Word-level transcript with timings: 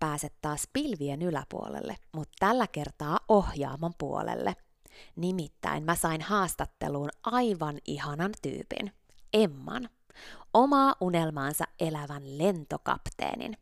Pääset 0.00 0.34
taas 0.40 0.68
pilvien 0.72 1.22
yläpuolelle, 1.22 1.96
mutta 2.12 2.36
tällä 2.38 2.66
kertaa 2.66 3.20
ohjaamon 3.28 3.92
puolelle. 3.98 4.56
Nimittäin 5.16 5.84
mä 5.84 5.94
sain 5.94 6.20
haastatteluun 6.20 7.10
aivan 7.22 7.78
ihanan 7.86 8.32
tyypin, 8.42 8.92
Emman, 9.32 9.88
omaa 10.54 10.94
unelmaansa 11.00 11.64
elävän 11.80 12.38
lentokapteenin. 12.38 13.56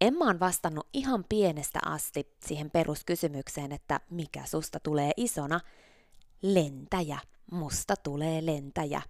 Emma 0.00 0.24
on 0.24 0.40
vastannut 0.40 0.88
ihan 0.92 1.24
pienestä 1.28 1.78
asti 1.84 2.36
siihen 2.46 2.70
peruskysymykseen, 2.70 3.72
että 3.72 4.00
mikä 4.10 4.46
susta 4.46 4.80
tulee 4.80 5.12
isona. 5.16 5.60
Lentäjä, 6.42 7.18
musta 7.52 7.94
tulee 7.96 8.46
lentäjä. 8.46 9.02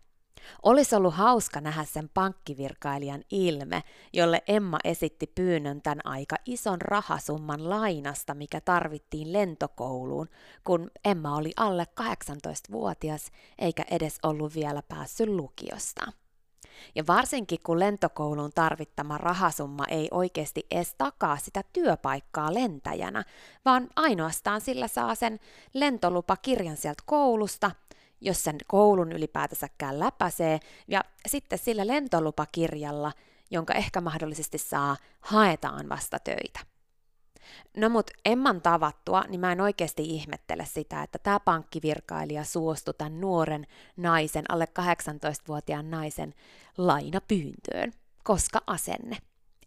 Olisi 0.62 0.96
ollut 0.96 1.14
hauska 1.14 1.60
nähdä 1.60 1.84
sen 1.84 2.08
pankkivirkailijan 2.14 3.22
ilme, 3.30 3.82
jolle 4.12 4.42
Emma 4.46 4.78
esitti 4.84 5.26
pyynnön 5.26 5.82
tämän 5.82 6.06
aika 6.06 6.36
ison 6.46 6.80
rahasumman 6.80 7.70
lainasta, 7.70 8.34
mikä 8.34 8.60
tarvittiin 8.60 9.32
lentokouluun, 9.32 10.28
kun 10.64 10.90
Emma 11.04 11.36
oli 11.36 11.52
alle 11.56 11.86
18-vuotias 12.00 13.30
eikä 13.58 13.84
edes 13.90 14.18
ollut 14.22 14.54
vielä 14.54 14.82
päässyt 14.88 15.28
lukiosta. 15.28 16.12
Ja 16.94 17.06
varsinkin 17.06 17.58
kun 17.62 17.78
lentokouluun 17.78 18.52
tarvittama 18.54 19.18
rahasumma 19.18 19.84
ei 19.88 20.08
oikeasti 20.10 20.66
edes 20.70 20.94
takaa 20.98 21.36
sitä 21.36 21.62
työpaikkaa 21.72 22.54
lentäjänä, 22.54 23.24
vaan 23.64 23.88
ainoastaan 23.96 24.60
sillä 24.60 24.88
saa 24.88 25.14
sen 25.14 25.40
lentolupakirjan 25.74 26.76
sieltä 26.76 27.02
koulusta, 27.06 27.70
jos 28.20 28.44
sen 28.44 28.56
koulun 28.66 29.12
ylipäätänsäkään 29.12 29.98
läpäisee, 29.98 30.60
ja 30.88 31.04
sitten 31.26 31.58
sillä 31.58 31.86
lentolupakirjalla, 31.86 33.12
jonka 33.50 33.74
ehkä 33.74 34.00
mahdollisesti 34.00 34.58
saa, 34.58 34.96
haetaan 35.20 35.88
vasta 35.88 36.18
töitä. 36.18 36.60
No 37.76 37.88
mut 37.88 38.10
Emman 38.24 38.62
tavattua, 38.62 39.24
niin 39.28 39.40
mä 39.40 39.52
en 39.52 39.60
oikeasti 39.60 40.02
ihmettele 40.04 40.66
sitä, 40.66 41.02
että 41.02 41.18
tämä 41.18 41.40
pankkivirkailija 41.40 42.44
suostui 42.44 42.94
tämän 42.94 43.20
nuoren 43.20 43.66
naisen, 43.96 44.44
alle 44.48 44.68
18-vuotiaan 44.78 45.90
naisen 45.90 46.34
lainapyyntöön, 46.78 47.92
koska 48.24 48.60
asenne. 48.66 49.16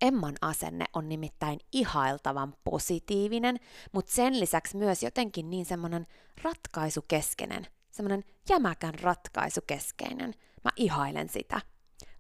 Emman 0.01 0.35
asenne 0.41 0.85
on 0.93 1.09
nimittäin 1.09 1.59
ihailtavan 1.71 2.53
positiivinen, 2.63 3.59
mutta 3.91 4.11
sen 4.11 4.39
lisäksi 4.39 4.77
myös 4.77 5.03
jotenkin 5.03 5.49
niin 5.49 5.65
semmoinen 5.65 6.07
ratkaisukeskeinen, 6.43 7.67
semmoinen 7.93 8.23
jämäkän 8.49 8.93
ratkaisukeskeinen. 8.93 10.33
Mä 10.63 10.71
ihailen 10.75 11.29
sitä. 11.29 11.61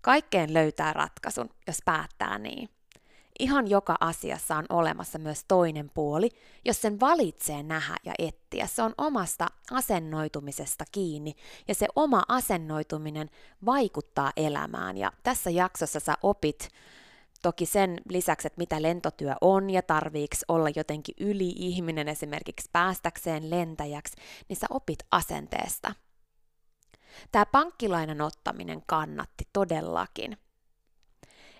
Kaikkeen 0.01 0.53
löytää 0.53 0.93
ratkaisun, 0.93 1.49
jos 1.67 1.77
päättää 1.85 2.39
niin. 2.39 2.69
Ihan 3.39 3.69
joka 3.69 3.95
asiassa 3.99 4.55
on 4.55 4.65
olemassa 4.69 5.19
myös 5.19 5.45
toinen 5.47 5.91
puoli, 5.93 6.29
jos 6.65 6.81
sen 6.81 6.99
valitsee 6.99 7.63
nähdä 7.63 7.95
ja 8.05 8.13
etsiä. 8.19 8.67
Se 8.67 8.81
on 8.81 8.93
omasta 8.97 9.47
asennoitumisesta 9.71 10.83
kiinni 10.91 11.33
ja 11.67 11.75
se 11.75 11.87
oma 11.95 12.23
asennoituminen 12.27 13.29
vaikuttaa 13.65 14.31
elämään. 14.37 14.97
Ja 14.97 15.11
tässä 15.23 15.49
jaksossa 15.49 15.99
sä 15.99 16.17
opit 16.23 16.69
toki 17.43 17.65
sen 17.65 18.01
lisäksi, 18.09 18.47
että 18.47 18.59
mitä 18.59 18.81
lentotyö 18.81 19.35
on 19.41 19.69
ja 19.69 19.81
tarviiks 19.81 20.45
olla 20.47 20.69
jotenkin 20.75 21.15
yli-ihminen 21.19 22.07
esimerkiksi 22.07 22.69
päästäkseen 22.71 23.49
lentäjäksi, 23.49 24.17
niin 24.49 24.57
sä 24.57 24.67
opit 24.69 24.99
asenteesta. 25.11 25.95
Tämä 27.31 27.45
pankkilainan 27.45 28.21
ottaminen 28.21 28.81
kannatti 28.85 29.47
todellakin. 29.53 30.37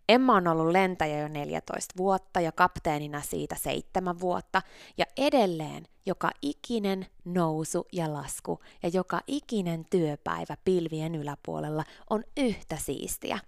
Emma 0.10 0.36
on 0.36 0.48
ollut 0.48 0.72
lentäjä 0.72 1.20
jo 1.20 1.28
14 1.28 1.94
vuotta 1.98 2.40
ja 2.40 2.52
kapteenina 2.52 3.22
siitä 3.22 3.56
7 3.56 4.20
vuotta 4.20 4.62
ja 4.98 5.06
edelleen 5.18 5.88
joka 6.06 6.32
ikinen 6.42 7.06
nousu 7.26 7.88
ja 7.94 8.14
lasku 8.14 8.60
ja 8.84 8.90
joka 8.94 9.22
ikinen 9.28 9.86
työpäivä 9.90 10.58
pilvien 10.66 11.16
yläpuolella 11.16 11.84
on 12.10 12.24
yhtä 12.38 12.78
siistiä. 12.78 13.40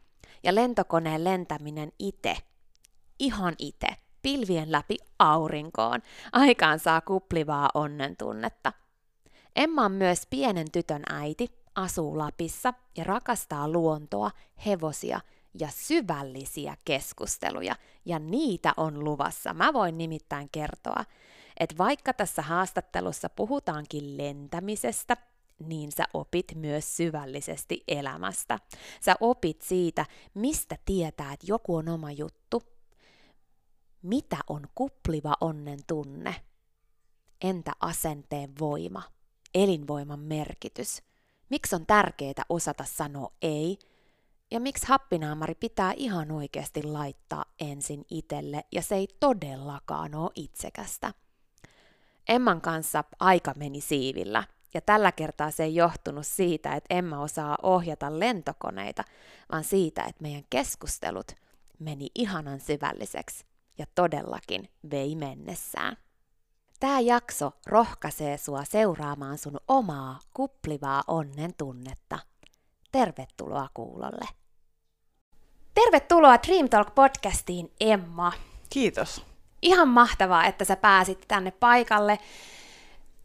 Ja 0.45 0.55
lentokoneen 0.55 1.23
lentäminen 1.23 1.91
itse, 1.99 2.35
ihan 3.19 3.55
itse, 3.59 3.87
pilvien 4.21 4.71
läpi 4.71 4.97
aurinkoon, 5.19 6.01
aikaan 6.31 6.79
saa 6.79 7.01
kuplivaa 7.01 7.69
onnen 7.73 8.17
tunnetta. 8.17 8.73
Emma 9.55 9.85
on 9.85 9.91
myös 9.91 10.27
pienen 10.29 10.71
tytön 10.71 11.03
äiti, 11.09 11.47
asuu 11.75 12.17
Lapissa 12.17 12.73
ja 12.97 13.03
rakastaa 13.03 13.69
luontoa, 13.69 14.31
hevosia 14.65 15.19
ja 15.59 15.67
syvällisiä 15.71 16.77
keskusteluja, 16.85 17.75
ja 18.05 18.19
niitä 18.19 18.73
on 18.77 19.03
luvassa. 19.03 19.53
Mä 19.53 19.73
voin 19.73 19.97
nimittäin 19.97 20.49
kertoa, 20.51 21.03
että 21.59 21.77
vaikka 21.77 22.13
tässä 22.13 22.41
haastattelussa 22.41 23.29
puhutaankin 23.29 24.17
lentämisestä, 24.17 25.17
niin 25.59 25.91
sä 25.91 26.03
opit 26.13 26.45
myös 26.55 26.97
syvällisesti 26.97 27.83
elämästä. 27.87 28.59
Sä 29.01 29.15
opit 29.19 29.61
siitä, 29.61 30.05
mistä 30.33 30.77
tietää, 30.85 31.33
että 31.33 31.45
joku 31.49 31.75
on 31.75 31.89
oma 31.89 32.11
juttu. 32.11 32.63
Mitä 34.01 34.37
on 34.47 34.67
kupliva 34.75 35.33
onnen 35.41 35.79
tunne? 35.87 36.35
Entä 37.41 37.71
asenteen 37.79 38.53
voima? 38.59 39.03
Elinvoiman 39.53 40.19
merkitys? 40.19 41.01
Miksi 41.49 41.75
on 41.75 41.85
tärkeää 41.85 42.43
osata 42.49 42.83
sanoa 42.83 43.31
ei? 43.41 43.77
Ja 44.51 44.59
miksi 44.59 44.87
happinaamari 44.87 45.55
pitää 45.55 45.93
ihan 45.97 46.31
oikeasti 46.31 46.83
laittaa 46.83 47.45
ensin 47.59 48.05
itelle 48.11 48.65
ja 48.71 48.81
se 48.81 48.95
ei 48.95 49.07
todellakaan 49.19 50.15
ole 50.15 50.31
itsekästä? 50.35 51.13
Emman 52.29 52.61
kanssa 52.61 53.03
aika 53.19 53.53
meni 53.57 53.81
siivillä– 53.81 54.43
ja 54.75 54.81
tällä 54.81 55.11
kertaa 55.11 55.51
se 55.51 55.63
ei 55.63 55.75
johtunut 55.75 56.27
siitä, 56.27 56.73
että 56.73 56.95
Emma 56.95 57.19
osaa 57.19 57.57
ohjata 57.63 58.19
lentokoneita, 58.19 59.03
vaan 59.51 59.63
siitä, 59.63 60.03
että 60.03 60.21
meidän 60.21 60.43
keskustelut 60.49 61.31
meni 61.79 62.07
ihanan 62.15 62.59
syvälliseksi 62.59 63.45
ja 63.77 63.85
todellakin 63.95 64.69
vei 64.91 65.15
mennessään. 65.15 65.97
Tämä 66.79 66.99
jakso 66.99 67.51
rohkaisee 67.65 68.37
sua 68.37 68.63
seuraamaan 68.63 69.37
sun 69.37 69.57
omaa 69.67 70.19
kuplivaa 70.33 71.03
onnen 71.07 71.53
tunnetta. 71.57 72.19
Tervetuloa 72.91 73.69
kuulolle. 73.73 74.25
Tervetuloa 75.73 76.37
Dream 76.47 76.69
Talk 76.69 76.95
podcastiin, 76.95 77.71
Emma. 77.79 78.31
Kiitos. 78.69 79.25
Ihan 79.61 79.87
mahtavaa, 79.87 80.45
että 80.45 80.65
sä 80.65 80.75
pääsit 80.75 81.25
tänne 81.27 81.51
paikalle. 81.51 82.19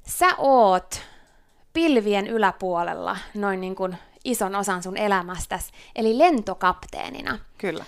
Sä 0.07 0.37
oot 0.39 1.10
pilvien 1.73 2.27
yläpuolella 2.27 3.17
noin 3.35 3.61
niin 3.61 3.75
kuin 3.75 3.97
ison 4.25 4.55
osan 4.55 4.83
sun 4.83 4.97
elämästäsi, 4.97 5.73
eli 5.97 6.19
lentokapteenina. 6.19 7.39
Kyllä. 7.59 7.85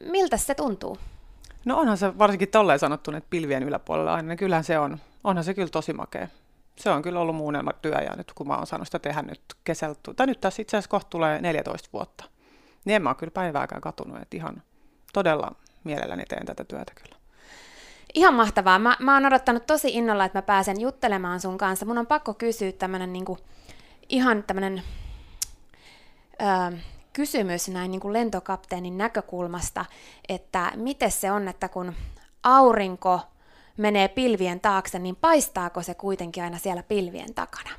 Miltä 0.00 0.36
se 0.36 0.54
tuntuu? 0.54 0.98
No 1.64 1.78
onhan 1.78 1.98
se 1.98 2.18
varsinkin 2.18 2.48
tolleen 2.48 2.78
sanottu, 2.78 3.10
että 3.10 3.30
pilvien 3.30 3.62
yläpuolella 3.62 4.14
aina, 4.14 4.28
niin 4.28 4.38
kyllähän 4.38 4.64
se 4.64 4.78
on, 4.78 4.98
onhan 5.24 5.44
se 5.44 5.54
kyllä 5.54 5.68
tosi 5.68 5.92
makea. 5.92 6.28
Se 6.76 6.90
on 6.90 7.02
kyllä 7.02 7.20
ollut 7.20 7.36
mun 7.36 7.54
työ 7.82 8.00
ja 8.00 8.16
nyt 8.16 8.32
kun 8.32 8.48
mä 8.48 8.56
oon 8.56 8.66
saanut 8.66 8.88
sitä 8.88 8.98
tehdä 8.98 9.22
nyt 9.22 9.40
kesällä, 9.64 9.94
tai 10.16 10.26
nyt 10.26 10.40
tässä 10.40 10.62
itse 10.62 10.76
asiassa 10.76 10.90
kohta 10.90 11.10
tulee 11.10 11.40
14 11.40 11.88
vuotta, 11.92 12.24
niin 12.84 12.96
en 12.96 13.02
mä 13.02 13.08
ole 13.08 13.16
kyllä 13.16 13.30
päivääkään 13.30 13.80
katunut, 13.80 14.22
että 14.22 14.36
ihan 14.36 14.62
todella 15.12 15.52
mielelläni 15.84 16.24
teen 16.24 16.46
tätä 16.46 16.64
työtä 16.64 16.92
kyllä. 16.94 17.19
Ihan 18.14 18.34
mahtavaa. 18.34 18.78
Mä, 18.78 18.96
mä 19.00 19.14
oon 19.14 19.26
odottanut 19.26 19.66
tosi 19.66 19.88
innolla, 19.92 20.24
että 20.24 20.38
mä 20.38 20.42
pääsen 20.42 20.80
juttelemaan 20.80 21.40
sun 21.40 21.58
kanssa. 21.58 21.86
Mun 21.86 21.98
on 21.98 22.06
pakko 22.06 22.34
kysyä 22.34 22.72
tämmönen 22.72 23.12
niinku, 23.12 23.38
ihan 24.08 24.42
tämmönen 24.42 24.82
ö, 26.42 26.76
kysymys 27.12 27.68
näin 27.68 27.90
niinku 27.90 28.12
lentokapteenin 28.12 28.98
näkökulmasta, 28.98 29.84
että 30.28 30.72
miten 30.76 31.10
se 31.10 31.32
on, 31.32 31.48
että 31.48 31.68
kun 31.68 31.92
aurinko 32.42 33.20
menee 33.76 34.08
pilvien 34.08 34.60
taakse, 34.60 34.98
niin 34.98 35.16
paistaako 35.16 35.82
se 35.82 35.94
kuitenkin 35.94 36.44
aina 36.44 36.58
siellä 36.58 36.82
pilvien 36.82 37.34
takana? 37.34 37.70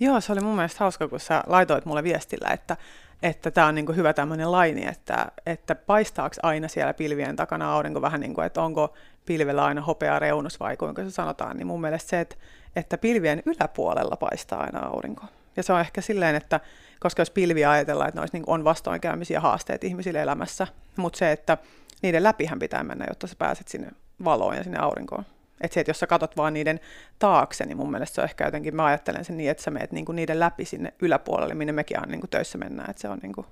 Joo, 0.00 0.20
se 0.20 0.32
oli 0.32 0.40
mun 0.40 0.56
mielestä 0.56 0.78
hauska, 0.80 1.08
kun 1.08 1.20
sä 1.20 1.44
laitoit 1.46 1.84
mulle 1.84 2.02
viestillä, 2.02 2.48
että 2.48 2.76
että 3.22 3.50
tämä 3.50 3.66
on 3.66 3.74
niin 3.74 3.86
kuin 3.86 3.96
hyvä 3.96 4.12
tämmöinen 4.12 4.52
laini, 4.52 4.86
että, 4.86 5.26
että 5.46 5.74
paistaako 5.74 6.36
aina 6.42 6.68
siellä 6.68 6.94
pilvien 6.94 7.36
takana 7.36 7.72
aurinko 7.72 8.02
vähän 8.02 8.20
niin 8.20 8.34
kuin, 8.34 8.46
että 8.46 8.62
onko 8.62 8.94
pilvellä 9.28 9.64
aina 9.64 9.80
hopea 9.80 10.18
reunus 10.18 10.60
vai 10.60 10.76
kuinka 10.76 11.04
se 11.04 11.10
sanotaan, 11.10 11.56
niin 11.56 11.66
mun 11.66 11.80
mielestä 11.80 12.10
se, 12.10 12.20
että, 12.20 12.36
että 12.76 12.98
pilvien 12.98 13.42
yläpuolella 13.46 14.16
paistaa 14.16 14.60
aina 14.60 14.86
aurinko. 14.86 15.24
Ja 15.56 15.62
se 15.62 15.72
on 15.72 15.80
ehkä 15.80 16.00
silleen, 16.00 16.36
että 16.36 16.60
koska 17.00 17.22
jos 17.22 17.30
pilviä 17.30 17.70
ajatellaan, 17.70 18.08
että 18.08 18.20
ne 18.20 18.26
niin 18.32 18.44
on 18.46 18.64
vastoinkäymisiä 18.64 19.40
haasteet 19.40 19.84
ihmisille 19.84 20.22
elämässä, 20.22 20.66
mutta 20.96 21.18
se, 21.18 21.32
että 21.32 21.58
niiden 22.02 22.22
läpihän 22.22 22.58
pitää 22.58 22.84
mennä, 22.84 23.06
jotta 23.08 23.26
sä 23.26 23.34
pääset 23.38 23.68
sinne 23.68 23.90
valoon 24.24 24.56
ja 24.56 24.62
sinne 24.62 24.78
aurinkoon. 24.78 25.24
Että 25.60 25.74
se, 25.74 25.80
että 25.80 25.90
jos 25.90 26.00
sä 26.00 26.06
katot 26.06 26.36
vaan 26.36 26.54
niiden 26.54 26.80
taakse, 27.18 27.66
niin 27.66 27.76
mun 27.76 27.90
mielestä 27.90 28.14
se 28.14 28.20
on 28.20 28.24
ehkä 28.24 28.44
jotenkin, 28.44 28.76
mä 28.76 28.84
ajattelen 28.84 29.24
sen 29.24 29.36
niin, 29.36 29.50
että 29.50 29.62
sä 29.62 29.70
meet 29.70 29.92
niinku 29.92 30.12
niiden 30.12 30.40
läpi 30.40 30.64
sinne 30.64 30.94
yläpuolelle, 31.02 31.54
minne 31.54 31.72
mekin 31.72 32.02
on 32.02 32.08
niinku 32.08 32.26
töissä 32.26 32.58
mennään. 32.58 32.90
Että 32.90 33.02
se 33.02 33.08
on 33.08 33.18
niinku, 33.22 33.46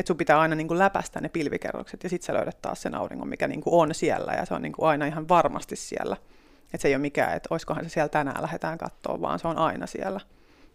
että 0.00 0.06
sun 0.06 0.16
pitää 0.16 0.40
aina 0.40 0.54
niinku 0.54 0.78
läpästä 0.78 1.20
ne 1.20 1.28
pilvikerrokset 1.28 2.02
ja 2.02 2.08
sitten 2.08 2.26
sä 2.26 2.34
löydät 2.34 2.62
taas 2.62 2.82
sen 2.82 2.94
auringon, 2.94 3.28
mikä 3.28 3.48
niinku 3.48 3.80
on 3.80 3.94
siellä 3.94 4.32
ja 4.32 4.46
se 4.46 4.54
on 4.54 4.62
niinku 4.62 4.84
aina 4.84 5.06
ihan 5.06 5.28
varmasti 5.28 5.76
siellä. 5.76 6.16
Että 6.64 6.78
se 6.78 6.88
ei 6.88 6.94
ole 6.94 7.00
mikään, 7.00 7.36
että 7.36 7.48
oiskohan 7.50 7.84
se 7.84 7.88
siellä 7.88 8.08
tänään 8.08 8.42
lähdetään 8.42 8.78
katsoa, 8.78 9.20
vaan 9.20 9.38
se 9.38 9.48
on 9.48 9.58
aina 9.58 9.86
siellä. 9.86 10.20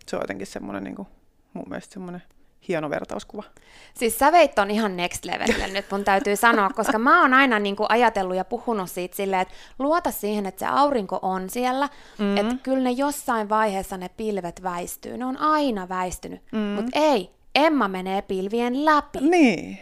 Se 0.08 0.16
on 0.16 0.22
jotenkin 0.22 0.48
semmoinen 0.48 0.84
niinku, 0.84 1.08
mun 1.54 1.66
mielestä 1.70 1.94
semmoinen 1.94 2.24
hieno 2.68 2.90
vertauskuva. 2.90 3.44
Siis 3.94 4.20
sä 4.20 4.32
veit 4.32 4.60
on 4.60 4.72
ihan 4.72 4.98
next 4.98 5.26
levelille 5.26 5.68
nyt, 5.68 5.86
mun 5.92 6.04
täytyy 6.04 6.36
sanoa, 6.36 6.70
koska 6.70 7.00
mä 7.00 7.22
oon 7.22 7.34
aina 7.34 7.60
niin 7.60 7.76
kuin 7.76 7.92
ajatellut 7.92 8.36
ja 8.36 8.46
puhunut 8.46 8.92
siitä 8.92 9.16
silleen, 9.16 9.42
että 9.42 9.54
luota 9.80 10.12
siihen, 10.12 10.46
että 10.46 10.60
se 10.60 10.66
aurinko 10.66 11.20
on 11.22 11.50
siellä, 11.50 11.90
mm. 12.20 12.38
että 12.38 12.56
kyllä 12.64 12.84
ne 12.84 12.92
jossain 12.92 13.50
vaiheessa 13.50 13.98
ne 13.98 14.10
pilvet 14.10 14.64
väistyy, 14.64 15.18
ne 15.18 15.26
on 15.26 15.38
aina 15.38 15.90
väistynyt, 15.90 16.42
mm. 16.52 16.60
mutta 16.60 16.92
ei, 16.94 17.35
Emma 17.56 17.88
menee 17.88 18.22
pilvien 18.22 18.86
läpi. 18.86 19.20
Niin. 19.22 19.80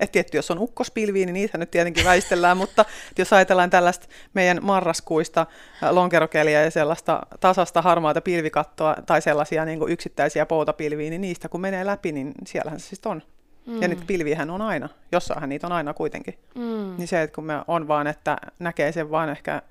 Et 0.00 0.12
tietty, 0.12 0.38
jos 0.38 0.50
on 0.50 0.58
ukkospilviä, 0.58 1.26
niin 1.26 1.34
niitä 1.34 1.58
nyt 1.58 1.70
tietenkin 1.70 2.04
väistellään, 2.04 2.56
mutta 2.62 2.84
jos 3.18 3.32
ajatellaan 3.32 3.70
tällaista 3.70 4.06
meidän 4.34 4.58
marraskuista 4.62 5.46
lonkerokeliä 5.90 6.62
ja 6.62 6.70
sellaista 6.70 7.20
tasasta 7.40 7.82
harmaata 7.82 8.20
pilvikattoa 8.20 8.96
tai 9.06 9.22
sellaisia 9.22 9.64
niin 9.64 9.78
kuin 9.78 9.92
yksittäisiä 9.92 10.46
poutapilviä, 10.46 11.10
niin 11.10 11.20
niistä 11.20 11.48
kun 11.48 11.60
menee 11.60 11.86
läpi, 11.86 12.12
niin 12.12 12.32
siellähän 12.46 12.80
se 12.80 12.86
siis 12.86 13.06
on. 13.06 13.22
Mm. 13.66 13.82
Ja 13.82 13.88
niitä 13.88 14.02
pilviähän 14.06 14.50
on 14.50 14.62
aina, 14.62 14.88
jossainhan 15.12 15.48
niitä 15.48 15.66
on 15.66 15.72
aina 15.72 15.94
kuitenkin. 15.94 16.38
Mm. 16.54 16.94
Niin 16.98 17.08
se, 17.08 17.22
että 17.22 17.34
kun 17.34 17.44
me 17.44 17.54
on 17.68 17.88
vaan, 17.88 18.06
että 18.06 18.36
näkee 18.58 18.92
sen 18.92 19.10
vaan 19.10 19.28
ehkä 19.28 19.62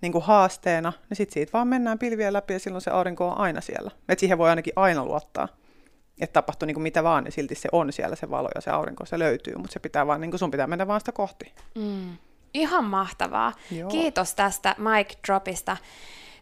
niin 0.00 0.12
kuin 0.12 0.24
haasteena, 0.24 0.92
niin 1.10 1.16
sitten 1.16 1.34
siitä 1.34 1.52
vaan 1.52 1.68
mennään 1.68 1.98
pilviä 1.98 2.32
läpi 2.32 2.52
ja 2.52 2.58
silloin 2.58 2.82
se 2.82 2.90
aurinko 2.90 3.28
on 3.28 3.38
aina 3.38 3.60
siellä. 3.60 3.90
Et 4.08 4.18
siihen 4.18 4.38
voi 4.38 4.50
ainakin 4.50 4.72
aina 4.76 5.04
luottaa 5.04 5.48
että 6.20 6.32
tapahtuu 6.32 6.66
niin 6.66 6.74
kuin 6.74 6.82
mitä 6.82 7.02
vaan, 7.04 7.24
niin 7.24 7.32
silti 7.32 7.54
se 7.54 7.68
on 7.72 7.92
siellä 7.92 8.16
se 8.16 8.30
valo 8.30 8.48
ja 8.54 8.60
se 8.60 8.70
aurinko, 8.70 9.06
se 9.06 9.18
löytyy, 9.18 9.54
mutta 9.56 9.72
se 9.72 9.80
pitää 9.80 10.06
vaan, 10.06 10.20
niin 10.20 10.30
kuin 10.30 10.38
sun 10.38 10.50
pitää 10.50 10.66
mennä 10.66 10.86
vaan 10.86 11.00
sitä 11.00 11.12
kohti. 11.12 11.52
Mm. 11.74 12.16
Ihan 12.54 12.84
mahtavaa. 12.84 13.52
Joo. 13.70 13.90
Kiitos 13.90 14.34
tästä 14.34 14.76
Mike 14.78 15.14
Dropista. 15.26 15.76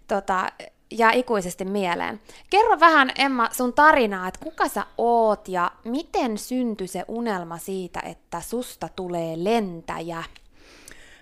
Tota, 0.09 0.53
jää 0.91 1.13
ikuisesti 1.13 1.65
mieleen. 1.65 2.21
Kerro 2.51 2.81
vähän, 2.81 3.11
Emma, 3.19 3.49
sun 3.53 3.73
tarinaa, 3.73 4.29
että 4.29 4.41
kuka 4.41 4.69
sä 4.69 4.87
oot 4.99 5.49
ja 5.49 5.71
miten 5.85 6.39
syntyi 6.39 6.87
se 6.87 7.05
unelma 7.09 7.59
siitä, 7.59 8.01
että 8.05 8.41
susta 8.41 8.89
tulee 8.97 9.45
lentäjä? 9.45 10.25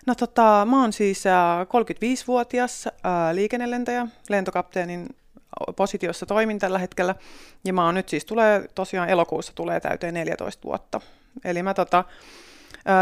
No 0.06 0.14
tota, 0.14 0.66
mä 0.70 0.80
oon 0.80 0.92
siis 0.92 1.26
äh, 1.26 1.32
35-vuotias 1.66 2.86
äh, 2.86 2.92
liikennelentäjä, 3.32 4.06
lentokapteenin 4.28 5.06
positiossa 5.76 6.26
toimin 6.26 6.58
tällä 6.58 6.78
hetkellä. 6.78 7.14
Ja 7.64 7.72
mä 7.72 7.84
oon 7.84 7.94
nyt 7.94 8.08
siis 8.08 8.24
tulee, 8.24 8.68
tosiaan 8.74 9.08
elokuussa 9.08 9.52
tulee 9.54 9.80
täyteen 9.80 10.14
14 10.14 10.64
vuotta. 10.64 11.00
Eli 11.44 11.62
mä 11.62 11.74
tota, 11.74 12.04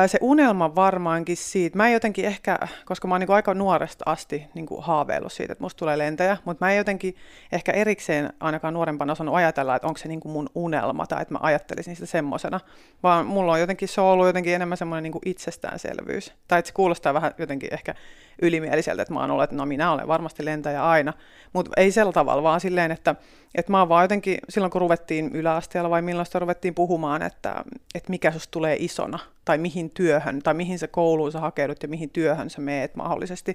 se 0.06 0.18
unelma 0.20 0.74
varmaankin 0.74 1.36
siitä, 1.36 1.76
mä 1.76 1.86
en 1.86 1.92
jotenkin 1.92 2.24
ehkä, 2.24 2.58
koska 2.84 3.08
mä 3.08 3.14
oon 3.14 3.20
niin 3.20 3.30
aika 3.30 3.54
nuoresta 3.54 4.04
asti 4.06 4.46
niin 4.54 4.66
haaveillut 4.78 5.32
siitä, 5.32 5.52
että 5.52 5.64
musta 5.64 5.78
tulee 5.78 5.98
lentäjä, 5.98 6.36
mutta 6.44 6.64
mä 6.64 6.70
en 6.70 6.76
jotenkin 6.76 7.16
ehkä 7.52 7.72
erikseen 7.72 8.32
ainakaan 8.40 8.74
nuorempana 8.74 9.12
osannut 9.12 9.34
ajatella, 9.34 9.76
että 9.76 9.88
onko 9.88 9.98
se 9.98 10.08
niin 10.08 10.20
mun 10.24 10.50
unelma 10.54 11.06
tai 11.06 11.22
että 11.22 11.34
mä 11.34 11.38
ajattelisin 11.42 11.96
sitä 11.96 12.06
semmosena, 12.06 12.60
vaan 13.02 13.26
mulla 13.26 13.52
on 13.52 13.60
jotenkin, 13.60 13.88
se 13.88 14.00
ollut 14.00 14.26
jotenkin 14.26 14.54
enemmän 14.54 14.78
semmoinen 14.78 15.02
niin 15.02 15.22
itsestäänselvyys. 15.24 16.32
Tai 16.48 16.58
että 16.58 16.66
se 16.68 16.74
kuulostaa 16.74 17.14
vähän 17.14 17.32
jotenkin 17.38 17.74
ehkä 17.74 17.94
ylimieliseltä, 18.42 19.02
että 19.02 19.14
mä 19.14 19.20
oon 19.20 19.30
ollut, 19.30 19.44
että 19.44 19.56
no 19.56 19.66
minä 19.66 19.92
olen 19.92 20.08
varmasti 20.08 20.44
lentäjä 20.44 20.86
aina, 20.86 21.12
mutta 21.52 21.70
ei 21.76 21.90
sillä 21.90 22.12
tavalla, 22.12 22.42
vaan 22.42 22.60
silleen, 22.60 22.90
että, 22.90 23.14
että 23.54 23.72
mä 23.72 23.78
oon 23.78 23.88
vaan 23.88 24.04
jotenkin, 24.04 24.38
silloin 24.48 24.70
kun 24.70 24.80
ruvettiin 24.80 25.30
yläasteella 25.34 25.90
vai 25.90 26.02
millaista 26.02 26.38
ruvettiin 26.38 26.74
puhumaan, 26.74 27.22
että, 27.22 27.64
että 27.94 28.10
mikä 28.10 28.32
susta 28.32 28.50
tulee 28.50 28.76
isona, 28.80 29.18
tai 29.44 29.58
mihin 29.58 29.90
työhön, 29.90 30.42
tai 30.42 30.54
mihin 30.54 30.78
se 30.78 30.86
kouluun 30.86 31.32
sä 31.32 31.40
hakeudut 31.40 31.82
ja 31.82 31.88
mihin 31.88 32.10
työhön 32.10 32.50
sä 32.50 32.60
meet 32.60 32.96
mahdollisesti, 32.96 33.52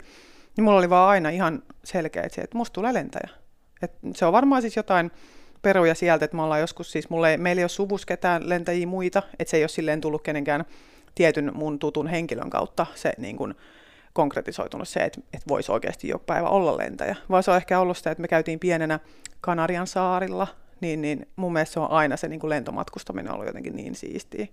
niin 0.58 0.64
mulla 0.64 0.78
oli 0.78 0.90
vaan 0.90 1.10
aina 1.10 1.30
ihan 1.30 1.64
selkeä, 1.84 2.24
että, 2.24 2.36
se, 2.36 2.42
että 2.42 2.58
musta 2.58 2.74
tulee 2.74 2.94
lentäjä. 2.94 3.30
Et 3.82 3.92
se 4.16 4.26
on 4.26 4.34
varmaan 4.34 4.62
siis 4.62 4.76
jotain 4.76 5.12
peruja 5.62 5.96
sieltä, 5.96 6.26
että 6.26 6.38
me 6.38 6.44
ollaan 6.44 6.62
joskus 6.62 6.92
siis, 6.92 7.10
mulla 7.10 7.30
ei, 7.30 7.38
meillä 7.38 7.60
ei 7.60 7.64
ole 7.64 7.70
suvus 7.70 8.06
ketään 8.06 8.50
lentäjiä 8.50 8.88
muita, 8.88 9.24
että 9.40 9.52
se 9.52 9.58
ei 9.58 9.64
ole 9.64 9.70
silleen 9.70 10.02
tullut 10.02 10.22
kenenkään 10.22 10.66
tietyn 11.16 11.52
mun 11.54 11.80
tutun 11.80 12.08
henkilön 12.08 12.50
kautta 12.50 12.86
se 12.96 13.14
niin 13.18 13.38
kuin, 13.38 13.56
konkretisoitunut 14.14 14.88
se, 14.88 15.00
että, 15.00 15.22
että 15.34 15.48
voisi 15.48 15.72
oikeasti 15.72 16.08
jo 16.08 16.20
päivä 16.20 16.50
olla 16.50 16.78
lentäjä. 16.78 17.16
Vaan 17.30 17.44
se 17.44 17.52
on 17.52 17.58
ehkä 17.58 17.80
ollut 17.80 17.98
sitä, 17.98 18.12
että 18.12 18.22
me 18.22 18.28
käytiin 18.28 18.60
pienenä 18.60 19.00
Kanarian 19.42 19.88
saarilla, 19.88 20.48
niin, 20.82 21.02
niin 21.02 21.28
mun 21.36 21.54
mielestä 21.54 21.74
se 21.74 21.80
on 21.80 21.92
aina 21.92 22.18
se 22.18 22.28
niin 22.28 22.40
kuin 22.40 22.50
lentomatkustaminen 22.50 23.34
ollut 23.34 23.48
jotenkin 23.48 23.76
niin 23.76 23.96
siistiä. 23.96 24.48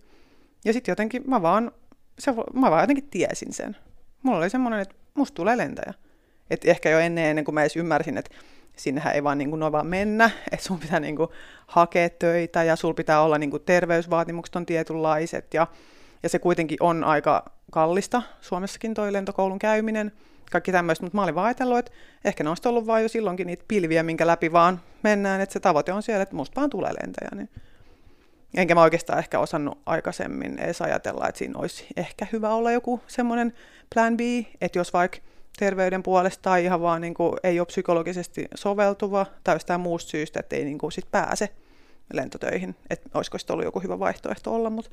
Ja 0.65 0.73
sitten 0.73 0.93
jotenkin 0.93 1.23
mä 1.27 1.43
vaan, 1.43 1.73
se, 2.19 2.33
mä 2.55 2.71
vaan 2.71 2.83
jotenkin 2.83 3.11
tiesin 3.11 3.53
sen. 3.53 3.77
Mulla 4.23 4.39
oli 4.39 4.51
semmoinen, 4.51 4.81
että 4.81 4.95
musta 5.15 5.35
tulee 5.35 5.57
lentäjä. 5.57 5.95
Et 6.51 6.65
ehkä 6.65 6.91
jo 6.91 6.99
ennen, 6.99 7.25
ennen 7.25 7.45
kuin 7.45 7.55
mä 7.55 7.61
edes 7.61 7.77
ymmärsin, 7.77 8.19
että 8.19 8.37
sinnehän 8.77 9.15
ei 9.15 9.25
vaan 9.25 9.39
niin 9.39 9.51
kuin 9.51 9.61
noin 9.61 9.73
vaan 9.73 9.87
mennä, 9.87 10.31
että 10.53 10.67
sun 10.67 10.81
pitää 10.81 11.01
niin 11.01 11.17
kuin 11.17 11.31
hakea 11.67 12.11
töitä 12.11 12.63
ja 12.63 12.77
sul 12.77 12.93
pitää 12.93 13.23
olla 13.23 13.39
niin 13.39 13.51
kuin 13.51 13.63
terveysvaatimukset 13.63 14.57
on 14.57 14.67
tietynlaiset 14.67 15.55
ja, 15.55 15.67
ja 16.23 16.29
se 16.29 16.39
kuitenkin 16.39 16.79
on 16.81 17.05
aika 17.05 17.45
kallista 17.71 18.23
Suomessakin 18.41 18.95
toi 18.95 19.13
lentokoulun 19.13 19.59
käyminen, 19.59 20.13
kaikki 20.51 20.73
tämmöistä, 20.73 21.05
mutta 21.05 21.17
mä 21.17 21.23
olin 21.23 21.35
vaan 21.35 21.47
ajatellut, 21.47 21.79
että 21.79 21.93
ehkä 22.25 22.45
ne 22.45 22.51
olisi 22.51 22.69
ollut 22.69 22.87
vaan 22.87 23.03
jo 23.03 23.09
silloinkin 23.09 23.47
niitä 23.47 23.65
pilviä, 23.69 24.03
minkä 24.03 24.27
läpi 24.27 24.53
vaan 24.53 24.81
mennään, 25.03 25.41
että 25.41 25.53
se 25.53 25.61
tavoite 25.61 25.93
on 25.93 26.03
siellä, 26.03 26.23
että 26.23 26.37
musta 26.37 26.57
vaan 26.57 26.71
tulee 26.71 26.93
lentäjä. 26.93 27.31
Niin. 27.35 27.49
Enkä 28.57 28.75
mä 28.75 28.83
oikeastaan 28.83 29.19
ehkä 29.19 29.39
osannut 29.39 29.79
aikaisemmin 29.87 30.59
edes 30.59 30.83
ajatella, 30.83 31.29
että 31.29 31.39
siinä 31.39 31.59
olisi 31.59 31.87
ehkä 31.97 32.27
hyvä 32.33 32.55
olla 32.55 32.73
joku 32.73 33.01
semmoinen 33.07 33.53
plan 33.95 34.17
B, 34.17 34.21
että 34.61 34.79
jos 34.79 34.93
vaikka 34.93 35.19
terveyden 35.59 36.03
puolesta 36.03 36.43
tai 36.43 36.65
ihan 36.65 36.81
vaan 36.81 37.01
niin 37.01 37.15
kuin, 37.15 37.33
ei 37.43 37.61
ole 37.61 37.67
psykologisesti 37.67 38.49
soveltuva 38.55 39.27
tai 39.45 39.55
jostain 39.55 39.81
muusta 39.81 40.11
syystä, 40.11 40.41
että 40.41 40.57
ei 40.57 40.65
niin 40.65 40.79
kuin, 40.79 40.93
sit 40.93 41.11
pääse 41.11 41.49
lentotöihin, 42.13 42.77
että 42.91 43.09
olisiko 43.15 43.39
sitten 43.39 43.55
ollut 43.55 43.65
joku 43.65 43.81
hyvä 43.81 43.99
vaihtoehto 43.99 44.55
olla, 44.55 44.71
mutta 44.71 44.91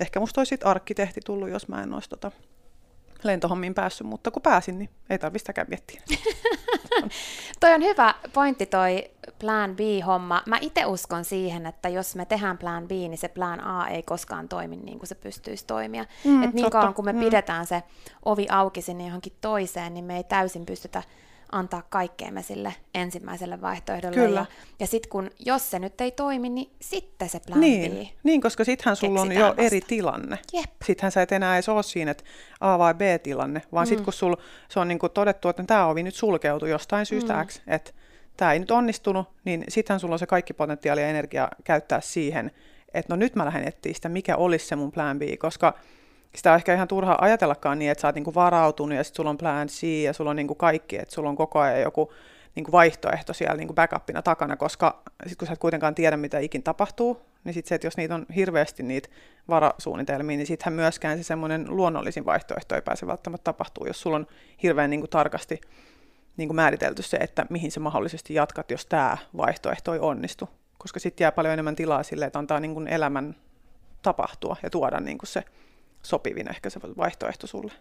ehkä 0.00 0.20
musta 0.20 0.40
olisi 0.40 0.58
arkkitehti 0.64 1.20
tullut, 1.24 1.48
jos 1.50 1.68
mä 1.68 1.82
en 1.82 1.94
olisi 1.94 2.08
tota 2.08 2.30
lentohommiin 3.22 3.74
päässyt, 3.74 4.06
mutta 4.06 4.30
kun 4.30 4.42
pääsin, 4.42 4.78
niin 4.78 4.90
ei 5.10 5.18
tarvitse 5.18 5.42
sitäkään 5.42 5.66
miettiä. 5.70 6.02
toi 7.60 7.72
on 7.74 7.82
hyvä 7.82 8.14
pointti 8.32 8.66
toi 8.66 9.10
plan 9.38 9.76
B-homma. 9.76 10.42
Mä 10.46 10.58
itse 10.60 10.86
uskon 10.86 11.24
siihen, 11.24 11.66
että 11.66 11.88
jos 11.88 12.16
me 12.16 12.24
tehdään 12.24 12.58
plan 12.58 12.88
B, 12.88 12.90
niin 12.90 13.18
se 13.18 13.28
plan 13.28 13.60
A 13.60 13.88
ei 13.88 14.02
koskaan 14.02 14.48
toimi 14.48 14.76
niin 14.76 14.98
kuin 14.98 15.08
se 15.08 15.14
pystyisi 15.14 15.66
toimia. 15.66 16.04
Mm, 16.24 16.42
Et 16.42 16.54
niin 16.54 16.70
kauan 16.70 16.94
kun 16.94 17.04
me 17.04 17.12
mm. 17.12 17.20
pidetään 17.20 17.66
se 17.66 17.82
ovi 18.24 18.46
auki 18.50 18.82
sinne 18.82 19.06
johonkin 19.06 19.32
toiseen, 19.40 19.94
niin 19.94 20.04
me 20.04 20.16
ei 20.16 20.24
täysin 20.24 20.66
pystytä 20.66 21.02
antaa 21.52 21.82
kaikkeemme 21.88 22.42
sille 22.42 22.74
ensimmäiselle 22.94 23.60
vaihtoehdolle. 23.60 24.16
Kyllä. 24.16 24.40
Ja, 24.40 24.46
ja 24.80 24.86
sitten 24.86 25.10
kun, 25.10 25.30
jos 25.38 25.70
se 25.70 25.78
nyt 25.78 26.00
ei 26.00 26.10
toimi, 26.10 26.48
niin 26.48 26.70
sitten 26.80 27.28
se 27.28 27.40
plan 27.46 27.60
niin, 27.60 27.92
B 27.92 28.10
Niin, 28.22 28.40
koska 28.40 28.64
sittenhän 28.64 28.96
sulla 28.96 29.20
on 29.20 29.32
jo 29.32 29.46
vasta. 29.46 29.62
eri 29.62 29.80
tilanne. 29.80 30.38
Jep. 30.52 30.70
Sittenhän 30.84 31.12
sä 31.12 31.22
et 31.22 31.32
enää 31.32 31.56
edes 31.56 31.68
ole 31.68 31.82
siinä, 31.82 32.10
että 32.10 32.24
A 32.60 32.78
vai 32.78 32.94
B-tilanne, 32.94 33.62
vaan 33.72 33.86
mm. 33.86 33.88
sitten 33.88 34.04
kun 34.04 34.12
sul, 34.12 34.36
se 34.68 34.80
on 34.80 34.88
niinku 34.88 35.08
todettu, 35.08 35.48
että 35.48 35.64
tämä 35.64 35.86
ovi 35.86 36.02
nyt 36.02 36.14
sulkeutui 36.14 36.70
jostain 36.70 37.06
syystä 37.06 37.34
mm. 37.36 37.46
X, 37.46 37.60
että 37.66 37.90
tämä 38.36 38.52
ei 38.52 38.58
nyt 38.58 38.70
onnistunut, 38.70 39.28
niin 39.44 39.64
sittenhän 39.68 40.00
sulla 40.00 40.14
on 40.14 40.18
se 40.18 40.26
kaikki 40.26 40.52
potentiaali 40.52 41.00
ja 41.00 41.08
energia 41.08 41.48
käyttää 41.64 42.00
siihen, 42.00 42.50
että 42.94 43.12
no 43.12 43.16
nyt 43.16 43.34
mä 43.34 43.44
lähden 43.44 43.68
etsiä 43.68 43.94
sitä, 43.94 44.08
mikä 44.08 44.36
olisi 44.36 44.66
se 44.66 44.76
mun 44.76 44.92
plan 44.92 45.18
B, 45.18 45.22
koska 45.38 45.74
sitä 46.36 46.50
on 46.50 46.56
ehkä 46.56 46.74
ihan 46.74 46.88
turha 46.88 47.18
ajatellakaan 47.20 47.78
niin, 47.78 47.90
että 47.90 48.02
sä 48.02 48.08
oot 48.08 48.14
niinku 48.14 48.34
varautunut 48.34 48.96
ja 48.96 49.04
sitten 49.04 49.16
sulla 49.16 49.30
on 49.30 49.38
plan 49.38 49.68
C 49.68 49.82
ja 49.82 50.12
sulla 50.12 50.30
on 50.30 50.36
niinku 50.36 50.54
kaikki, 50.54 50.98
että 50.98 51.14
sulla 51.14 51.28
on 51.28 51.36
koko 51.36 51.60
ajan 51.60 51.80
joku 51.80 52.12
niinku 52.54 52.72
vaihtoehto 52.72 53.32
siellä 53.32 53.56
niinku 53.56 53.74
backupina 53.74 54.22
takana, 54.22 54.56
koska 54.56 55.02
sitten 55.22 55.36
kun 55.38 55.46
sä 55.46 55.52
et 55.52 55.58
kuitenkaan 55.58 55.94
tiedä, 55.94 56.16
mitä 56.16 56.38
ikin 56.38 56.62
tapahtuu, 56.62 57.20
niin 57.44 57.54
sitten 57.54 57.68
se, 57.68 57.74
että 57.74 57.86
jos 57.86 57.96
niitä 57.96 58.14
on 58.14 58.26
hirveästi 58.36 58.82
niitä 58.82 59.08
varasuunnitelmia, 59.48 60.36
niin 60.36 60.46
sittenhän 60.46 60.74
myöskään 60.74 61.18
se 61.18 61.22
semmoinen 61.22 61.66
luonnollisin 61.68 62.24
vaihtoehto 62.24 62.74
ei 62.74 62.82
pääse 62.82 63.06
välttämättä 63.06 63.44
tapahtuu, 63.44 63.86
jos 63.86 64.00
sulla 64.00 64.16
on 64.16 64.26
hirveän 64.62 64.90
niin 64.90 65.00
kuin 65.00 65.10
tarkasti 65.10 65.60
niin 66.36 66.48
kuin 66.48 66.56
määritelty 66.56 67.02
se, 67.02 67.16
että 67.16 67.46
mihin 67.50 67.72
se 67.72 67.80
mahdollisesti 67.80 68.34
jatkat, 68.34 68.70
jos 68.70 68.86
tämä 68.86 69.18
vaihtoehto 69.36 69.94
ei 69.94 70.00
onnistu. 70.00 70.48
Koska 70.78 71.00
sitten 71.00 71.24
jää 71.24 71.32
paljon 71.32 71.52
enemmän 71.52 71.76
tilaa 71.76 72.02
sille, 72.02 72.24
että 72.24 72.38
antaa 72.38 72.60
niin 72.60 72.74
kuin 72.74 72.88
elämän 72.88 73.36
tapahtua 74.02 74.56
ja 74.62 74.70
tuoda 74.70 75.00
niin 75.00 75.18
kuin 75.18 75.28
se 75.28 75.44
sopivin 76.04 76.50
ehkä 76.50 76.70
se 76.70 76.80
vaihtoehto 76.96 77.46
sulle. 77.46 77.72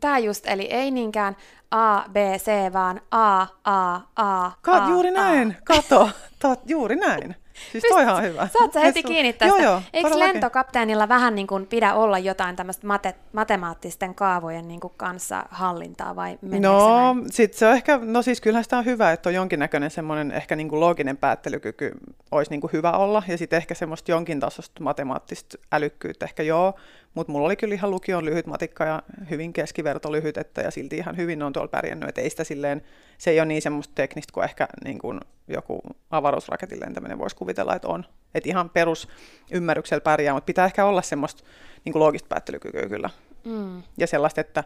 Tämä 0.00 0.18
just, 0.18 0.46
eli 0.46 0.64
ei 0.64 0.90
niinkään 0.90 1.36
A, 1.70 2.00
B, 2.12 2.16
C, 2.36 2.72
vaan 2.72 3.00
A, 3.10 3.46
A, 3.64 3.94
A, 4.16 4.50
Ka- 4.62 4.84
A, 4.84 4.88
Juuri 4.88 5.10
näin, 5.10 5.56
A. 5.58 5.62
kato, 5.64 6.10
tot, 6.38 6.60
juuri 6.66 6.96
näin. 6.96 7.36
Siis 7.72 7.84
Pyst- 7.84 7.88
toi 7.88 8.04
on 8.06 8.22
hyvä. 8.22 8.48
Saat 8.58 8.72
sä 8.72 8.80
heti 8.80 9.02
kiinni 9.02 9.32
tästä. 9.32 9.46
Joo, 9.62 9.70
joo, 9.72 9.82
Eikö 9.92 10.08
todellakin. 10.08 10.34
lentokapteenilla 10.34 11.08
vähän 11.08 11.34
niin 11.34 11.46
kuin 11.46 11.66
pidä 11.66 11.94
olla 11.94 12.18
jotain 12.18 12.56
tämmöistä 12.56 12.86
mate- 12.86 13.14
matemaattisten 13.32 14.14
kaavojen 14.14 14.68
niin 14.68 14.80
kuin 14.80 14.92
kanssa 14.96 15.44
hallintaa 15.50 16.16
vai 16.16 16.38
No, 16.60 17.16
sit 17.30 17.54
se 17.54 17.66
on 17.66 17.74
ehkä, 17.74 17.98
no 18.02 18.22
siis 18.22 18.40
kyllähän 18.40 18.64
sitä 18.64 18.78
on 18.78 18.84
hyvä, 18.84 19.12
että 19.12 19.28
on 19.28 19.34
jonkinnäköinen 19.34 19.90
semmoinen 19.90 20.30
ehkä 20.32 20.56
niin 20.56 20.68
kuin 20.68 20.80
looginen 20.80 21.16
päättelykyky 21.16 21.92
olisi 22.30 22.50
niin 22.50 22.60
kuin 22.60 22.72
hyvä 22.72 22.92
olla 22.92 23.22
ja 23.28 23.38
sitten 23.38 23.56
ehkä 23.56 23.74
semmoista 23.74 24.10
jonkin 24.10 24.40
tasosta 24.40 24.82
matemaattista 24.82 25.58
älykkyyttä 25.72 26.24
ehkä 26.26 26.42
joo, 26.42 26.74
mutta 27.16 27.32
mulla 27.32 27.46
oli 27.46 27.56
kyllä 27.56 27.74
ihan 27.74 27.90
lukion 27.90 28.24
lyhyt 28.24 28.46
matikka 28.46 28.84
ja 28.84 29.02
hyvin 29.30 29.52
keskiverto 29.52 30.12
lyhytettä 30.12 30.60
ja 30.60 30.70
silti 30.70 30.96
ihan 30.96 31.16
hyvin 31.16 31.42
on 31.42 31.52
tuolla 31.52 31.68
pärjännyt, 31.68 32.08
että 32.08 32.20
ei 32.20 32.30
sitä 32.30 32.44
silleen, 32.44 32.82
se 33.18 33.30
ei 33.30 33.40
ole 33.40 33.46
niin 33.46 33.62
semmoista 33.62 33.94
teknistä 33.94 34.32
kuin 34.32 34.44
ehkä 34.44 34.68
niin 34.84 34.98
kuin 34.98 35.20
joku 35.48 35.80
avaruusraketin 36.10 36.80
lentäminen 36.80 37.18
voisi 37.18 37.36
kuvitella, 37.36 37.74
että 37.74 37.88
on. 37.88 38.04
Että 38.34 38.48
ihan 38.48 38.70
perus 38.70 39.08
ymmärryksellä 39.50 40.00
pärjää, 40.00 40.34
mutta 40.34 40.46
pitää 40.46 40.64
ehkä 40.66 40.84
olla 40.84 41.02
semmoista 41.02 41.44
niin 41.84 41.92
kuin 41.92 42.00
loogista 42.00 42.28
päättelykykyä 42.28 42.88
kyllä. 42.88 43.10
Mm. 43.44 43.82
Ja 43.98 44.06
sellaista, 44.06 44.40
että, 44.40 44.64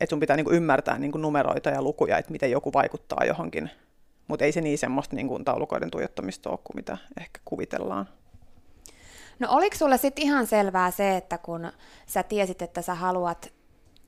että 0.00 0.10
sun 0.10 0.20
pitää 0.20 0.36
niin 0.36 0.44
kuin 0.44 0.56
ymmärtää 0.56 0.98
niin 0.98 1.12
kuin 1.12 1.22
numeroita 1.22 1.70
ja 1.70 1.82
lukuja, 1.82 2.18
että 2.18 2.32
miten 2.32 2.50
joku 2.50 2.72
vaikuttaa 2.72 3.24
johonkin. 3.26 3.70
Mutta 4.26 4.44
ei 4.44 4.52
se 4.52 4.60
niin 4.60 4.78
semmoista 4.78 5.16
niin 5.16 5.28
kuin 5.28 5.44
taulukoiden 5.44 5.90
tuijottamista 5.90 6.50
ole 6.50 6.58
kuin 6.64 6.76
mitä 6.76 6.98
ehkä 7.20 7.40
kuvitellaan. 7.44 8.08
No 9.38 9.48
oliko 9.50 9.76
sulle 9.76 9.98
sitten 9.98 10.24
ihan 10.24 10.46
selvää 10.46 10.90
se, 10.90 11.16
että 11.16 11.38
kun 11.38 11.72
sä 12.06 12.22
tiesit, 12.22 12.62
että 12.62 12.82
sä 12.82 12.94
haluat 12.94 13.52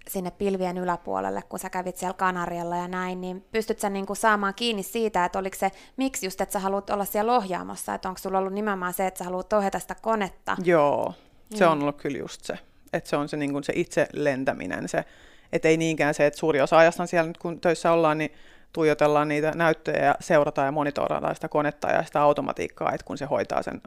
sinne 0.09 0.31
pilvien 0.31 0.79
yläpuolelle, 0.79 1.43
kun 1.49 1.59
sä 1.59 1.71
kävit 1.71 1.97
siellä 1.97 2.15
Kanarialla 2.15 2.77
ja 2.77 2.89
näin, 2.89 3.21
niin 3.21 3.45
pystyt 3.53 3.79
sä 3.79 3.91
niinku 3.91 4.15
saamaan 4.15 4.55
kiinni 4.55 4.83
siitä, 4.83 5.25
että 5.25 5.39
oliko 5.39 5.57
se, 5.59 5.71
miksi 5.97 6.27
just, 6.27 6.41
että 6.41 6.53
sä 6.53 6.59
haluat 6.59 6.91
olla 6.91 7.05
siellä 7.05 7.37
ohjaamossa, 7.37 7.95
että 7.95 8.09
onko 8.09 8.19
sulla 8.19 8.39
ollut 8.39 8.53
nimenomaan 8.53 8.93
se, 8.93 9.07
että 9.07 9.19
sä 9.19 9.25
haluat 9.25 9.53
ohjata 9.53 9.79
sitä 9.79 9.97
konetta? 10.03 10.57
Joo, 10.65 11.15
se 11.55 11.67
on 11.67 11.83
ollut 11.83 11.97
kyllä 11.97 12.19
just 12.19 12.45
se, 12.45 12.59
että 12.93 13.11
se 13.11 13.17
on 13.17 13.29
se, 13.29 13.37
niin 13.37 13.65
se 13.65 13.73
itse 13.77 14.09
lentäminen, 14.13 14.89
se, 14.89 15.05
että 15.53 15.69
ei 15.69 15.77
niinkään 15.77 16.15
se, 16.15 16.27
että 16.27 16.39
suuri 16.39 16.61
osa 16.61 16.79
ajasta 16.79 17.07
siellä 17.07 17.29
nyt 17.29 17.39
kun 17.39 17.61
töissä 17.61 17.93
ollaan, 17.93 18.19
niin 18.19 18.33
tuijotellaan 18.73 19.29
niitä 19.29 19.53
näyttöjä 19.55 20.05
ja 20.05 20.15
seurataan 20.21 20.67
ja 20.67 20.73
monitoroidaan 20.73 21.35
sitä 21.35 21.49
konetta 21.49 21.89
ja 21.89 22.05
sitä 22.05 22.23
automatiikkaa, 22.23 22.93
että 22.93 23.07
kun 23.07 23.19
se 23.19 23.25
hoitaa 23.25 23.63
sen 23.63 23.81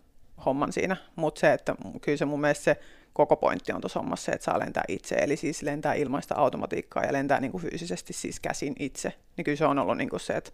homman 0.46 0.74
siinä. 0.74 0.98
Mutta 1.16 1.40
se, 1.40 1.54
että 1.54 1.76
kyllä 2.02 2.18
se 2.18 2.26
mun 2.26 2.42
mielestä 2.42 2.64
se 2.64 2.80
koko 3.14 3.36
pointti 3.36 3.74
on 3.74 3.82
tuossa 3.82 4.00
hommassa 4.00 4.26
se, 4.26 4.32
että 4.32 4.46
saa 4.46 4.60
lentää 4.60 4.84
itse, 4.88 5.16
eli 5.16 5.38
siis 5.38 5.62
lentää 5.62 5.94
ilmaista 5.94 6.36
automatiikkaa 6.36 7.04
ja 7.04 7.14
lentää 7.14 7.40
niin 7.40 7.52
kuin 7.52 7.62
fyysisesti 7.62 8.14
siis 8.14 8.40
käsin 8.40 8.76
itse. 8.80 9.14
Niin 9.38 9.46
kyllä 9.46 9.58
se 9.58 9.66
on 9.66 9.80
ollut 9.80 9.98
niin 9.98 10.10
kuin 10.10 10.20
se, 10.20 10.34
että, 10.34 10.52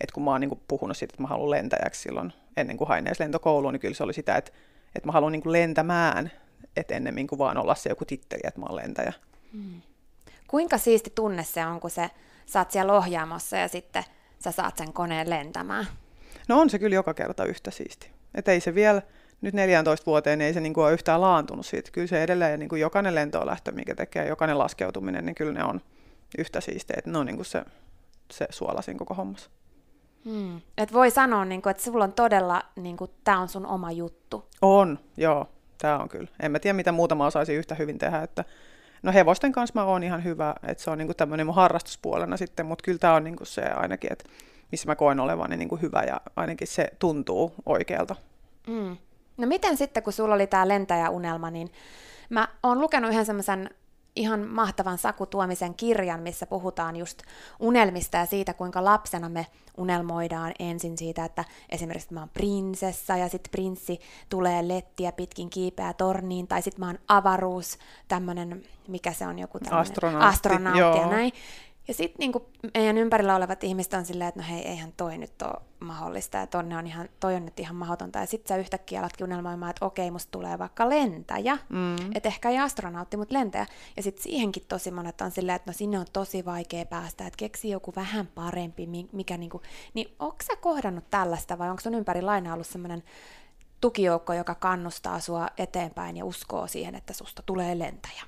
että 0.00 0.14
kun 0.14 0.24
mä 0.24 0.30
oon 0.30 0.40
niin 0.40 0.48
kuin 0.48 0.60
puhunut 0.68 0.96
siitä, 0.96 1.12
että 1.12 1.22
mä 1.22 1.28
haluan 1.28 1.50
lentäjäksi 1.50 2.02
silloin 2.02 2.32
ennen 2.56 2.76
kuin 2.76 2.88
hain 2.88 3.06
edes 3.06 3.20
lentokouluun, 3.20 3.72
niin 3.72 3.80
kyllä 3.80 3.94
se 3.94 4.04
oli 4.04 4.14
sitä, 4.14 4.36
että, 4.36 4.52
että 4.94 5.06
mä 5.06 5.12
haluan 5.12 5.32
niin 5.32 5.42
kuin 5.42 5.52
lentämään, 5.52 6.30
että 6.76 6.94
ennemmin 6.94 7.26
kuin 7.26 7.38
vaan 7.38 7.58
olla 7.58 7.74
se 7.74 7.88
joku 7.88 8.04
titteli, 8.04 8.40
että 8.44 8.60
mä 8.60 8.66
oon 8.66 8.76
lentäjä. 8.76 9.12
Hmm. 9.52 9.82
Kuinka 10.48 10.78
siisti 10.78 11.12
tunne 11.14 11.44
se 11.44 11.66
on, 11.66 11.80
kun 11.80 11.90
se, 11.90 12.10
sä 12.46 12.58
oot 12.58 12.70
siellä 12.70 12.92
ohjaamossa 12.92 13.56
ja 13.56 13.68
sitten 13.68 14.04
sä 14.38 14.52
saat 14.52 14.76
sen 14.76 14.92
koneen 14.92 15.30
lentämään? 15.30 15.86
No 16.48 16.60
on 16.60 16.70
se 16.70 16.78
kyllä 16.78 16.94
joka 16.94 17.14
kerta 17.14 17.44
yhtä 17.44 17.70
siisti. 17.70 18.10
Että 18.34 18.52
ei 18.52 18.60
se 18.60 18.74
vielä, 18.74 19.02
nyt 19.40 19.54
14 19.54 20.06
vuoteen 20.06 20.40
ei 20.40 20.54
se 20.54 20.60
niin 20.60 20.74
kuin 20.74 20.84
ole 20.84 20.92
yhtään 20.92 21.20
laantunut 21.20 21.66
siitä. 21.66 21.90
Kyllä 21.90 22.06
se 22.06 22.22
edelleen 22.22 22.58
niin 22.58 22.68
kuin 22.68 22.80
jokainen 22.80 23.14
lentolähtö, 23.14 23.72
mikä 23.72 23.94
tekee, 23.94 24.28
jokainen 24.28 24.58
laskeutuminen, 24.58 25.26
niin 25.26 25.34
kyllä 25.34 25.52
ne 25.52 25.64
on 25.64 25.80
yhtä 26.38 26.60
siistejä. 26.60 27.02
Ne 27.06 27.18
on 27.18 27.26
niin 27.26 27.36
kuin 27.36 27.46
se, 27.46 27.64
se 28.30 28.46
suolasin 28.50 28.98
koko 28.98 29.14
hommassa. 29.14 29.50
Hmm. 30.24 30.60
Et 30.78 30.92
voi 30.92 31.10
sanoa, 31.10 31.44
niin 31.44 31.62
kuin, 31.62 31.70
että 31.70 31.82
sulla 31.82 32.04
on 32.04 32.12
todella, 32.12 32.62
niin 32.76 32.96
kuin, 32.96 33.10
tämä 33.24 33.40
on 33.40 33.48
sun 33.48 33.66
oma 33.66 33.92
juttu. 33.92 34.48
On, 34.62 34.98
joo. 35.16 35.46
Tämä 35.78 35.98
on 35.98 36.08
kyllä. 36.08 36.28
En 36.40 36.52
mä 36.52 36.58
tiedä, 36.58 36.76
mitä 36.76 36.92
muuta 36.92 37.14
mä 37.14 37.26
osaisin 37.26 37.56
yhtä 37.56 37.74
hyvin 37.74 37.98
tehdä. 37.98 38.22
Että, 38.22 38.44
no 39.02 39.12
hevosten 39.12 39.52
kanssa 39.52 39.80
mä 39.80 39.84
oon 39.84 40.02
ihan 40.02 40.24
hyvä, 40.24 40.54
että 40.68 40.84
se 40.84 40.90
on 40.90 40.98
niin 40.98 41.16
tämmöinen 41.16 41.46
mun 41.46 41.54
harrastuspuolena 41.54 42.36
sitten, 42.36 42.66
mutta 42.66 42.82
kyllä 42.82 42.98
tämä 42.98 43.14
on 43.14 43.24
niin 43.24 43.36
kuin 43.36 43.46
se 43.46 43.62
ainakin, 43.62 44.12
että 44.12 44.24
missä 44.72 44.86
mä 44.86 44.96
koen 44.96 45.20
olevani 45.20 45.56
niin 45.56 45.82
hyvä 45.82 46.02
ja 46.02 46.20
ainakin 46.36 46.66
se 46.66 46.88
tuntuu 46.98 47.54
oikealta. 47.66 48.16
Mm. 48.66 48.96
No 49.38 49.46
miten 49.46 49.76
sitten, 49.76 50.02
kun 50.02 50.12
sulla 50.12 50.34
oli 50.34 50.46
tämä 50.46 50.68
lentäjäunelma, 50.68 51.50
niin 51.50 51.72
mä 52.30 52.48
oon 52.62 52.80
lukenut 52.80 53.10
yhden 53.10 53.26
semmoisen 53.26 53.70
ihan 54.16 54.40
mahtavan 54.40 54.98
Saku 54.98 55.26
Tuomisen 55.26 55.74
kirjan, 55.74 56.20
missä 56.20 56.46
puhutaan 56.46 56.96
just 56.96 57.22
unelmista 57.60 58.16
ja 58.16 58.26
siitä, 58.26 58.54
kuinka 58.54 58.84
lapsena 58.84 59.28
me 59.28 59.46
unelmoidaan 59.76 60.52
ensin 60.58 60.98
siitä, 60.98 61.24
että 61.24 61.44
esimerkiksi 61.68 62.14
mä 62.14 62.20
oon 62.20 62.28
prinsessa 62.28 63.16
ja 63.16 63.28
sitten 63.28 63.50
prinssi 63.50 64.00
tulee 64.28 64.68
lettiä 64.68 65.12
pitkin 65.12 65.50
kiipeää 65.50 65.92
torniin, 65.92 66.46
tai 66.46 66.62
sitten 66.62 66.80
mä 66.80 66.86
oon 66.86 66.98
avaruus, 67.08 67.78
tämmönen, 68.08 68.62
mikä 68.88 69.12
se 69.12 69.26
on, 69.26 69.38
joku 69.38 69.58
tämmöinen 69.58 69.80
astronautti, 69.80 70.26
astronautti 70.26 70.98
ja 70.98 71.06
näin. 71.06 71.32
Ja 71.88 71.94
sitten 71.94 72.18
niinku 72.18 72.46
meidän 72.74 72.98
ympärillä 72.98 73.36
olevat 73.36 73.64
ihmiset 73.64 73.94
on 73.94 74.04
silleen, 74.04 74.28
että 74.28 74.40
no 74.40 74.46
hei, 74.48 74.68
eihän 74.68 74.92
toi 74.96 75.18
nyt 75.18 75.42
ole 75.42 75.62
mahdollista, 75.80 76.36
ja 76.36 76.46
tonne 76.46 76.76
on 76.76 76.86
ihan, 76.86 77.08
toi 77.20 77.34
on 77.34 77.44
nyt 77.44 77.60
ihan 77.60 77.76
mahdotonta. 77.76 78.18
Ja 78.18 78.26
sitten 78.26 78.48
sä 78.48 78.60
yhtäkkiä 78.60 79.00
alatkin 79.00 79.24
unelmoimaan, 79.24 79.70
että 79.70 79.86
okei, 79.86 80.10
musta 80.10 80.30
tulee 80.30 80.58
vaikka 80.58 80.88
lentäjä, 80.88 81.58
mm. 81.68 81.96
että 82.14 82.28
ehkä 82.28 82.50
ei 82.50 82.58
astronautti, 82.58 83.16
mutta 83.16 83.34
lentäjä. 83.34 83.66
Ja 83.96 84.02
sitten 84.02 84.22
siihenkin 84.22 84.64
tosi 84.68 84.90
monet 84.90 85.20
on 85.20 85.30
silleen, 85.30 85.56
että 85.56 85.70
no 85.70 85.74
sinne 85.74 85.98
on 85.98 86.06
tosi 86.12 86.44
vaikea 86.44 86.86
päästä, 86.86 87.26
että 87.26 87.36
keksi 87.36 87.70
joku 87.70 87.92
vähän 87.96 88.26
parempi, 88.26 88.88
mikä 89.12 89.36
niinku, 89.36 89.62
niin 89.94 90.14
onko 90.18 90.38
sä 90.42 90.56
kohdannut 90.56 91.10
tällaista, 91.10 91.58
vai 91.58 91.70
onko 91.70 91.80
sun 91.80 91.94
ympäri 91.94 92.22
laina 92.22 92.54
ollut 92.54 92.66
semmoinen 92.66 93.02
tukijoukko, 93.80 94.32
joka 94.32 94.54
kannustaa 94.54 95.20
sua 95.20 95.48
eteenpäin 95.58 96.16
ja 96.16 96.24
uskoo 96.24 96.66
siihen, 96.66 96.94
että 96.94 97.12
susta 97.12 97.42
tulee 97.46 97.78
lentäjä? 97.78 98.22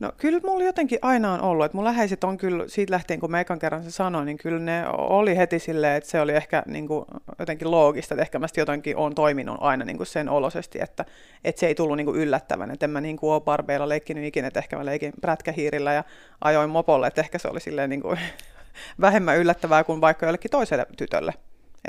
No 0.00 0.12
kyllä 0.16 0.40
mulla 0.44 0.64
jotenkin 0.64 0.98
aina 1.02 1.32
on 1.32 1.40
ollut, 1.40 1.64
että 1.64 1.76
mun 1.76 1.84
läheiset 1.84 2.24
on 2.24 2.36
kyllä, 2.36 2.64
siitä 2.68 2.92
lähtien 2.92 3.20
kun 3.20 3.30
mä 3.30 3.40
ekan 3.40 3.58
kerran 3.58 3.84
se 3.84 3.90
sanoin, 3.90 4.26
niin 4.26 4.38
kyllä 4.38 4.58
ne 4.58 4.84
oli 4.88 5.36
heti 5.36 5.58
silleen, 5.58 5.96
että 5.96 6.10
se 6.10 6.20
oli 6.20 6.32
ehkä 6.32 6.62
niin 6.66 6.88
kuin, 6.88 7.04
jotenkin 7.38 7.70
loogista, 7.70 8.14
että 8.14 8.22
ehkä 8.22 8.38
mä 8.38 8.46
jotenkin 8.56 8.96
on 8.96 9.14
toiminut 9.14 9.56
aina 9.60 9.84
niin 9.84 9.96
kuin 9.96 10.06
sen 10.06 10.28
olosesti, 10.28 10.78
että, 10.82 11.04
että 11.44 11.60
se 11.60 11.66
ei 11.66 11.74
tullut 11.74 11.96
niin 11.96 12.04
kuin 12.04 12.18
yllättävän, 12.20 12.70
että 12.70 12.86
en 12.86 12.90
mä 12.90 13.00
niin 13.00 13.16
kuin 13.16 13.32
ole 13.32 13.40
barbeilla 13.40 13.88
leikkinyt 13.88 14.24
ikinä, 14.24 14.48
että 14.48 14.60
ehkä 14.60 14.76
mä 14.76 14.84
leikin 14.84 15.12
prätkähiirillä 15.20 15.92
ja 15.92 16.04
ajoin 16.40 16.70
mopolle, 16.70 17.06
että 17.06 17.20
ehkä 17.20 17.38
se 17.38 17.48
oli 17.48 17.60
silleen 17.60 17.90
niin 17.90 18.02
kuin 18.02 18.18
vähemmän 19.00 19.38
yllättävää 19.38 19.84
kuin 19.84 20.00
vaikka 20.00 20.26
jollekin 20.26 20.50
toiselle 20.50 20.86
tytölle. 20.96 21.32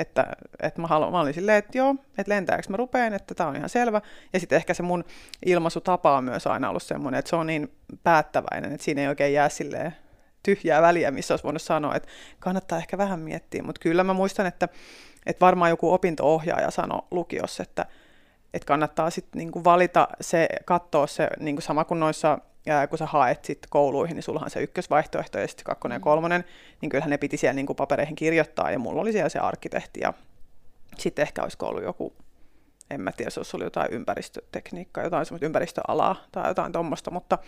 Että, 0.00 0.26
että 0.62 0.80
mä, 0.80 0.86
haluan, 0.86 1.12
mä 1.12 1.20
olin 1.20 1.34
silleen, 1.34 1.58
että 1.58 1.78
joo, 1.78 1.94
että 2.18 2.32
lentääkö 2.32 2.62
mä 2.68 2.76
rupeen, 2.76 3.12
että 3.12 3.34
tämä 3.34 3.48
on 3.48 3.56
ihan 3.56 3.68
selvä. 3.68 4.00
Ja 4.32 4.40
sitten 4.40 4.56
ehkä 4.56 4.74
se 4.74 4.82
mun 4.82 5.04
ilmaisutapa 5.46 6.16
on 6.16 6.24
myös 6.24 6.46
aina 6.46 6.68
ollut 6.68 6.82
semmoinen, 6.82 7.18
että 7.18 7.28
se 7.28 7.36
on 7.36 7.46
niin 7.46 7.72
päättäväinen, 8.02 8.72
että 8.72 8.84
siinä 8.84 9.02
ei 9.02 9.08
oikein 9.08 9.32
jää 9.32 9.48
silleen 9.48 9.96
tyhjää 10.42 10.82
väliä, 10.82 11.10
missä 11.10 11.34
olisi 11.34 11.44
voinut 11.44 11.62
sanoa, 11.62 11.94
että 11.94 12.08
kannattaa 12.38 12.78
ehkä 12.78 12.98
vähän 12.98 13.20
miettiä. 13.20 13.62
Mutta 13.62 13.80
kyllä 13.80 14.04
mä 14.04 14.12
muistan, 14.12 14.46
että, 14.46 14.68
että 15.26 15.46
varmaan 15.46 15.70
joku 15.70 15.92
opinto-ohjaaja 15.92 16.70
sanoi 16.70 17.02
lukiossa, 17.10 17.62
että, 17.62 17.86
että 18.54 18.66
kannattaa 18.66 19.10
sitten 19.10 19.38
niinku 19.38 19.64
valita 19.64 20.08
se, 20.20 20.48
katsoa 20.64 21.06
se 21.06 21.28
niinku 21.40 21.60
sama 21.60 21.84
kuin 21.84 22.00
noissa 22.00 22.38
ja 22.66 22.86
kun 22.86 22.98
sä 22.98 23.06
haet 23.06 23.44
sit 23.44 23.58
kouluihin, 23.70 24.14
niin 24.14 24.22
sullahan 24.22 24.50
se 24.50 24.62
ykkösvaihtoehto 24.62 25.38
ja 25.38 25.48
sitten 25.48 25.64
kakkonen 25.64 25.94
ja 25.94 25.98
mm. 25.98 26.02
kolmonen, 26.02 26.44
niin 26.80 26.90
kyllähän 26.90 27.10
ne 27.10 27.18
piti 27.18 27.36
siellä 27.36 27.54
niin 27.54 27.66
kuin 27.66 27.76
papereihin 27.76 28.16
kirjoittaa, 28.16 28.70
ja 28.70 28.78
mulla 28.78 29.00
oli 29.00 29.12
siellä 29.12 29.28
se 29.28 29.38
arkkitehti, 29.38 30.00
ja 30.00 30.12
sitten 30.98 31.22
ehkä 31.22 31.42
olisi 31.42 31.56
ollut 31.62 31.82
joku, 31.82 32.12
en 32.90 33.00
mä 33.00 33.12
tiedä, 33.12 33.30
se 33.30 33.40
olisi 33.40 33.56
ollut 33.56 33.66
jotain 33.66 33.92
ympäristötekniikkaa, 33.92 35.04
jotain 35.04 35.26
semmoista 35.26 35.46
ympäristöalaa 35.46 36.16
tai 36.32 36.50
jotain 36.50 36.72
tuommoista, 36.72 37.10
mutta, 37.10 37.38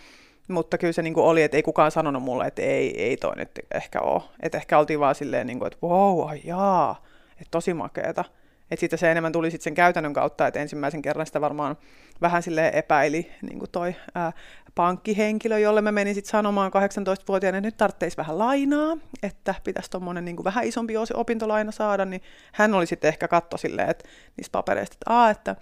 mutta 0.49 0.79
kyllä 0.79 0.93
se 0.93 1.03
niin 1.03 1.15
kuin 1.15 1.27
oli, 1.27 1.43
että 1.43 1.57
ei 1.57 1.63
kukaan 1.63 1.91
sanonut 1.91 2.23
mulle, 2.23 2.47
että 2.47 2.63
ei, 2.63 3.03
ei 3.03 3.17
toi 3.17 3.37
nyt 3.37 3.51
ehkä 3.75 4.01
ole. 4.01 4.23
Että 4.41 4.59
ehkä 4.59 4.79
oltiin 4.79 5.01
vaan 5.01 5.15
silleen, 5.15 5.47
niin 5.47 5.59
kuin, 5.59 5.67
että 5.67 5.87
wow, 5.87 6.31
jaa, 6.45 7.05
että 7.33 7.51
tosi 7.51 7.75
makeeta. 7.75 8.25
Että 8.73 8.81
sitten 8.81 8.99
se 8.99 9.11
enemmän 9.11 9.33
tuli 9.33 9.51
sitten 9.51 9.65
sen 9.65 9.75
käytännön 9.75 10.13
kautta, 10.13 10.47
että 10.47 10.61
ensimmäisen 10.61 11.03
kerran 11.03 11.27
sitä 11.27 11.41
varmaan 11.41 11.77
vähän 12.21 12.43
sille 12.43 12.71
epäili 12.75 13.33
niin 13.43 13.59
kuin 13.59 13.71
toi 13.71 13.95
ää, 14.15 14.33
pankkihenkilö, 14.75 15.59
jolle 15.59 15.81
mä 15.81 15.93
menin 15.93 16.15
sitten 16.15 16.31
sanomaan 16.31 16.73
18-vuotiaana, 16.75 17.59
että 17.59 17.67
nyt 17.67 17.77
tarvitsisi 17.77 18.17
vähän 18.17 18.39
lainaa, 18.39 18.97
että 19.23 19.55
pitäisi 19.65 19.91
tuommoinen 19.91 20.25
niin 20.25 20.45
vähän 20.45 20.65
isompi 20.65 20.95
opintolaina 21.15 21.73
saada, 21.73 22.05
niin 22.05 22.23
hän 22.53 22.75
oli 22.75 22.87
sitten 22.87 23.09
ehkä 23.09 23.29
katto 23.29 23.57
silleen, 23.57 23.91
että 23.91 24.09
niistä 24.37 24.53
papereista, 24.53 24.95
että, 24.95 25.15
Aa, 25.15 25.31
että 25.31 25.57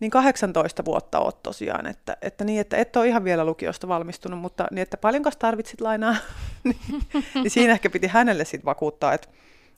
niin 0.00 0.10
18 0.10 0.84
vuotta 0.84 1.20
oot 1.20 1.42
tosiaan, 1.42 1.86
että, 1.86 2.16
että 2.22 2.44
niin, 2.44 2.60
että 2.60 2.76
et 2.76 2.96
ole 2.96 3.08
ihan 3.08 3.24
vielä 3.24 3.44
lukiosta 3.44 3.88
valmistunut, 3.88 4.40
mutta 4.40 4.66
niin, 4.70 4.82
että 4.82 4.96
paljonko 4.96 5.30
tarvitsit 5.38 5.80
lainaa, 5.80 6.16
niin, 6.64 6.76
niin 7.34 7.50
siinä 7.50 7.72
ehkä 7.72 7.90
piti 7.90 8.06
hänelle 8.06 8.44
sitten 8.44 8.64
vakuuttaa, 8.64 9.12
että, 9.14 9.28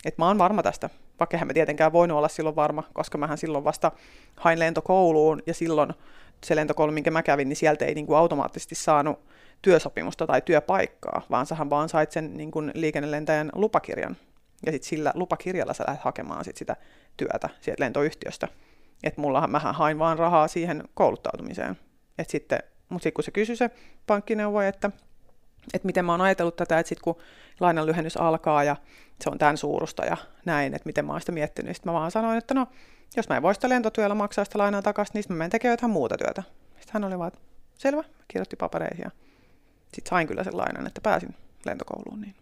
että 0.04 0.22
mä 0.22 0.26
oon 0.26 0.38
varma 0.38 0.62
tästä, 0.62 0.90
vaikka 1.20 1.44
mä 1.44 1.52
tietenkään 1.52 1.92
voinut 1.92 2.18
olla 2.18 2.28
silloin 2.28 2.56
varma, 2.56 2.82
koska 2.92 3.18
mähän 3.18 3.38
silloin 3.38 3.64
vasta 3.64 3.92
hain 4.36 4.58
lentokouluun 4.58 5.42
ja 5.46 5.54
silloin 5.54 5.92
se 6.44 6.56
lentokoulu, 6.56 6.92
minkä 6.92 7.10
mä 7.10 7.22
kävin, 7.22 7.48
niin 7.48 7.56
sieltä 7.56 7.84
ei 7.84 7.94
niin 7.94 8.06
kuin 8.06 8.16
automaattisesti 8.16 8.74
saanut 8.74 9.20
työsopimusta 9.62 10.26
tai 10.26 10.42
työpaikkaa, 10.42 11.22
vaan 11.30 11.46
sähän 11.46 11.70
vaan 11.70 11.88
sait 11.88 12.12
sen 12.12 12.36
niin 12.36 12.50
kuin 12.50 12.72
liikennelentäjän 12.74 13.50
lupakirjan. 13.54 14.16
Ja 14.66 14.72
sitten 14.72 14.88
sillä 14.88 15.12
lupakirjalla 15.14 15.74
sä 15.74 15.84
lähdet 15.86 16.04
hakemaan 16.04 16.44
sit 16.44 16.56
sitä 16.56 16.76
työtä 17.16 17.48
sieltä 17.60 17.84
lentoyhtiöstä. 17.84 18.48
Että 19.02 19.20
mullahan 19.20 19.50
mähän 19.50 19.74
hain 19.74 19.98
vaan 19.98 20.18
rahaa 20.18 20.48
siihen 20.48 20.84
kouluttautumiseen. 20.94 21.78
Et 22.18 22.30
sitten, 22.30 22.58
mutta 22.88 23.02
sitten 23.02 23.14
kun 23.14 23.24
se 23.24 23.30
kysyi 23.30 23.56
se 23.56 23.70
pankkineuvoja, 24.06 24.68
että, 24.68 24.90
että 25.74 25.86
miten 25.86 26.04
mä 26.04 26.12
oon 26.12 26.20
ajatellut 26.20 26.56
tätä, 26.56 26.78
että 26.78 26.88
sitten 26.88 27.04
kun 27.04 27.22
lainan 27.60 27.86
lyhennys 27.86 28.16
alkaa 28.16 28.64
ja 28.64 28.76
se 29.20 29.30
on 29.30 29.38
tämän 29.38 29.56
suurusta 29.56 30.04
ja 30.04 30.16
näin, 30.44 30.74
että 30.74 30.86
miten 30.86 31.04
mä 31.04 31.12
oon 31.12 31.20
sitä 31.20 31.32
miettinyt, 31.32 31.76
sitten 31.76 31.92
mä 31.92 31.98
vaan 31.98 32.10
sanoin, 32.10 32.38
että 32.38 32.54
no, 32.54 32.66
jos 33.16 33.28
mä 33.28 33.36
en 33.36 33.42
voi 33.42 33.54
sitä 33.54 33.68
lentotyöllä 33.68 34.14
maksaa 34.14 34.44
sitä 34.44 34.58
lainaa 34.58 34.82
takaisin, 34.82 35.12
niin 35.14 35.24
mä 35.28 35.34
menen 35.34 35.50
tekemään 35.50 35.72
jotain 35.72 35.92
muuta 35.92 36.18
työtä. 36.18 36.42
Sitten 36.70 36.92
hän 36.92 37.04
oli 37.04 37.18
vaan, 37.18 37.28
että 37.28 37.40
selvä, 37.78 38.04
kirjoitti 38.28 38.56
papereihin 38.56 39.02
ja 39.04 39.10
sitten 39.94 40.10
sain 40.10 40.26
kyllä 40.26 40.44
sen 40.44 40.56
lainan, 40.56 40.86
että 40.86 41.00
pääsin 41.00 41.34
lentokouluun. 41.66 42.20
Niin. 42.20 42.34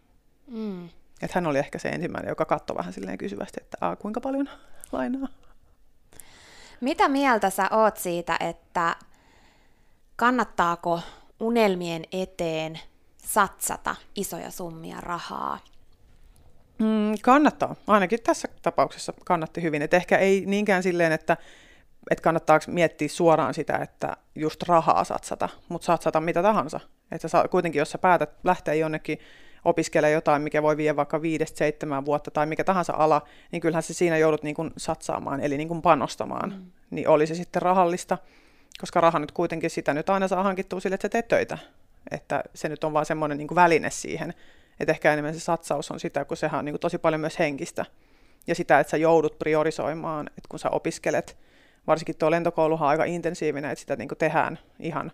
Mm. 0.46 0.84
Että 1.22 1.34
hän 1.34 1.46
oli 1.46 1.58
ehkä 1.58 1.78
se 1.78 1.88
ensimmäinen, 1.88 2.28
joka 2.28 2.44
katsoi 2.44 2.76
vähän 2.76 2.92
silleen 2.92 3.18
kysyvästi, 3.18 3.60
että 3.62 3.78
Aa, 3.80 3.96
kuinka 3.96 4.20
paljon 4.20 4.48
lainaa. 4.92 5.28
Mitä 6.80 7.08
mieltä 7.08 7.50
sä 7.50 7.68
oot 7.70 7.96
siitä, 7.96 8.36
että 8.40 8.96
kannattaako 10.16 11.00
unelmien 11.40 12.02
eteen 12.12 12.80
satsata 13.28 13.96
isoja 14.14 14.50
summia 14.50 15.00
rahaa? 15.00 15.58
Mm, 16.78 17.14
kannattaa. 17.22 17.76
Ainakin 17.86 18.18
tässä 18.24 18.48
tapauksessa 18.62 19.12
kannatti 19.24 19.62
hyvin. 19.62 19.82
Et 19.82 19.94
ehkä 19.94 20.18
ei 20.18 20.42
niinkään 20.46 20.82
silleen, 20.82 21.12
että, 21.12 21.36
että 22.10 22.22
kannattaako 22.22 22.64
miettiä 22.68 23.08
suoraan 23.08 23.54
sitä, 23.54 23.76
että 23.76 24.16
just 24.34 24.62
rahaa 24.62 25.04
satsata, 25.04 25.48
mutta 25.68 25.86
satsata 25.86 26.20
mitä 26.20 26.42
tahansa. 26.42 26.80
Että 27.12 27.28
sä, 27.28 27.44
kuitenkin, 27.50 27.78
jos 27.78 27.90
sä 27.90 27.98
päätät 27.98 28.30
lähteä 28.44 28.74
jonnekin 28.74 29.18
opiskelemaan 29.64 30.12
jotain, 30.12 30.42
mikä 30.42 30.62
voi 30.62 30.76
vie 30.76 30.96
vaikka 30.96 31.22
viidestä 31.22 31.58
seitsemän 31.58 32.04
vuotta 32.04 32.30
tai 32.30 32.46
mikä 32.46 32.64
tahansa 32.64 32.92
ala, 32.96 33.22
niin 33.52 33.60
kyllähän 33.60 33.82
se 33.82 33.94
siinä 33.94 34.18
joudut 34.18 34.42
niin 34.42 34.54
kuin 34.54 34.70
satsaamaan, 34.76 35.40
eli 35.40 35.56
niin 35.56 35.68
kuin 35.68 35.82
panostamaan. 35.82 36.50
Mm. 36.50 36.70
Niin 36.90 37.08
oli 37.08 37.26
se 37.26 37.34
sitten 37.34 37.62
rahallista, 37.62 38.18
koska 38.80 39.00
raha 39.00 39.18
nyt 39.18 39.32
kuitenkin 39.32 39.70
sitä 39.70 39.94
nyt 39.94 40.10
aina 40.10 40.28
saa 40.28 40.42
hankittua 40.42 40.80
sille, 40.80 40.94
että 40.94 41.04
sä 41.04 41.08
teet 41.08 41.28
töitä. 41.28 41.58
Että 42.10 42.44
se 42.54 42.68
nyt 42.68 42.84
on 42.84 42.92
vaan 42.92 43.06
semmoinen 43.06 43.38
niin 43.38 43.54
väline 43.54 43.90
siihen. 43.90 44.34
Että 44.80 44.92
ehkä 44.92 45.12
enemmän 45.12 45.34
se 45.34 45.40
satsaus 45.40 45.90
on 45.90 46.00
sitä, 46.00 46.24
kun 46.24 46.36
sehän 46.36 46.58
on 46.58 46.64
niin 46.64 46.72
kuin 46.72 46.80
tosi 46.80 46.98
paljon 46.98 47.20
myös 47.20 47.38
henkistä. 47.38 47.84
Ja 48.46 48.54
sitä, 48.54 48.80
että 48.80 48.90
sä 48.90 48.96
joudut 48.96 49.38
priorisoimaan, 49.38 50.26
että 50.28 50.48
kun 50.48 50.58
sä 50.58 50.70
opiskelet, 50.70 51.38
varsinkin 51.86 52.16
tuo 52.16 52.30
lentokouluhan 52.30 52.86
on 52.86 52.90
aika 52.90 53.04
intensiivinen, 53.04 53.70
että 53.70 53.80
sitä 53.80 53.96
niin 53.96 54.08
kuin 54.08 54.18
tehdään 54.18 54.58
ihan 54.80 55.12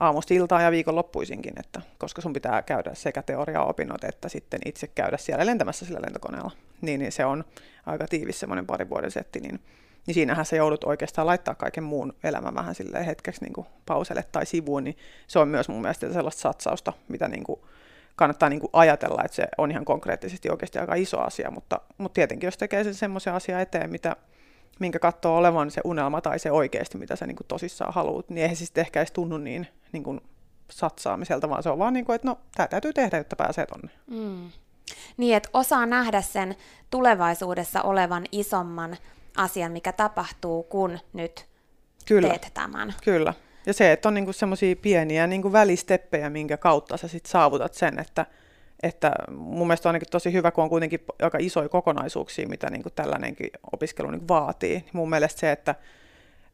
aamusta 0.00 0.34
iltaan 0.34 0.64
ja 0.64 0.70
viikonloppuisinkin, 0.70 1.52
että 1.60 1.80
koska 1.98 2.22
sun 2.22 2.32
pitää 2.32 2.62
käydä 2.62 2.90
sekä 2.94 3.22
teoriaopinnot 3.22 4.04
että 4.04 4.28
sitten 4.28 4.60
itse 4.64 4.86
käydä 4.86 5.16
siellä 5.16 5.46
lentämässä 5.46 5.86
sillä 5.86 6.02
lentokoneella, 6.02 6.50
niin, 6.80 7.00
niin 7.00 7.12
se 7.12 7.24
on 7.24 7.44
aika 7.86 8.06
tiivis 8.06 8.40
semmoinen 8.40 8.66
pari 8.66 8.88
vuoden 8.88 9.10
setti, 9.10 9.40
niin, 9.40 9.60
niin 10.06 10.14
siinähän 10.14 10.46
sä 10.46 10.56
joudut 10.56 10.84
oikeastaan 10.84 11.26
laittaa 11.26 11.54
kaiken 11.54 11.84
muun 11.84 12.14
elämän 12.24 12.54
vähän 12.54 12.74
sille 12.74 13.06
hetkeksi 13.06 13.44
niin 13.44 13.52
kuin 13.52 13.66
pauselle 13.86 14.24
tai 14.32 14.46
sivuun, 14.46 14.84
niin 14.84 14.96
se 15.26 15.38
on 15.38 15.48
myös 15.48 15.68
mun 15.68 15.80
mielestä 15.80 16.12
sellaista 16.12 16.40
satsausta, 16.40 16.92
mitä 17.08 17.28
niin 17.28 17.44
kuin 17.44 17.60
kannattaa 18.16 18.48
niin 18.48 18.60
kuin 18.60 18.70
ajatella, 18.72 19.22
että 19.24 19.34
se 19.34 19.48
on 19.58 19.70
ihan 19.70 19.84
konkreettisesti 19.84 20.50
oikeasti 20.50 20.78
aika 20.78 20.94
iso 20.94 21.20
asia, 21.20 21.50
mutta, 21.50 21.80
mutta 21.98 22.14
tietenkin 22.14 22.46
jos 22.46 22.56
tekee 22.56 22.84
sen 22.84 22.94
semmoisen 22.94 23.34
asian 23.34 23.60
eteen, 23.60 23.90
mitä, 23.90 24.16
minkä 24.80 24.98
katsoo 24.98 25.36
olevan 25.36 25.70
se 25.70 25.80
unelma 25.84 26.20
tai 26.20 26.38
se 26.38 26.50
oikeasti, 26.50 26.98
mitä 26.98 27.16
sä 27.16 27.26
niin 27.26 27.36
kuin 27.36 27.46
tosissaan 27.46 27.94
haluat, 27.94 28.28
niin 28.28 28.42
eihän 28.42 28.56
se 28.56 28.64
sitten 28.64 28.82
ehkä 28.82 29.00
edes 29.00 29.12
tunnu 29.12 29.38
niin, 29.38 29.66
niin 29.92 30.02
kuin 30.04 30.20
satsaamiselta, 30.70 31.48
vaan 31.48 31.62
se 31.62 31.70
on 31.70 31.78
vaan 31.78 31.92
niin 31.94 32.04
kuin, 32.04 32.16
että 32.16 32.28
no, 32.28 32.38
tämä 32.54 32.66
täytyy 32.66 32.92
tehdä, 32.92 33.16
jotta 33.16 33.36
pääsee 33.36 33.66
tonne. 33.66 33.90
Mm. 34.06 34.50
Niin, 35.16 35.36
että 35.36 35.48
osaa 35.52 35.86
nähdä 35.86 36.22
sen 36.22 36.56
tulevaisuudessa 36.90 37.82
olevan 37.82 38.24
isomman 38.32 38.96
asian, 39.36 39.72
mikä 39.72 39.92
tapahtuu, 39.92 40.62
kun 40.62 40.98
nyt 41.12 41.46
Kyllä. 42.06 42.28
teet 42.28 42.50
tämän. 42.54 42.94
Kyllä. 43.04 43.34
Ja 43.66 43.72
se, 43.72 43.92
että 43.92 44.08
on 44.08 44.14
niinku 44.14 44.32
semmoisia 44.32 44.76
pieniä 44.76 45.26
niinku 45.26 45.52
välisteppejä, 45.52 46.30
minkä 46.30 46.56
kautta 46.56 46.96
sä 46.96 47.08
sit 47.08 47.26
saavutat 47.26 47.74
sen, 47.74 47.98
että, 47.98 48.26
että 48.82 49.12
mun 49.30 49.66
mielestä 49.66 49.88
on 49.88 49.90
ainakin 49.90 50.10
tosi 50.10 50.32
hyvä, 50.32 50.50
kun 50.50 50.64
on 50.64 50.70
kuitenkin 50.70 51.04
aika 51.22 51.38
isoja 51.40 51.68
kokonaisuuksia, 51.68 52.48
mitä 52.48 52.70
niinku 52.70 52.90
tällainenkin 52.90 53.50
opiskelu 53.72 54.10
niinku 54.10 54.28
vaatii. 54.28 54.84
Mun 54.92 55.10
mielestä 55.10 55.40
se, 55.40 55.52
että 55.52 55.74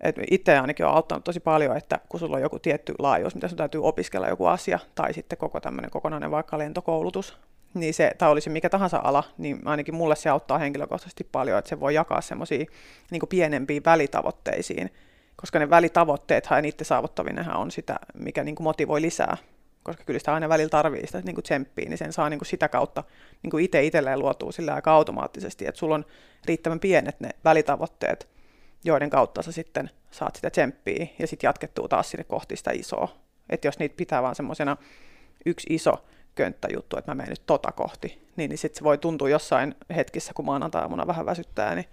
et 0.00 0.16
itse 0.30 0.58
ainakin 0.58 0.86
on 0.86 0.94
auttanut 0.94 1.24
tosi 1.24 1.40
paljon, 1.40 1.76
että 1.76 1.98
kun 2.08 2.20
sulla 2.20 2.36
on 2.36 2.42
joku 2.42 2.58
tietty 2.58 2.94
laajuus, 2.98 3.34
mitä 3.34 3.48
sun 3.48 3.58
täytyy 3.58 3.84
opiskella 3.84 4.28
joku 4.28 4.46
asia, 4.46 4.78
tai 4.94 5.14
sitten 5.14 5.38
koko 5.38 5.60
tämmöinen 5.60 5.90
kokonainen 5.90 6.30
vaikka 6.30 6.58
lentokoulutus, 6.58 7.36
niin 7.74 7.94
se, 7.94 8.12
tai 8.18 8.30
olisi 8.30 8.50
mikä 8.50 8.68
tahansa 8.68 9.00
ala, 9.04 9.24
niin 9.38 9.60
ainakin 9.64 9.94
mulle 9.94 10.16
se 10.16 10.28
auttaa 10.28 10.58
henkilökohtaisesti 10.58 11.24
paljon, 11.32 11.58
että 11.58 11.68
se 11.68 11.80
voi 11.80 11.94
jakaa 11.94 12.20
semmoisiin 12.20 12.66
niin 13.10 13.22
pienempiin 13.28 13.84
välitavoitteisiin, 13.84 14.90
koska 15.36 15.58
ne 15.58 15.70
välitavoitteet 15.70 16.48
ja 16.50 16.62
niiden 16.62 16.86
saavuttaminen 16.86 17.56
on 17.56 17.70
sitä, 17.70 17.96
mikä 18.14 18.44
niin 18.44 18.56
motivoi 18.60 19.00
lisää, 19.00 19.36
koska 19.82 20.04
kyllä 20.04 20.18
sitä 20.18 20.34
aina 20.34 20.48
välillä 20.48 20.68
tarvii 20.68 21.06
sitä 21.06 21.20
niin 21.20 21.42
tsemppiä, 21.42 21.88
niin 21.88 21.98
sen 21.98 22.12
saa 22.12 22.30
niin 22.30 22.40
sitä 22.44 22.68
kautta 22.68 23.04
niin 23.42 23.60
itse 23.60 23.82
itselleen 23.82 24.18
luotua 24.18 24.52
sillä 24.52 24.74
aika 24.74 24.92
automaattisesti, 24.92 25.66
että 25.66 25.78
sulla 25.78 25.94
on 25.94 26.04
riittävän 26.44 26.80
pienet 26.80 27.20
ne 27.20 27.30
välitavoitteet, 27.44 28.28
joiden 28.84 29.10
kautta 29.10 29.42
sä 29.42 29.52
sitten 29.52 29.90
saat 30.10 30.36
sitä 30.36 30.50
tsemppiä 30.50 31.06
ja 31.18 31.26
sitten 31.26 31.48
jatkettuu 31.48 31.88
taas 31.88 32.10
sinne 32.10 32.24
kohti 32.24 32.56
sitä 32.56 32.70
isoa. 32.70 33.08
Että 33.50 33.68
jos 33.68 33.78
niitä 33.78 33.96
pitää 33.96 34.22
vaan 34.22 34.34
semmoisena 34.34 34.76
yksi 35.46 35.66
iso 35.70 36.04
könttäjuttu, 36.34 36.96
että 36.96 37.10
mä 37.10 37.14
menen 37.14 37.30
nyt 37.30 37.46
tota 37.46 37.72
kohti, 37.72 38.28
niin, 38.36 38.48
niin 38.48 38.58
sitten 38.58 38.78
se 38.78 38.84
voi 38.84 38.98
tuntua 38.98 39.28
jossain 39.28 39.74
hetkissä, 39.96 40.32
kun 40.34 40.44
maanantaamuna 40.44 41.06
vähän 41.06 41.26
väsyttää, 41.26 41.74
niin 41.74 41.88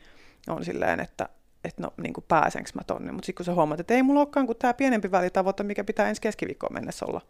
on 0.47 0.65
silleen, 0.65 0.99
että 0.99 1.29
että 1.63 1.81
no 1.81 1.93
niin 1.97 2.13
kuin 2.13 2.25
pääsenkö 2.27 2.69
mä 2.73 2.81
tonne, 2.87 3.11
mutta 3.11 3.25
sitten 3.25 3.37
kun 3.37 3.45
sä 3.45 3.53
huomaat, 3.53 3.79
että 3.79 3.93
ei 3.93 4.03
mulla 4.03 4.19
olekaan 4.19 4.45
kuin 4.45 4.57
tämä 4.57 4.73
pienempi 4.73 5.11
välitavoite, 5.11 5.63
mikä 5.63 5.83
pitää 5.83 6.09
ensi 6.09 6.21
keskiviikkoon 6.21 6.73
mennessä 6.73 7.05
olla, 7.05 7.21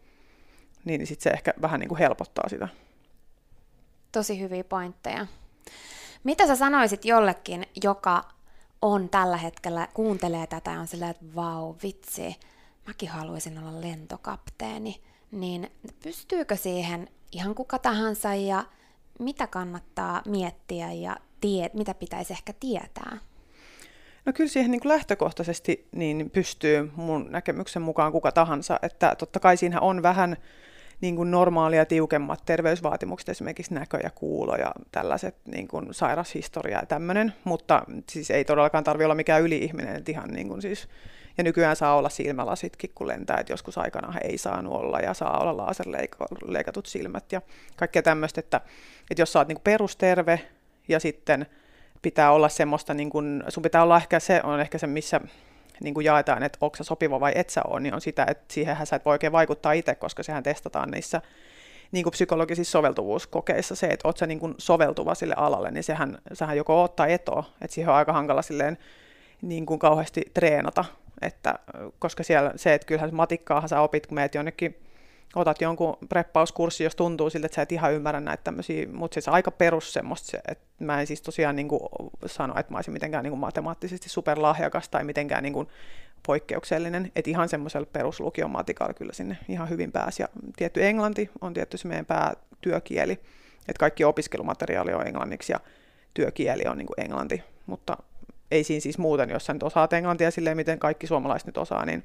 niin, 0.86 1.00
niin 1.00 1.08
sitten 1.08 1.24
se 1.24 1.30
ehkä 1.30 1.54
vähän 1.62 1.80
niin 1.80 1.88
kuin 1.88 2.00
helpottaa 2.00 2.50
sitä. 2.50 2.68
Tosi 4.12 4.40
hyviä 4.40 4.64
pointteja. 4.64 5.28
Mitä 6.24 6.48
sä 6.48 6.56
sanoisit 6.56 7.06
jollekin, 7.06 7.66
joka 7.84 8.24
on 8.82 9.10
tällä 9.10 9.38
hetkellä, 9.38 9.88
kuuntelee 9.94 10.48
tätä 10.48 10.72
ja 10.72 10.80
on 10.80 10.88
silleen, 10.88 11.12
että 11.12 11.26
vau, 11.36 11.76
vitsi, 11.84 12.36
mäkin 12.88 13.10
haluaisin 13.10 13.58
olla 13.58 13.82
lentokapteeni, 13.82 15.02
niin 15.32 15.72
pystyykö 16.04 16.56
siihen 16.56 17.08
ihan 17.32 17.56
kuka 17.56 17.80
tahansa 17.80 18.36
ja 18.36 18.66
mitä 19.20 19.48
kannattaa 19.48 20.22
miettiä 20.26 20.92
ja 20.94 21.18
tie, 21.42 21.70
mitä 21.74 21.94
pitäisi 21.94 22.34
ehkä 22.34 22.54
tietää? 22.60 23.18
No 24.26 24.34
kyllä 24.34 24.50
siihen 24.50 24.72
niin 24.72 24.82
kuin 24.82 24.90
lähtökohtaisesti 24.90 25.88
niin 25.92 26.30
pystyy 26.30 26.92
mun 26.96 27.28
näkemyksen 27.30 27.82
mukaan 27.82 28.12
kuka 28.12 28.32
tahansa, 28.32 28.80
että 28.82 29.16
totta 29.18 29.40
kai 29.40 29.58
siinä 29.58 29.82
on 29.82 30.04
vähän 30.04 30.38
niin 31.02 31.16
kuin 31.16 31.32
normaalia 31.32 31.86
tiukemmat 31.86 32.46
terveysvaatimukset, 32.46 33.30
esimerkiksi 33.30 33.74
näkö 33.74 34.00
ja 34.04 34.10
kuulo 34.10 34.56
ja 34.56 34.72
tällaiset 34.92 35.36
niin 35.46 35.68
kuin 35.68 35.94
sairashistoria 35.94 36.80
ja 36.80 36.86
tämmöinen, 36.86 37.34
mutta 37.44 37.84
siis 38.10 38.32
ei 38.32 38.46
todellakaan 38.46 38.84
tarvitse 38.84 39.06
olla 39.06 39.16
mikään 39.16 39.42
yli-ihminen, 39.42 39.96
että 39.96 40.12
ihan 40.12 40.30
niin 40.30 40.48
kuin 40.48 40.62
siis, 40.62 40.88
ja 41.38 41.44
nykyään 41.44 41.76
saa 41.76 41.96
olla 41.96 42.10
silmälasitkin, 42.10 42.92
kun 42.96 43.08
lentää, 43.08 43.38
että 43.38 43.54
joskus 43.54 43.78
aikana 43.78 44.20
ei 44.20 44.38
saanut 44.38 44.74
olla 44.74 45.00
ja 45.00 45.14
saa 45.14 45.40
olla 45.40 45.58
laserleikatut 45.58 46.86
silmät 46.86 47.32
ja 47.32 47.42
kaikkea 47.76 48.02
tämmöistä, 48.02 48.40
että, 48.40 48.62
että 49.12 49.22
jos 49.22 49.34
sä 49.34 49.40
oot 49.40 49.48
niin 49.48 49.62
perusterve 49.64 50.40
ja 50.88 51.00
sitten 51.00 51.46
pitää 52.02 52.32
olla 52.32 52.50
semmoista, 52.50 52.94
niin 52.94 53.10
kuin, 53.10 53.44
sun 53.50 53.64
pitää 53.64 53.84
olla 53.84 53.98
ehkä 53.98 54.20
se, 54.20 54.42
on 54.44 54.60
ehkä 54.60 54.78
se, 54.78 54.88
missä 54.88 55.22
niin 55.84 55.94
kuin 55.94 56.06
jaetaan, 56.06 56.44
että 56.44 56.58
onko 56.62 56.78
sopiva 56.82 57.20
vai 57.20 57.32
et 57.36 57.50
sä 57.50 57.62
ole, 57.68 57.80
niin 57.80 57.94
on 57.94 58.02
sitä, 58.02 58.26
että 58.30 58.54
siihenhän 58.54 58.88
sä 58.88 58.96
et 58.96 59.06
voi 59.06 59.12
oikein 59.12 59.32
vaikuttaa 59.32 59.72
itse, 59.72 59.96
koska 59.96 60.24
sehän 60.24 60.44
testataan 60.44 60.92
niissä 60.92 61.22
niin 61.92 62.04
kuin 62.04 62.12
psykologisissa 62.12 62.72
soveltuvuuskokeissa. 62.72 63.76
Se, 63.76 63.88
että 63.88 64.08
oot 64.08 64.18
sä 64.18 64.28
niin 64.28 64.40
kuin 64.40 64.56
soveltuva 64.58 65.16
sille 65.16 65.34
alalle, 65.38 65.72
niin 65.72 65.84
sehän, 65.84 66.18
sehän 66.34 66.58
joko 66.58 66.84
ottaa 66.84 67.08
etoa, 67.08 67.44
että 67.62 67.76
siihen 67.76 67.90
on 67.90 67.96
aika 67.96 68.14
hankala 68.14 68.42
silleen 68.42 68.78
niin 69.42 69.66
kuin 69.66 69.80
kauheasti 69.80 70.22
treenata, 70.34 70.86
että, 71.22 71.60
koska 72.00 72.24
siellä 72.24 72.54
se, 72.56 72.74
että 72.74 72.88
kyllähän 72.88 73.16
matikkaahan 73.16 73.70
sä 73.70 73.82
opit, 73.82 74.08
kun 74.08 74.16
meet 74.16 74.36
jonnekin 74.36 74.84
otat 75.36 75.62
jonkun 75.62 75.98
preppauskurssi, 76.10 76.84
jos 76.84 76.96
tuntuu 76.96 77.30
siltä, 77.30 77.46
että 77.46 77.56
sä 77.56 77.62
et 77.62 77.72
ihan 77.72 77.94
ymmärrä 77.94 78.20
näitä 78.20 78.44
tämmöisiä, 78.44 78.88
mutta 78.92 79.14
siis 79.14 79.28
aika 79.28 79.52
perus 79.52 79.94
semmoista, 79.94 80.38
että 80.48 80.66
mä 80.80 81.00
en 81.00 81.08
siis 81.08 81.22
tosiaan 81.22 81.56
niin 81.56 81.68
kuin 81.68 81.82
sano, 82.26 82.60
että 82.60 82.72
mä 82.72 82.78
olisin 82.78 82.94
mitenkään 82.94 83.24
niin 83.24 83.32
kuin 83.32 83.40
matemaattisesti 83.40 84.10
superlahjakas 84.10 84.90
tai 84.90 85.04
mitenkään 85.04 85.44
niin 85.44 85.54
kuin 85.54 85.68
poikkeuksellinen, 86.28 87.12
että 87.16 87.32
ihan 87.32 87.50
semmoisella 87.50 87.88
peruslukion 87.94 88.52
matikalla 88.52 88.94
kyllä 88.94 89.14
sinne 89.14 89.38
ihan 89.50 89.70
hyvin 89.70 89.92
pääsi. 89.92 90.24
Ja 90.24 90.28
tietty 90.56 90.86
englanti 90.86 91.30
on 91.42 91.54
tietty 91.54 91.78
se 91.78 91.88
meidän 91.88 92.06
päätyökieli, 92.06 93.12
että 93.60 93.80
kaikki 93.80 94.04
opiskelumateriaali 94.04 94.94
on 94.94 95.08
englanniksi 95.08 95.54
ja 95.54 95.60
työkieli 96.14 96.64
on 96.68 96.78
niin 96.78 96.88
kuin 96.88 97.02
englanti, 97.02 97.44
mutta 97.66 97.98
ei 98.52 98.64
siinä 98.64 98.82
siis 98.82 98.98
muuten, 98.98 99.30
jos 99.30 99.46
sä 99.46 99.54
nyt 99.54 99.64
osaat 99.64 99.94
englantia 99.94 100.32
silleen, 100.32 100.58
miten 100.58 100.80
kaikki 100.80 101.08
suomalaiset 101.08 101.46
nyt 101.46 101.58
osaa, 101.58 101.86
niin 101.86 102.04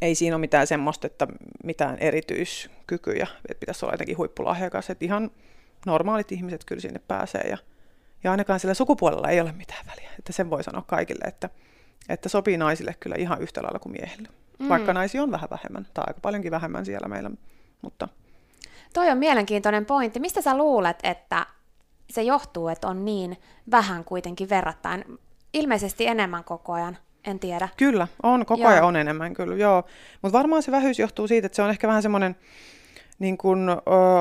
ei 0.00 0.14
siinä 0.14 0.36
ole 0.36 0.40
mitään 0.40 0.66
semmoista, 0.66 1.06
että 1.06 1.26
mitään 1.64 1.98
erityiskykyjä, 1.98 3.26
että 3.48 3.60
pitäisi 3.60 3.84
olla 3.84 3.94
jotenkin 3.94 4.16
huippulahjakas, 4.16 4.90
että 4.90 5.04
ihan 5.04 5.30
normaalit 5.86 6.32
ihmiset 6.32 6.64
kyllä 6.64 6.80
sinne 6.80 7.00
pääsee 7.08 7.48
ja, 7.48 7.58
ja 8.24 8.30
ainakaan 8.30 8.60
sillä 8.60 8.74
sukupuolella 8.74 9.28
ei 9.28 9.40
ole 9.40 9.52
mitään 9.52 9.86
väliä, 9.86 10.10
että 10.18 10.32
sen 10.32 10.50
voi 10.50 10.64
sanoa 10.64 10.84
kaikille, 10.86 11.24
että, 11.24 11.50
että 12.08 12.28
sopii 12.28 12.56
naisille 12.56 12.94
kyllä 13.00 13.16
ihan 13.18 13.42
yhtä 13.42 13.62
lailla 13.62 13.78
kuin 13.78 13.92
miehille, 13.92 14.28
mm. 14.58 14.68
vaikka 14.68 14.92
naisia 14.92 15.22
on 15.22 15.30
vähän 15.30 15.50
vähemmän 15.50 15.86
tai 15.94 16.04
aika 16.06 16.20
paljonkin 16.20 16.50
vähemmän 16.50 16.84
siellä 16.84 17.08
meillä, 17.08 17.30
mutta... 17.82 18.08
Toi 18.94 19.10
on 19.10 19.18
mielenkiintoinen 19.18 19.86
pointti. 19.86 20.20
Mistä 20.20 20.42
sä 20.42 20.56
luulet, 20.56 20.98
että 21.02 21.46
se 22.10 22.22
johtuu, 22.22 22.68
että 22.68 22.88
on 22.88 23.04
niin 23.04 23.36
vähän 23.70 24.04
kuitenkin 24.04 24.48
verrattain, 24.48 25.04
ilmeisesti 25.52 26.06
enemmän 26.06 26.44
koko 26.44 26.72
ajan 26.72 26.98
en 27.24 27.38
tiedä. 27.38 27.68
Kyllä, 27.76 28.08
on, 28.22 28.46
koko 28.46 28.68
ajan 28.68 28.84
on 28.84 28.96
enemmän 28.96 29.34
kyllä, 29.34 29.56
joo. 29.56 29.84
Mutta 30.22 30.38
varmaan 30.38 30.62
se 30.62 30.72
vähyys 30.72 30.98
johtuu 30.98 31.28
siitä, 31.28 31.46
että 31.46 31.56
se 31.56 31.62
on 31.62 31.70
ehkä 31.70 31.88
vähän 31.88 32.02
semmoinen 32.02 32.36
niin 33.18 33.38
kuin, 33.38 33.68
ö, 33.68 33.74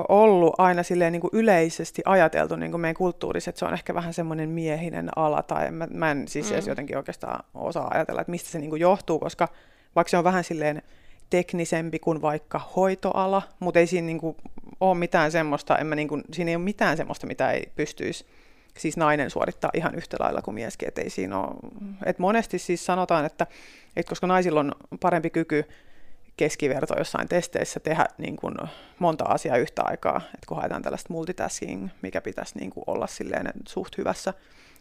ollut 0.10 0.54
aina 0.58 0.84
silleen 0.84 1.12
niin 1.12 1.22
kuin 1.22 1.32
yleisesti 1.34 2.02
ajateltu 2.06 2.56
niin 2.56 2.72
kuin 2.72 2.82
meidän 2.82 2.96
kulttuurissa, 2.96 3.50
että 3.50 3.60
se 3.60 3.66
on 3.66 3.74
ehkä 3.74 3.94
vähän 3.94 4.14
semmoinen 4.14 4.50
miehinen 4.50 5.10
ala, 5.16 5.44
tai 5.44 5.72
mä, 5.72 5.88
mä 5.92 6.12
en 6.12 6.28
siis 6.28 6.50
mm. 6.50 6.54
edes 6.54 6.68
jotenkin 6.68 6.98
oikeastaan 6.98 7.44
osaa 7.54 7.88
ajatella, 7.94 8.22
että 8.22 8.32
mistä 8.32 8.50
se 8.50 8.60
niin 8.60 8.70
kuin 8.70 8.80
johtuu, 8.80 9.20
koska 9.20 9.48
vaikka 9.96 10.10
se 10.10 10.18
on 10.18 10.24
vähän 10.24 10.44
silleen 10.44 10.82
teknisempi 11.30 12.00
kuin 12.00 12.22
vaikka 12.22 12.62
hoitoala, 12.76 13.42
mutta 13.60 13.80
ei 13.80 13.88
siinä 13.88 14.06
niin 14.06 14.20
kuin 14.20 14.38
ole 14.80 14.98
mitään 14.98 15.32
semmoista, 15.32 15.78
en 15.78 15.88
mä 15.88 15.96
niin 15.96 16.08
kuin, 16.08 16.24
siinä 16.34 16.52
ei 16.52 16.56
ole 16.56 16.64
mitään 16.64 16.98
semmoista, 16.98 17.28
mitä 17.28 17.52
ei 17.52 17.72
pystyisi 17.76 18.26
siis 18.78 18.98
nainen 18.98 19.30
suorittaa 19.30 19.72
ihan 19.74 19.96
yhtä 19.96 20.18
lailla 20.20 20.42
kuin 20.42 20.56
mieskin, 20.56 20.88
että 20.88 21.02
ei 21.02 21.10
siinä 21.10 21.40
ole, 21.40 21.56
että 22.06 22.22
monesti 22.22 22.60
siis 22.60 22.86
sanotaan, 22.86 23.26
että, 23.26 23.48
että 23.96 24.10
koska 24.10 24.28
naisilla 24.28 24.60
on 24.60 24.72
parempi 25.00 25.30
kyky 25.30 25.66
keskiverto 26.38 26.98
jossain 26.98 27.28
testeissä 27.28 27.80
tehdä 27.80 28.06
niin 28.18 28.36
kuin 28.36 28.56
monta 29.00 29.26
asiaa 29.26 29.58
yhtä 29.58 29.82
aikaa, 29.86 30.22
että 30.26 30.48
kun 30.48 30.58
haetaan 30.58 30.82
tällaista 30.82 31.14
multitasking, 31.14 31.90
mikä 32.02 32.22
pitäisi 32.22 32.60
niin 32.60 32.70
kuin 32.70 32.84
olla 32.88 33.08
silleen 33.08 33.52
suht 33.68 33.98
hyvässä 33.98 34.34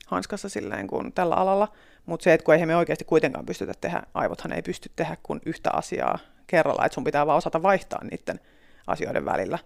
hanskassa 0.06 0.48
silleen 0.48 0.87
kuin 0.87 1.12
tällä 1.12 1.34
alalla, 1.34 1.68
mutta 2.06 2.24
se, 2.24 2.32
että 2.32 2.44
kun 2.44 2.54
eihän 2.54 2.68
me 2.68 2.76
oikeasti 2.76 3.04
kuitenkaan 3.04 3.46
pystytä 3.46 3.72
tehdä, 3.80 4.02
aivothan 4.14 4.52
ei 4.52 4.62
pysty 4.62 4.90
tehdä 4.96 5.16
kuin 5.22 5.40
yhtä 5.46 5.70
asiaa 5.72 6.18
kerralla, 6.48 6.84
että 6.84 6.94
sun 6.94 7.04
pitää 7.04 7.26
vaan 7.26 7.38
osata 7.38 7.62
vaihtaa 7.62 8.04
niiden 8.04 8.40
asioiden 8.87 9.24
välillä, 9.24 9.58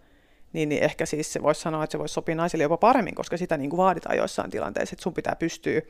niin, 0.52 0.68
niin 0.68 0.82
ehkä 0.82 1.06
siis 1.06 1.32
se 1.32 1.42
voisi 1.42 1.60
sanoa, 1.60 1.84
että 1.84 1.92
se 1.92 1.98
voisi 1.98 2.14
sopia 2.14 2.34
naisille 2.34 2.62
jopa 2.62 2.76
paremmin, 2.76 3.14
koska 3.14 3.36
sitä 3.36 3.56
niin 3.56 3.70
kuin 3.70 3.78
vaaditaan 3.78 4.16
joissain 4.16 4.50
tilanteissa, 4.50 4.94
että 4.94 5.02
sun 5.02 5.14
pitää 5.14 5.36
pystyä, 5.36 5.82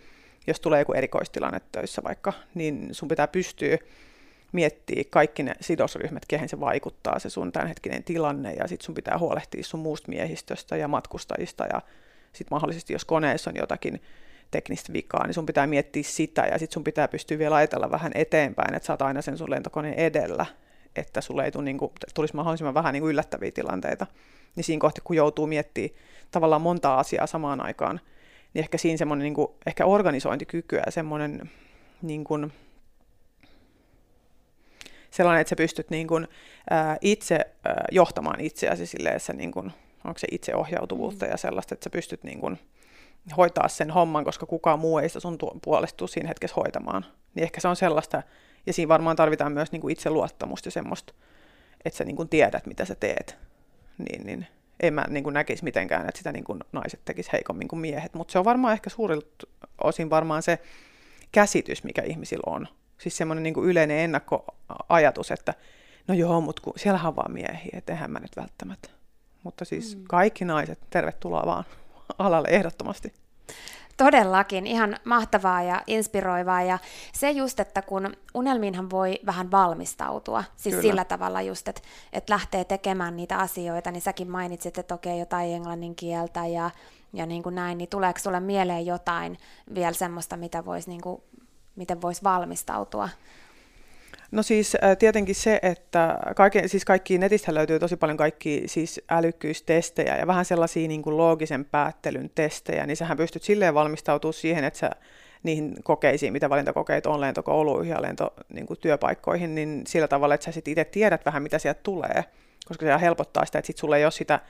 jos 0.46 0.60
tulee 0.60 0.80
joku 0.80 0.92
erikoistilanne 0.92 1.60
töissä 1.72 2.02
vaikka, 2.04 2.32
niin 2.54 2.88
sun 2.92 3.08
pitää 3.08 3.28
pystyä 3.28 3.78
miettiä 4.52 5.02
kaikki 5.10 5.42
ne 5.42 5.54
sidosryhmät, 5.60 6.26
kehen 6.28 6.48
se 6.48 6.60
vaikuttaa, 6.60 7.18
se 7.18 7.30
sun 7.30 7.52
tämänhetkinen 7.52 8.04
tilanne, 8.04 8.52
ja 8.52 8.68
sitten 8.68 8.84
sun 8.84 8.94
pitää 8.94 9.18
huolehtia 9.18 9.64
sun 9.64 9.80
muusta 9.80 10.08
miehistöstä 10.08 10.76
ja 10.76 10.88
matkustajista, 10.88 11.66
ja 11.72 11.80
sitten 12.32 12.54
mahdollisesti, 12.54 12.92
jos 12.92 13.04
koneessa 13.04 13.50
on 13.50 13.56
jotakin 13.56 14.02
teknistä 14.50 14.92
vikaa, 14.92 15.26
niin 15.26 15.34
sun 15.34 15.46
pitää 15.46 15.66
miettiä 15.66 16.02
sitä, 16.02 16.42
ja 16.42 16.58
sitten 16.58 16.74
sun 16.74 16.84
pitää 16.84 17.08
pystyä 17.08 17.38
vielä 17.38 17.54
ajatella 17.54 17.90
vähän 17.90 18.12
eteenpäin, 18.14 18.74
että 18.74 18.86
sä 18.86 18.92
oot 18.92 19.02
aina 19.02 19.22
sen 19.22 19.38
sun 19.38 19.50
lentokoneen 19.50 19.94
edellä, 19.94 20.46
että 20.96 21.20
sulle 21.20 21.44
ei 21.44 21.52
tule, 21.52 21.64
niin 21.64 21.78
kuin, 21.78 21.92
tulisi 22.14 22.36
mahdollisimman 22.36 22.74
vähän 22.74 22.92
niin 22.92 23.00
kuin 23.00 23.10
yllättäviä 23.10 23.50
tilanteita 23.50 24.06
niin 24.56 24.64
siinä 24.64 24.80
kohti, 24.80 25.00
kun 25.04 25.16
joutuu 25.16 25.46
miettimään 25.46 25.94
tavallaan 26.30 26.62
montaa 26.62 26.98
asiaa 26.98 27.26
samaan 27.26 27.60
aikaan, 27.60 28.00
niin 28.54 28.60
ehkä 28.60 28.78
siinä 28.78 28.96
semmoinen 28.96 29.32
niin 29.32 29.48
ehkä 29.66 29.86
organisointikyky 29.86 30.76
ja 30.76 30.92
semmoinen 30.92 31.50
niin 32.02 32.24
kuin, 32.24 32.52
sellainen, 35.10 35.40
että 35.40 35.48
sä 35.48 35.56
pystyt 35.56 35.90
niin 35.90 36.06
kuin, 36.06 36.28
ää, 36.70 36.96
itse 37.00 37.40
ää, 37.64 37.84
johtamaan 37.90 38.40
itseäsi 38.40 38.86
silleen, 38.86 39.16
että 39.16 39.32
niin 39.32 39.52
kuin, 39.52 39.72
onko 40.04 40.18
se 40.18 40.26
itseohjautuvuutta 40.30 41.26
ja 41.26 41.36
sellaista, 41.36 41.74
että 41.74 41.84
sä 41.84 41.90
pystyt 41.90 42.24
niin 42.24 42.40
kuin, 42.40 42.58
hoitaa 43.36 43.68
sen 43.68 43.90
homman, 43.90 44.24
koska 44.24 44.46
kukaan 44.46 44.78
muu 44.78 44.98
ei 44.98 45.08
sitä 45.08 45.20
sun 45.20 45.38
puolesta 45.62 46.06
siinä 46.06 46.28
hetkessä 46.28 46.56
hoitamaan. 46.56 47.04
Niin 47.34 47.44
ehkä 47.44 47.60
se 47.60 47.68
on 47.68 47.76
sellaista, 47.76 48.22
ja 48.66 48.72
siinä 48.72 48.88
varmaan 48.88 49.16
tarvitaan 49.16 49.52
myös 49.52 49.72
niin 49.72 49.80
kuin 49.80 49.92
itseluottamusta 49.92 50.66
ja 50.66 50.70
semmoista, 50.70 51.14
että 51.84 51.96
sä 51.96 52.04
niin 52.04 52.16
kuin 52.16 52.28
tiedät, 52.28 52.66
mitä 52.66 52.84
sä 52.84 52.94
teet 52.94 53.36
niin, 53.98 54.26
niin 54.26 54.46
en 54.80 54.94
mä 54.94 55.04
niin 55.08 55.24
kuin 55.24 55.34
näkisi 55.34 55.64
mitenkään, 55.64 56.08
että 56.08 56.18
sitä 56.18 56.32
niin 56.32 56.44
kuin 56.44 56.60
naiset 56.72 57.00
tekis 57.04 57.32
heikommin 57.32 57.68
kuin 57.68 57.80
miehet, 57.80 58.14
mutta 58.14 58.32
se 58.32 58.38
on 58.38 58.44
varmaan 58.44 58.72
ehkä 58.72 58.90
suurilta 58.90 59.46
osin 59.84 60.10
varmaan 60.10 60.42
se 60.42 60.58
käsitys, 61.32 61.84
mikä 61.84 62.02
ihmisillä 62.02 62.42
on. 62.46 62.68
Siis 62.98 63.16
semmoinen 63.16 63.42
niin 63.42 63.64
yleinen 63.64 63.98
ennakkoajatus, 63.98 65.30
että 65.30 65.54
no 66.08 66.14
joo, 66.14 66.40
mutta 66.40 66.62
kun 66.62 66.72
siellähän 66.76 67.08
on 67.08 67.16
vaan 67.16 67.32
miehiä, 67.32 67.70
että 67.72 67.92
eihän 67.92 68.10
mä 68.10 68.18
nyt 68.18 68.36
välttämättä. 68.36 68.88
Mutta 69.42 69.64
siis 69.64 69.96
mm. 69.96 70.04
kaikki 70.08 70.44
naiset, 70.44 70.78
tervetuloa 70.90 71.46
vaan 71.46 71.64
alalle 72.18 72.48
ehdottomasti. 72.50 73.12
Todellakin, 73.96 74.66
ihan 74.66 74.96
mahtavaa 75.04 75.62
ja 75.62 75.82
inspiroivaa. 75.86 76.62
Ja 76.62 76.78
se 77.12 77.30
just, 77.30 77.60
että 77.60 77.82
kun 77.82 78.16
unelmiinhan 78.34 78.90
voi 78.90 79.18
vähän 79.26 79.50
valmistautua, 79.50 80.44
siis 80.56 80.74
Kyllä. 80.74 80.82
sillä 80.82 81.04
tavalla 81.04 81.42
just, 81.42 81.68
että, 81.68 81.82
että 82.12 82.32
lähtee 82.32 82.64
tekemään 82.64 83.16
niitä 83.16 83.38
asioita, 83.38 83.90
niin 83.90 84.02
säkin 84.02 84.30
mainitsit, 84.30 84.78
että 84.78 84.94
okei, 84.94 85.18
jotain 85.18 85.54
englannin 85.54 85.94
kieltä 85.94 86.46
ja, 86.46 86.70
ja 87.12 87.26
niin 87.26 87.42
kuin 87.42 87.54
näin, 87.54 87.78
niin 87.78 87.88
tuleeko 87.88 88.18
sulle 88.18 88.40
mieleen 88.40 88.86
jotain 88.86 89.38
vielä 89.74 89.92
semmoista, 89.92 90.36
mitä 90.36 90.64
vois 90.64 90.86
niin 90.86 91.00
kuin, 91.00 91.22
miten 91.76 92.02
voisi 92.02 92.22
valmistautua? 92.22 93.08
No 94.32 94.42
siis 94.42 94.76
äh, 94.84 94.96
tietenkin 94.96 95.34
se, 95.34 95.58
että 95.62 96.18
kaikki, 96.36 96.68
siis 96.68 96.84
kaikki 96.84 97.18
netistä 97.18 97.54
löytyy 97.54 97.78
tosi 97.78 97.96
paljon 97.96 98.16
kaikki 98.16 98.62
siis 98.66 99.00
älykkyystestejä 99.10 100.16
ja 100.16 100.26
vähän 100.26 100.44
sellaisia 100.44 100.88
niin 100.88 101.02
kuin 101.02 101.16
loogisen 101.16 101.64
päättelyn 101.64 102.30
testejä, 102.34 102.86
niin 102.86 102.96
sähän 102.96 103.16
pystyt 103.16 103.42
silleen 103.42 103.74
valmistautumaan 103.74 104.34
siihen, 104.34 104.64
että 104.64 104.78
sä 104.78 104.90
niihin 105.42 105.74
kokeisiin, 105.82 106.32
mitä 106.32 106.50
valintakokeet 106.50 107.06
on 107.06 107.20
lentokouluihin 107.20 107.90
ja 107.90 108.02
lentotyöpaikkoihin, 108.02 109.54
niin, 109.54 109.76
niin 109.76 109.86
sillä 109.86 110.08
tavalla, 110.08 110.34
että 110.34 110.44
sä 110.44 110.52
sitten 110.52 110.72
itse 110.72 110.84
tiedät 110.84 111.26
vähän, 111.26 111.42
mitä 111.42 111.58
sieltä 111.58 111.80
tulee, 111.82 112.24
koska 112.68 112.86
se 112.86 113.00
helpottaa 113.00 113.44
sitä, 113.44 113.58
että 113.58 113.66
sitten 113.66 113.80
sulla 113.80 113.96
ei 113.96 114.04
ole 114.04 114.10
sitä 114.10 114.40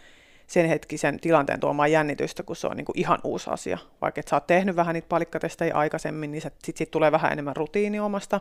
sen 0.53 0.67
hetkisen 0.67 1.21
tilanteen 1.21 1.61
tuomaan 1.61 1.93
jännitystä, 1.93 2.43
kun 2.43 2.57
se 2.57 2.67
on 2.67 2.77
niin 2.77 2.85
kuin 2.85 2.99
ihan 2.99 3.19
uusi 3.25 3.51
asia. 3.51 3.79
Vaikka 4.01 4.21
et 4.21 4.29
sä 4.29 4.37
oot 4.37 4.47
tehnyt 4.47 4.77
vähän 4.77 4.95
niitä 4.95 5.09
palikkatestejä 5.09 5.75
aikaisemmin, 5.75 6.33
niin 6.33 6.43
sitten 6.43 6.75
sit 6.77 6.91
tulee 6.91 7.13
vähän 7.13 7.33
enemmän 7.33 7.57
rutiini 7.57 8.01
omasta. 8.01 8.41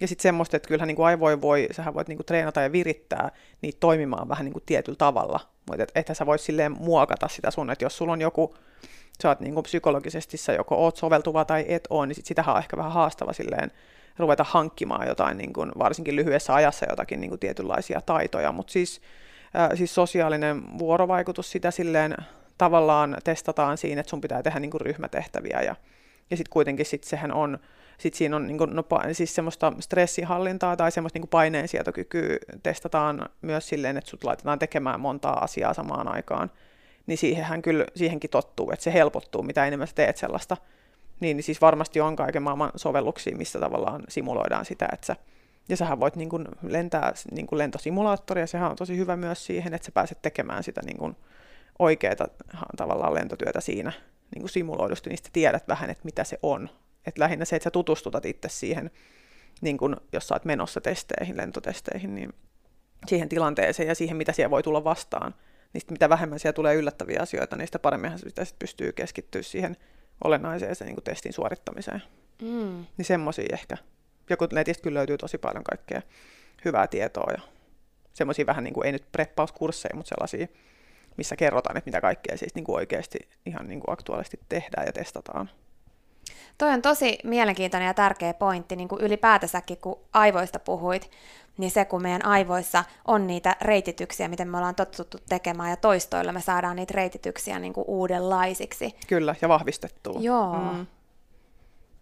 Ja 0.00 0.08
sitten 0.08 0.22
semmoista, 0.22 0.56
että 0.56 0.68
kyllähän 0.68 0.88
niin 0.88 1.04
aivoin 1.04 1.40
voi, 1.40 1.68
sähän 1.70 1.94
voit 1.94 2.08
niin 2.08 2.16
kuin 2.18 2.26
treenata 2.26 2.60
ja 2.60 2.72
virittää 2.72 3.30
niitä 3.62 3.80
toimimaan 3.80 4.28
vähän 4.28 4.44
niin 4.44 4.52
kuin 4.52 4.62
tietyllä 4.66 4.96
tavalla. 4.96 5.40
Mutta 5.70 5.82
et, 5.82 5.92
että 5.94 6.14
sä 6.14 6.26
voit 6.26 6.40
silleen 6.40 6.72
muokata 6.72 7.28
sitä 7.28 7.50
sun, 7.50 7.70
että 7.70 7.84
jos 7.84 7.96
sulla 7.96 8.12
on 8.12 8.20
joku, 8.20 8.54
sä 9.22 9.28
oot 9.28 9.40
niin 9.40 9.54
kuin 9.54 9.64
psykologisesti 9.64 10.36
sä 10.36 10.52
joko 10.52 10.76
oot 10.76 10.96
soveltuva 10.96 11.44
tai 11.44 11.64
et 11.68 11.84
ole, 11.90 12.06
niin 12.06 12.16
sit 12.16 12.26
sitähän 12.26 12.54
on 12.54 12.58
ehkä 12.58 12.76
vähän 12.76 12.92
haastava 12.92 13.32
silleen 13.32 13.70
ruveta 14.18 14.44
hankkimaan 14.48 15.08
jotain, 15.08 15.38
niin 15.38 15.52
kuin, 15.52 15.72
varsinkin 15.78 16.16
lyhyessä 16.16 16.54
ajassa 16.54 16.86
jotakin 16.90 17.20
niin 17.20 17.28
kuin 17.28 17.40
tietynlaisia 17.40 18.00
taitoja. 18.00 18.52
Mutta 18.52 18.72
siis 18.72 19.00
siis 19.74 19.94
sosiaalinen 19.94 20.78
vuorovaikutus, 20.78 21.50
sitä 21.50 21.70
silleen 21.70 22.16
tavallaan 22.58 23.16
testataan 23.24 23.78
siinä, 23.78 24.00
että 24.00 24.10
sun 24.10 24.20
pitää 24.20 24.42
tehdä 24.42 24.60
niin 24.60 24.80
ryhmätehtäviä 24.80 25.62
ja, 25.62 25.76
ja 26.30 26.36
sitten 26.36 26.52
kuitenkin 26.52 26.86
sit 26.86 27.04
sehän 27.04 27.32
on, 27.32 27.58
sit 27.98 28.14
siinä 28.14 28.36
on 28.36 28.46
niin 28.46 28.58
kuin, 28.58 28.76
no, 28.76 28.84
siis 29.12 29.34
semmoista 29.34 29.72
stressinhallintaa 29.80 30.76
tai 30.76 30.92
semmoista 30.92 31.18
niin 31.18 31.28
paineensietokykyä 31.28 32.36
testataan 32.62 33.28
myös 33.42 33.68
silleen, 33.68 33.96
että 33.96 34.10
sut 34.10 34.24
laitetaan 34.24 34.58
tekemään 34.58 35.00
montaa 35.00 35.44
asiaa 35.44 35.74
samaan 35.74 36.14
aikaan, 36.14 36.50
niin 37.06 37.18
siihenhän 37.18 37.62
kyllä, 37.62 37.84
siihenkin 37.96 38.30
tottuu, 38.30 38.70
että 38.70 38.84
se 38.84 38.92
helpottuu, 38.92 39.42
mitä 39.42 39.66
enemmän 39.66 39.88
sä 39.88 39.94
teet 39.94 40.16
sellaista. 40.16 40.56
Niin, 41.20 41.36
niin 41.36 41.44
siis 41.44 41.60
varmasti 41.60 42.00
on 42.00 42.16
kaiken 42.16 42.42
maailman 42.42 42.70
sovelluksia, 42.76 43.36
missä 43.36 43.60
tavallaan 43.60 44.02
simuloidaan 44.08 44.64
sitä, 44.64 44.88
että 44.92 45.06
sä 45.06 45.16
Ja 45.68 45.76
sähän 45.76 46.00
voit 46.00 46.16
niin 46.16 46.28
kuin 46.28 46.48
lentää 46.62 47.12
niin 47.30 47.46
kuin 47.46 47.58
lentosimulaattoria, 47.58 48.46
sehän 48.46 48.70
on 48.70 48.76
tosi 48.76 48.96
hyvä 48.96 49.16
myös 49.16 49.46
siihen, 49.46 49.74
että 49.74 49.86
sä 49.86 49.92
pääset 49.92 50.22
tekemään 50.22 50.62
sitä 50.62 50.80
niin 50.84 50.98
kuin 50.98 51.16
oikeaa 51.78 52.14
tavallaan 52.76 53.14
lentotyötä 53.14 53.60
siinä 53.60 53.92
niin 54.34 54.42
kuin 54.42 54.50
simuloidusti, 54.50 55.10
niin 55.10 55.18
tiedät 55.32 55.68
vähän, 55.68 55.90
että 55.90 56.04
mitä 56.04 56.24
se 56.24 56.38
on. 56.42 56.68
Et 57.06 57.18
lähinnä 57.18 57.44
se, 57.44 57.56
että 57.56 57.64
sä 57.64 57.70
tutustutat 57.70 58.26
itse 58.26 58.48
siihen, 58.48 58.90
niin 59.60 59.78
kuin 59.78 59.96
jos 60.12 60.28
sä 60.28 60.34
oot 60.34 60.44
menossa 60.44 60.80
testeihin, 60.80 61.36
lentotesteihin, 61.36 62.14
niin 62.14 62.32
siihen 63.06 63.28
tilanteeseen 63.28 63.88
ja 63.88 63.94
siihen, 63.94 64.16
mitä 64.16 64.32
siellä 64.32 64.50
voi 64.50 64.62
tulla 64.62 64.84
vastaan. 64.84 65.34
Niistä 65.72 65.92
mitä 65.92 66.08
vähemmän 66.08 66.38
siellä 66.38 66.52
tulee 66.52 66.74
yllättäviä 66.74 67.22
asioita, 67.22 67.56
niin 67.56 67.68
sitä 67.68 67.78
paremminhan 67.78 68.18
sitä 68.18 68.44
sit 68.44 68.58
pystyy 68.58 68.92
keskittyä 68.92 69.42
siihen 69.42 69.76
olennaiseen 70.24 70.76
se, 70.76 70.84
niin 70.84 70.94
kuin 70.94 71.04
testin 71.04 71.32
suorittamiseen. 71.32 72.02
Mm. 72.42 72.86
Niin 72.96 73.06
semmoisia 73.06 73.48
ehkä. 73.52 73.76
Joku 74.30 74.46
netistä 74.52 74.82
kyllä 74.82 74.98
löytyy 74.98 75.18
tosi 75.18 75.38
paljon 75.38 75.64
kaikkea 75.64 76.02
hyvää 76.64 76.86
tietoa 76.86 77.32
ja 77.32 77.42
semmoisia 78.12 78.46
vähän 78.46 78.64
niin 78.64 78.74
kuin, 78.74 78.86
ei 78.86 78.92
nyt 78.92 79.12
preppauskursseja, 79.12 79.96
mutta 79.96 80.08
sellaisia, 80.08 80.46
missä 81.16 81.36
kerrotaan, 81.36 81.76
että 81.76 81.88
mitä 81.88 82.00
kaikkea 82.00 82.36
siis 82.36 82.54
niin 82.54 82.64
kuin 82.64 82.76
oikeasti 82.76 83.18
ihan 83.46 83.68
niin 83.68 83.80
kuin 83.80 83.92
aktuaalisesti 83.92 84.40
tehdään 84.48 84.86
ja 84.86 84.92
testataan. 84.92 85.50
Toi 86.58 86.70
on 86.70 86.82
tosi 86.82 87.18
mielenkiintoinen 87.24 87.86
ja 87.86 87.94
tärkeä 87.94 88.34
pointti, 88.34 88.76
niin 88.76 88.88
kuin 88.88 89.00
ylipäätänsäkin, 89.02 89.78
kun 89.78 90.00
aivoista 90.12 90.58
puhuit, 90.58 91.10
niin 91.58 91.70
se, 91.70 91.84
kun 91.84 92.02
meidän 92.02 92.26
aivoissa 92.26 92.84
on 93.04 93.26
niitä 93.26 93.56
reitityksiä, 93.60 94.28
miten 94.28 94.48
me 94.48 94.56
ollaan 94.56 94.74
totuttu 94.74 95.18
tekemään, 95.28 95.70
ja 95.70 95.76
toistoilla 95.76 96.32
me 96.32 96.40
saadaan 96.40 96.76
niitä 96.76 96.94
reitityksiä 96.94 97.58
niin 97.58 97.72
kuin 97.72 97.84
uudenlaisiksi. 97.88 98.94
Kyllä, 99.08 99.34
ja 99.42 99.48
vahvistettua. 99.48 100.20
Joo. 100.20 100.72
Mm. 100.72 100.86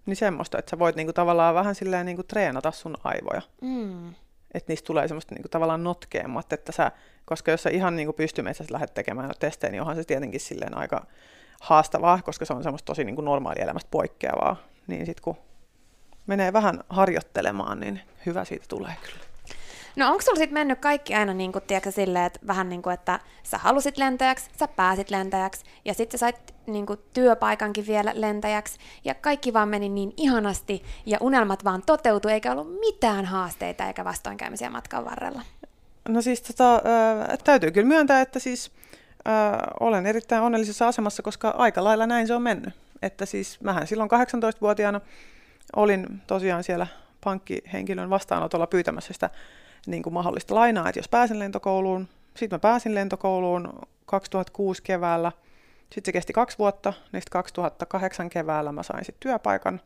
Niin 0.07 0.17
semmoista, 0.17 0.59
että 0.59 0.71
sä 0.71 0.79
voit 0.79 0.97
niinku 0.97 1.13
tavallaan 1.13 1.55
vähän 1.55 1.75
silleen 1.75 2.07
niinku 2.07 2.23
treenata 2.23 2.71
sun 2.71 2.97
aivoja. 3.05 3.43
Mm. 3.61 4.09
Että 4.55 4.73
niistä 4.73 4.87
tulee 4.87 5.09
semmoista 5.09 5.35
niinku 5.35 5.49
tavallaan 5.49 5.85
notkeammat, 5.85 6.53
että 6.53 6.73
sä, 6.73 6.93
koska 7.25 7.51
jos 7.51 7.63
sä 7.63 7.71
ihan 7.71 7.97
niinku 7.97 8.13
pystymetsässä 8.13 8.73
lähdet 8.73 8.95
tekemään 8.95 9.31
testejä, 9.39 9.71
niin 9.71 9.81
onhan 9.81 9.97
se 9.97 10.05
tietenkin 10.05 10.41
silleen 10.41 10.77
aika 10.77 11.07
haastavaa, 11.61 12.23
koska 12.23 12.45
se 12.45 12.53
on 12.53 12.63
semmoista 12.63 12.87
tosi 12.87 13.05
niin 13.05 13.15
kuin 13.15 13.25
normaali 13.25 13.63
elämästä 13.63 13.89
poikkeavaa. 13.91 14.57
Niin 14.87 15.07
sitten 15.07 15.23
kun 15.25 15.37
menee 16.27 16.53
vähän 16.53 16.81
harjoittelemaan, 16.89 17.81
niin 17.81 18.01
hyvä 18.27 18.45
siitä 18.45 18.65
tulee 18.69 18.95
kyllä. 19.03 19.30
No 19.97 20.09
onko 20.09 20.23
sulla 20.23 20.39
sitten 20.39 20.55
mennyt 20.55 20.79
kaikki 20.79 21.15
aina 21.15 21.35
niin 21.35 21.53
kuin, 21.53 21.65
tiedätkö, 21.67 21.91
silleen, 21.91 22.25
että 22.25 22.41
vähän 22.47 22.69
niin 22.69 22.83
kuin, 22.83 22.95
että 22.95 23.21
sä 23.43 23.59
halusit 23.59 23.99
lentäjäksi, 23.99 24.51
sä 24.59 24.69
pääsit 24.69 25.11
lentäjäksi, 25.11 25.65
ja 25.85 25.95
sitten 25.95 26.19
sä 26.19 26.27
sait 26.27 26.55
niin 26.67 26.87
kuin, 26.87 26.99
työpaikankin 27.15 27.87
vielä 27.87 28.13
lentäjäksi, 28.15 28.79
ja 29.05 29.15
kaikki 29.15 29.53
vaan 29.53 29.69
meni 29.69 29.89
niin 29.89 30.13
ihanasti, 30.17 30.83
ja 31.07 31.19
unelmat 31.21 31.65
vaan 31.65 31.83
toteutui, 31.87 32.33
eikä 32.33 32.53
ollut 32.53 32.81
mitään 32.81 33.25
haasteita 33.25 33.87
eikä 33.87 34.05
vastoinkäymisiä 34.05 34.71
matkan 34.71 35.05
varrella? 35.05 35.43
No 36.09 36.23
siis 36.23 36.43
tota, 36.43 36.83
täytyy 37.45 37.71
kyllä 37.71 37.89
myöntää, 37.89 38.21
että 38.21 38.39
siis 38.39 38.71
äh, 39.29 39.59
olen 39.81 40.07
erittäin 40.07 40.43
onnellisessa 40.43 40.89
asemassa, 40.89 41.23
koska 41.23 41.49
aika 41.49 41.85
lailla 41.85 42.07
näin 42.07 42.27
se 42.27 42.35
on 42.35 42.43
mennyt. 42.43 42.75
Että 43.03 43.27
siis 43.27 43.61
mähän 43.61 43.87
silloin 43.87 44.11
18-vuotiaana 44.11 45.01
olin 45.77 46.23
tosiaan 46.27 46.65
siellä 46.65 46.87
pankkihenkilön 47.25 48.11
vastaanotolla 48.11 48.67
pyytämässä 48.67 49.13
sitä 49.13 49.31
niin 49.87 50.03
kuin 50.03 50.15
mahdollista 50.15 50.55
lainaa, 50.55 50.89
että 50.89 50.99
jos 50.99 51.09
pääsen 51.09 51.39
lentokouluun. 51.39 52.09
Sitten 52.37 52.57
mä 52.57 52.59
pääsin 52.59 52.95
lentokouluun 52.95 53.73
2006 54.07 54.83
keväällä. 54.83 55.33
Sitten 55.83 56.05
se 56.05 56.13
kesti 56.13 56.33
kaksi 56.33 56.59
vuotta, 56.59 56.93
niin 57.13 57.23
2008 57.31 58.31
keväällä 58.31 58.73
mä 58.73 58.83
sain 58.83 59.05
sitten 59.05 59.21
työpaikan. 59.21 59.81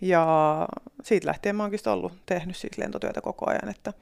Ja 0.00 0.26
siitä 1.02 1.26
lähtien 1.26 1.56
mä 1.56 1.62
oonkin 1.62 1.80
ollut 1.86 2.12
tehnyt 2.26 2.56
siis 2.56 2.78
lentotyötä 2.78 3.20
koko 3.20 3.50
ajan, 3.50 3.68
että, 3.68 3.92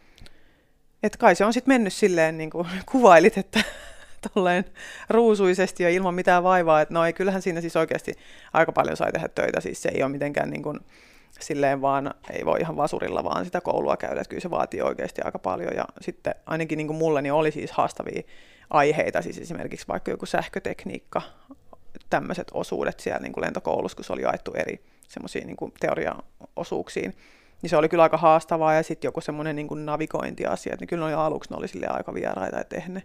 että 1.02 1.18
kai 1.18 1.34
se 1.34 1.44
on 1.44 1.52
sitten 1.52 1.74
mennyt 1.74 1.92
silleen, 1.92 2.38
niin 2.38 2.50
kuin 2.50 2.68
kuvailit, 2.92 3.38
että 3.38 3.64
tolleen 4.34 4.64
ruusuisesti 5.10 5.82
ja 5.82 5.90
ilman 5.90 6.14
mitään 6.14 6.42
vaivaa, 6.42 6.80
että 6.80 6.94
no 6.94 7.04
ei, 7.04 7.12
kyllähän 7.12 7.42
siinä 7.42 7.60
siis 7.60 7.76
oikeasti 7.76 8.12
aika 8.52 8.72
paljon 8.72 8.96
sai 8.96 9.12
tehdä 9.12 9.28
töitä, 9.28 9.60
siis 9.60 9.82
se 9.82 9.88
ei 9.88 10.02
ole 10.02 10.12
mitenkään 10.12 10.50
niin 10.50 10.62
kuin, 10.62 10.80
silleen 11.40 11.80
vaan, 11.80 12.14
ei 12.30 12.44
voi 12.44 12.60
ihan 12.60 12.76
vasurilla 12.76 13.24
vaan 13.24 13.44
sitä 13.44 13.60
koulua 13.60 13.96
käydä, 13.96 14.20
että 14.20 14.28
kyllä 14.28 14.40
se 14.40 14.50
vaatii 14.50 14.82
oikeasti 14.82 15.22
aika 15.24 15.38
paljon. 15.38 15.72
Ja 15.76 15.84
sitten 16.00 16.34
ainakin 16.46 16.76
niin 16.76 16.86
kuin 16.86 16.96
mulle 16.96 17.22
niin 17.22 17.32
oli 17.32 17.50
siis 17.50 17.72
haastavia 17.72 18.22
aiheita, 18.70 19.22
siis 19.22 19.38
esimerkiksi 19.38 19.88
vaikka 19.88 20.10
joku 20.10 20.26
sähkötekniikka, 20.26 21.22
tämmöiset 22.10 22.50
osuudet 22.54 23.00
siellä 23.00 23.20
niin 23.20 23.32
kuin 23.32 23.44
lentokoulussa, 23.44 23.96
kun 23.96 24.04
se 24.04 24.12
oli 24.12 24.22
jaettu 24.22 24.52
eri 24.54 24.84
semmoisiin 25.08 25.46
niin 25.46 25.72
teoriaosuuksiin, 25.80 27.16
niin 27.62 27.70
se 27.70 27.76
oli 27.76 27.88
kyllä 27.88 28.02
aika 28.02 28.16
haastavaa. 28.16 28.74
Ja 28.74 28.82
sitten 28.82 29.08
joku 29.08 29.20
semmoinen 29.20 29.56
niin 29.56 29.86
navigointiasia, 29.86 30.72
että 30.72 30.82
niin 30.82 30.88
kyllä 30.88 31.00
ne 31.00 31.16
oli 31.16 31.24
aluksi 31.24 31.50
ne 31.50 31.56
oli 31.56 31.68
sille 31.68 31.86
aika 31.86 32.14
vieraita, 32.14 32.60
että 32.60 32.76
eihän 32.76 32.94
ne 32.94 33.02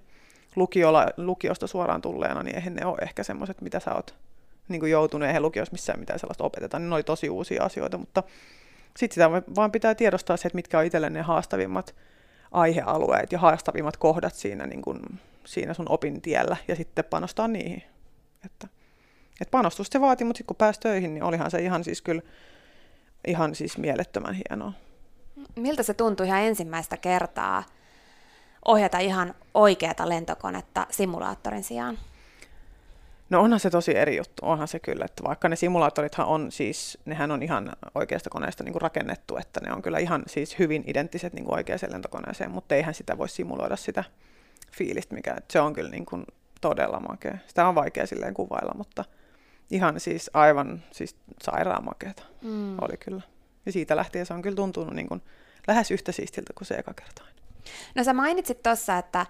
lukiolla, 0.56 1.08
lukiosta 1.18 1.68
suoraan 1.68 2.02
tulleena, 2.02 2.44
niin 2.44 2.56
eihän 2.56 2.74
ne 2.74 2.86
ole 2.86 2.98
ehkä 3.02 3.24
semmoiset, 3.24 3.62
mitä 3.62 3.80
sä 3.80 3.96
oot 3.96 4.16
niin 4.68 4.80
kuin 4.80 4.92
joutunut, 4.92 5.28
eihän 5.28 5.42
lukiossa 5.42 5.72
missään 5.72 6.00
mitään 6.00 6.20
sellaista 6.20 6.44
opeteta, 6.44 6.80
niin 6.80 6.90
ne 6.90 6.96
oli 6.96 7.04
tosi 7.04 7.30
uusia 7.30 7.64
asioita, 7.64 7.98
mutta 7.98 8.24
sitten 8.98 9.14
sitä 9.14 9.32
vaan 9.56 9.72
pitää 9.72 9.96
tiedostaa 9.96 10.38
se, 10.38 10.48
että 10.48 10.56
mitkä 10.56 10.80
on 10.80 10.86
itselle 10.86 11.10
ne 11.10 11.22
haastavimmat 11.22 11.96
aihealueet 12.52 13.32
ja 13.32 13.40
haastavimmat 13.40 13.98
kohdat 13.98 14.34
siinä, 14.34 14.68
niin 14.68 14.82
kuin, 14.82 15.00
siinä 15.46 15.74
sun 15.74 15.90
opintiellä 15.90 16.58
ja 16.68 16.76
sitten 16.76 17.06
panostaa 17.06 17.48
niihin. 17.48 17.84
Että, 18.46 18.68
että 19.42 19.52
panostus 19.52 19.88
se 19.88 20.02
vaati, 20.02 20.24
mutta 20.24 20.38
sitten 20.38 20.48
kun 20.48 20.56
pääsi 20.56 20.80
töihin, 20.80 21.14
niin 21.14 21.24
olihan 21.24 21.52
se 21.52 21.60
ihan 21.60 21.84
siis 21.84 22.02
kyllä 22.02 22.22
ihan 23.28 23.56
siis 23.56 23.78
mielettömän 23.78 24.36
hienoa. 24.36 24.74
Miltä 25.56 25.84
se 25.84 25.94
tuntui 25.94 26.26
ihan 26.28 26.42
ensimmäistä 26.42 26.98
kertaa 26.98 27.64
ohjata 28.66 29.00
ihan 29.00 29.36
oikeata 29.54 30.10
lentokonetta 30.10 30.88
simulaattorin 30.92 31.64
sijaan? 31.64 31.98
No 33.30 33.42
onhan 33.42 33.60
se 33.60 33.70
tosi 33.70 33.98
eri 33.98 34.18
juttu, 34.18 34.46
onhan 34.46 34.68
se 34.68 34.80
kyllä, 34.80 35.06
että 35.06 35.24
vaikka 35.24 35.50
ne 35.50 35.56
simulaattorithan 35.56 36.26
on 36.26 36.52
siis, 36.52 36.98
nehän 37.06 37.32
on 37.32 37.44
ihan 37.44 37.72
oikeasta 37.96 38.30
koneesta 38.30 38.64
niin 38.64 38.74
kuin 38.74 38.82
rakennettu, 38.82 39.38
että 39.38 39.60
ne 39.60 39.74
on 39.74 39.82
kyllä 39.82 39.98
ihan 39.98 40.24
siis 40.28 40.60
hyvin 40.60 40.84
identtiset 40.88 41.34
niin 41.34 41.46
kuin 41.46 41.56
oikeaan 41.56 41.80
lentokoneeseen, 41.92 42.52
mutta 42.52 42.76
eihän 42.76 42.94
sitä 42.94 43.18
voi 43.18 43.30
simuloida 43.30 43.76
sitä 43.76 44.04
fiilistä, 44.72 45.16
mikä 45.16 45.36
se 45.52 45.60
on 45.60 45.74
kyllä 45.74 45.90
niin 45.90 46.06
kuin 46.06 46.26
todella 46.62 47.00
makea. 47.00 47.38
Sitä 47.48 47.68
on 47.68 47.76
vaikea 47.76 48.08
silleen 48.08 48.34
kuvailla, 48.34 48.74
mutta 48.78 49.06
ihan 49.72 50.00
siis 50.00 50.32
aivan 50.34 50.84
siis 50.92 51.16
sairaan 51.44 51.86
makeata 51.86 52.24
mm. 52.42 52.78
oli 52.82 52.98
kyllä. 52.98 53.22
Ja 53.66 53.72
siitä 53.72 53.96
lähtien 53.96 54.26
se 54.26 54.34
on 54.34 54.42
kyllä 54.42 54.56
tuntunut 54.56 54.94
niin 54.94 55.08
kuin 55.08 55.22
lähes 55.68 55.92
yhtä 55.92 56.12
siistiltä 56.12 56.54
kuin 56.54 56.68
se 56.68 56.76
eka 56.76 56.94
kerta. 56.94 57.22
No 57.96 58.04
sä 58.04 58.14
mainitsit 58.14 58.64
tuossa, 58.64 58.98
että, 58.98 59.26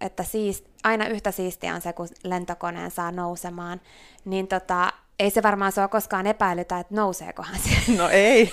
että 0.00 0.22
siis, 0.22 0.64
aina 0.84 1.06
yhtä 1.06 1.30
siistiä 1.30 1.74
on 1.74 1.80
se, 1.80 1.92
kun 1.92 2.08
lentokoneen 2.24 2.90
saa 2.90 3.12
nousemaan, 3.12 3.80
niin 4.24 4.48
tota, 4.48 4.92
ei 5.18 5.30
se 5.30 5.42
varmaan 5.42 5.72
sua 5.72 5.88
koskaan 5.88 6.26
epäilytä, 6.26 6.78
että 6.78 6.94
nouseekohan 6.94 7.58
se. 7.58 7.92
No 7.98 8.08
ei. 8.08 8.52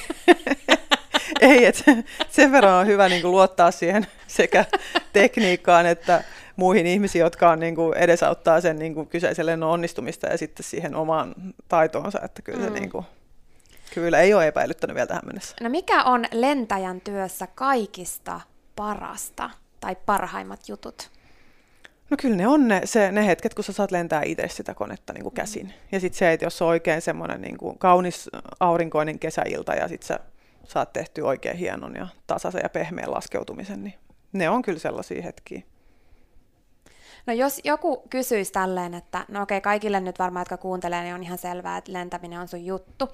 ei, 1.41 1.65
että 1.65 1.83
sen 2.29 2.51
verran 2.51 2.73
on 2.73 2.87
hyvä 2.87 3.09
niin 3.09 3.21
kuin, 3.21 3.31
luottaa 3.31 3.71
siihen 3.71 4.07
sekä 4.27 4.65
tekniikkaan 5.13 5.85
että 5.85 6.23
muihin 6.55 6.87
ihmisiin, 6.87 7.19
jotka 7.19 7.49
on, 7.49 7.59
niin 7.59 7.75
kuin, 7.75 7.97
edesauttaa 7.97 8.61
sen 8.61 8.79
niin 8.79 8.93
kuin, 8.93 9.07
kyseisen 9.07 9.45
lennon 9.45 9.69
onnistumista 9.69 10.27
ja 10.27 10.37
sitten 10.37 10.63
siihen 10.63 10.95
omaan 10.95 11.35
taitoonsa, 11.67 12.19
että 12.23 12.41
kyllä 12.41 12.63
se 12.63 12.69
mm. 12.69 12.73
niin 12.73 12.89
kuin, 12.89 13.05
kyllä 13.93 14.19
ei 14.19 14.33
ole 14.33 14.47
epäilyttänyt 14.47 14.95
vielä 14.95 15.07
tähän 15.07 15.25
mennessä. 15.25 15.55
No 15.61 15.69
mikä 15.69 16.03
on 16.03 16.25
lentäjän 16.31 17.01
työssä 17.01 17.47
kaikista 17.55 18.41
parasta 18.75 19.49
tai 19.79 19.95
parhaimmat 20.05 20.69
jutut? 20.69 21.16
No 22.09 22.17
kyllä 22.17 22.35
ne 22.35 22.47
on 22.47 22.67
ne, 22.67 22.81
se, 22.85 23.11
ne 23.11 23.27
hetket, 23.27 23.53
kun 23.53 23.63
sä 23.63 23.73
saat 23.73 23.91
lentää 23.91 24.21
itse 24.25 24.47
sitä 24.47 24.73
konetta 24.73 25.13
niin 25.13 25.23
kuin 25.23 25.35
käsin. 25.35 25.65
Mm. 25.65 25.73
Ja 25.91 25.99
sitten 25.99 26.17
se, 26.17 26.33
että 26.33 26.45
jos 26.45 26.61
on 26.61 26.67
oikein 26.67 27.01
semmoinen 27.01 27.41
niin 27.41 27.57
kuin 27.57 27.77
kaunis 27.77 28.29
aurinkoinen 28.59 29.19
kesäilta 29.19 29.73
ja 29.73 29.87
sitten 29.87 30.07
sä 30.07 30.19
saat 30.63 30.93
tehty 30.93 31.21
oikein 31.21 31.57
hienon 31.57 31.95
ja 31.95 32.07
tasaisen 32.27 32.61
ja 32.63 32.69
pehmeän 32.69 33.11
laskeutumisen, 33.11 33.83
niin 33.83 33.93
ne 34.33 34.49
on 34.49 34.61
kyllä 34.61 34.79
sellaisia 34.79 35.21
hetkiä. 35.21 35.61
No 37.25 37.33
jos 37.33 37.61
joku 37.63 38.03
kysyisi 38.09 38.51
tälleen, 38.51 38.93
että 38.93 39.25
no 39.27 39.41
okei, 39.41 39.61
kaikille 39.61 39.99
nyt 39.99 40.19
varmaan, 40.19 40.41
jotka 40.41 40.57
kuuntelee, 40.57 41.03
niin 41.03 41.15
on 41.15 41.23
ihan 41.23 41.37
selvää, 41.37 41.77
että 41.77 41.93
lentäminen 41.93 42.39
on 42.39 42.47
sun 42.47 42.65
juttu. 42.65 43.09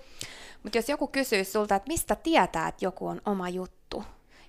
Mutta 0.63 0.77
jos 0.77 0.89
joku 0.89 1.08
kysyisi 1.08 1.51
sulta, 1.51 1.75
että 1.75 1.88
mistä 1.88 2.15
tietää, 2.15 2.67
että 2.67 2.86
joku 2.86 3.08
on 3.08 3.21
oma 3.25 3.49
juttu, 3.49 4.03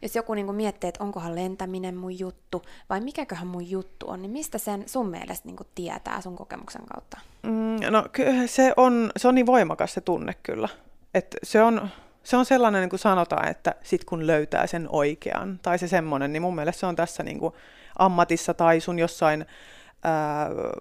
jos 0.04 0.16
joku 0.16 0.34
niin 0.34 0.46
kuin 0.46 0.56
miettii, 0.56 0.88
että 0.88 1.04
onkohan 1.04 1.34
lentäminen 1.34 1.96
mun 1.96 2.18
juttu 2.18 2.62
vai 2.90 3.00
mikäköhän 3.00 3.46
mun 3.46 3.70
juttu 3.70 4.10
on, 4.10 4.22
niin 4.22 4.30
mistä 4.30 4.58
sen 4.58 4.88
sun 4.88 5.08
mielestä 5.08 5.48
niin 5.48 5.56
kuin 5.56 5.66
tietää 5.74 6.20
sun 6.20 6.36
kokemuksen 6.36 6.82
kautta? 6.94 7.18
Mm, 7.42 7.76
no 7.90 8.04
se 8.46 8.72
on, 8.76 9.10
se 9.16 9.28
on 9.28 9.34
niin 9.34 9.46
voimakas 9.46 9.94
se 9.94 10.00
tunne 10.00 10.34
kyllä. 10.42 10.68
Et 11.14 11.36
se, 11.42 11.62
on, 11.62 11.88
se 12.22 12.36
on 12.36 12.44
sellainen, 12.44 12.80
niin 12.80 12.90
kuin 12.90 13.00
sanotaan, 13.00 13.48
että 13.48 13.74
sit 13.82 14.04
kun 14.04 14.26
löytää 14.26 14.66
sen 14.66 14.88
oikean, 14.90 15.60
tai 15.62 15.78
se 15.78 15.88
semmoinen, 15.88 16.32
niin 16.32 16.42
mun 16.42 16.54
mielestä 16.54 16.80
se 16.80 16.86
on 16.86 16.96
tässä 16.96 17.22
niin 17.22 17.38
kuin 17.38 17.54
ammatissa 17.98 18.54
tai 18.54 18.80
sun 18.80 18.98
jossain 18.98 19.46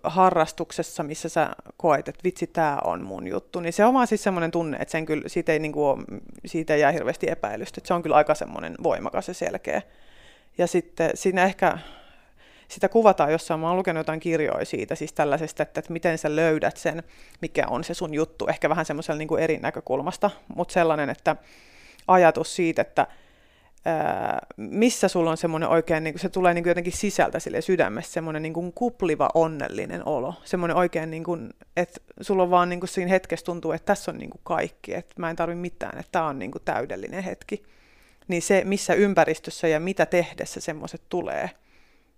harrastuksessa, 0.03 1.03
missä 1.03 1.29
sä 1.29 1.49
koet, 1.77 2.07
että 2.07 2.23
vitsi, 2.23 2.47
tämä 2.47 2.77
on 2.83 3.03
mun 3.03 3.27
juttu, 3.27 3.59
niin 3.59 3.73
se 3.73 3.85
on 3.85 3.93
vaan 3.93 4.07
siis 4.07 4.23
semmoinen 4.23 4.51
tunne, 4.51 4.77
että 4.77 4.91
sen 4.91 5.05
kyllä, 5.05 5.29
siitä 5.29 5.51
ei, 5.51 5.59
niin 5.59 5.71
kuin 5.71 5.85
ole, 5.85 6.21
siitä 6.45 6.73
ei 6.73 6.81
jää 6.81 6.91
hirveästi 6.91 7.29
epäilystä, 7.29 7.79
että 7.79 7.87
se 7.87 7.93
on 7.93 8.03
kyllä 8.03 8.15
aika 8.15 8.35
semmoinen 8.35 8.75
voimakas 8.83 9.27
ja 9.27 9.33
selkeä. 9.33 9.81
Ja 10.57 10.67
sitten 10.67 11.11
siinä 11.13 11.43
ehkä 11.43 11.77
sitä 12.67 12.89
kuvataan 12.89 13.31
jossain, 13.31 13.59
mä 13.59 13.67
oon 13.67 13.77
lukenut 13.77 13.99
jotain 13.99 14.19
kirjoja 14.19 14.65
siitä, 14.65 14.95
siis 14.95 15.13
tällaisesta, 15.13 15.63
että, 15.63 15.79
että 15.79 15.93
miten 15.93 16.17
sä 16.17 16.35
löydät 16.35 16.77
sen, 16.77 17.03
mikä 17.41 17.65
on 17.67 17.83
se 17.83 17.93
sun 17.93 18.13
juttu, 18.13 18.47
ehkä 18.47 18.69
vähän 18.69 18.85
semmoisella 18.85 19.17
niin 19.17 19.39
eri 19.39 19.57
näkökulmasta, 19.57 20.29
mutta 20.55 20.73
sellainen, 20.73 21.09
että 21.09 21.35
ajatus 22.07 22.55
siitä, 22.55 22.81
että 22.81 23.07
missä 24.57 25.07
sulla 25.07 25.31
on 25.31 25.37
semmoinen 25.37 25.69
oikein, 25.69 26.03
niin 26.03 26.19
se 26.19 26.29
tulee 26.29 26.53
niin 26.53 26.65
jotenkin 26.67 26.97
sisältä 26.97 27.39
sille 27.39 27.61
sydämessä, 27.61 28.13
semmoinen 28.13 28.41
niin 28.41 28.53
kuin 28.53 28.73
kupliva 28.73 29.29
onnellinen 29.33 30.07
olo, 30.07 30.33
semmoinen 30.43 30.77
oikein, 30.77 31.11
niin 31.11 31.23
kuin, 31.23 31.49
että 31.77 31.99
sulla 32.21 32.43
on 32.43 32.51
vaan 32.51 32.69
niin 32.69 32.79
kuin 32.79 32.89
siinä 32.89 33.09
hetkessä 33.09 33.45
tuntuu, 33.45 33.71
että 33.71 33.85
tässä 33.85 34.11
on 34.11 34.17
niin 34.17 34.29
kuin 34.29 34.41
kaikki, 34.43 34.93
että 34.93 35.15
mä 35.17 35.29
en 35.29 35.35
tarvi 35.35 35.55
mitään, 35.55 35.99
että 35.99 36.11
tämä 36.11 36.27
on 36.27 36.39
niin 36.39 36.51
kuin 36.51 36.61
täydellinen 36.65 37.23
hetki. 37.23 37.63
Niin 38.27 38.41
se, 38.41 38.61
missä 38.65 38.93
ympäristössä 38.93 39.67
ja 39.67 39.79
mitä 39.79 40.05
tehdessä 40.05 40.61
semmoiset 40.61 41.01
tulee, 41.09 41.49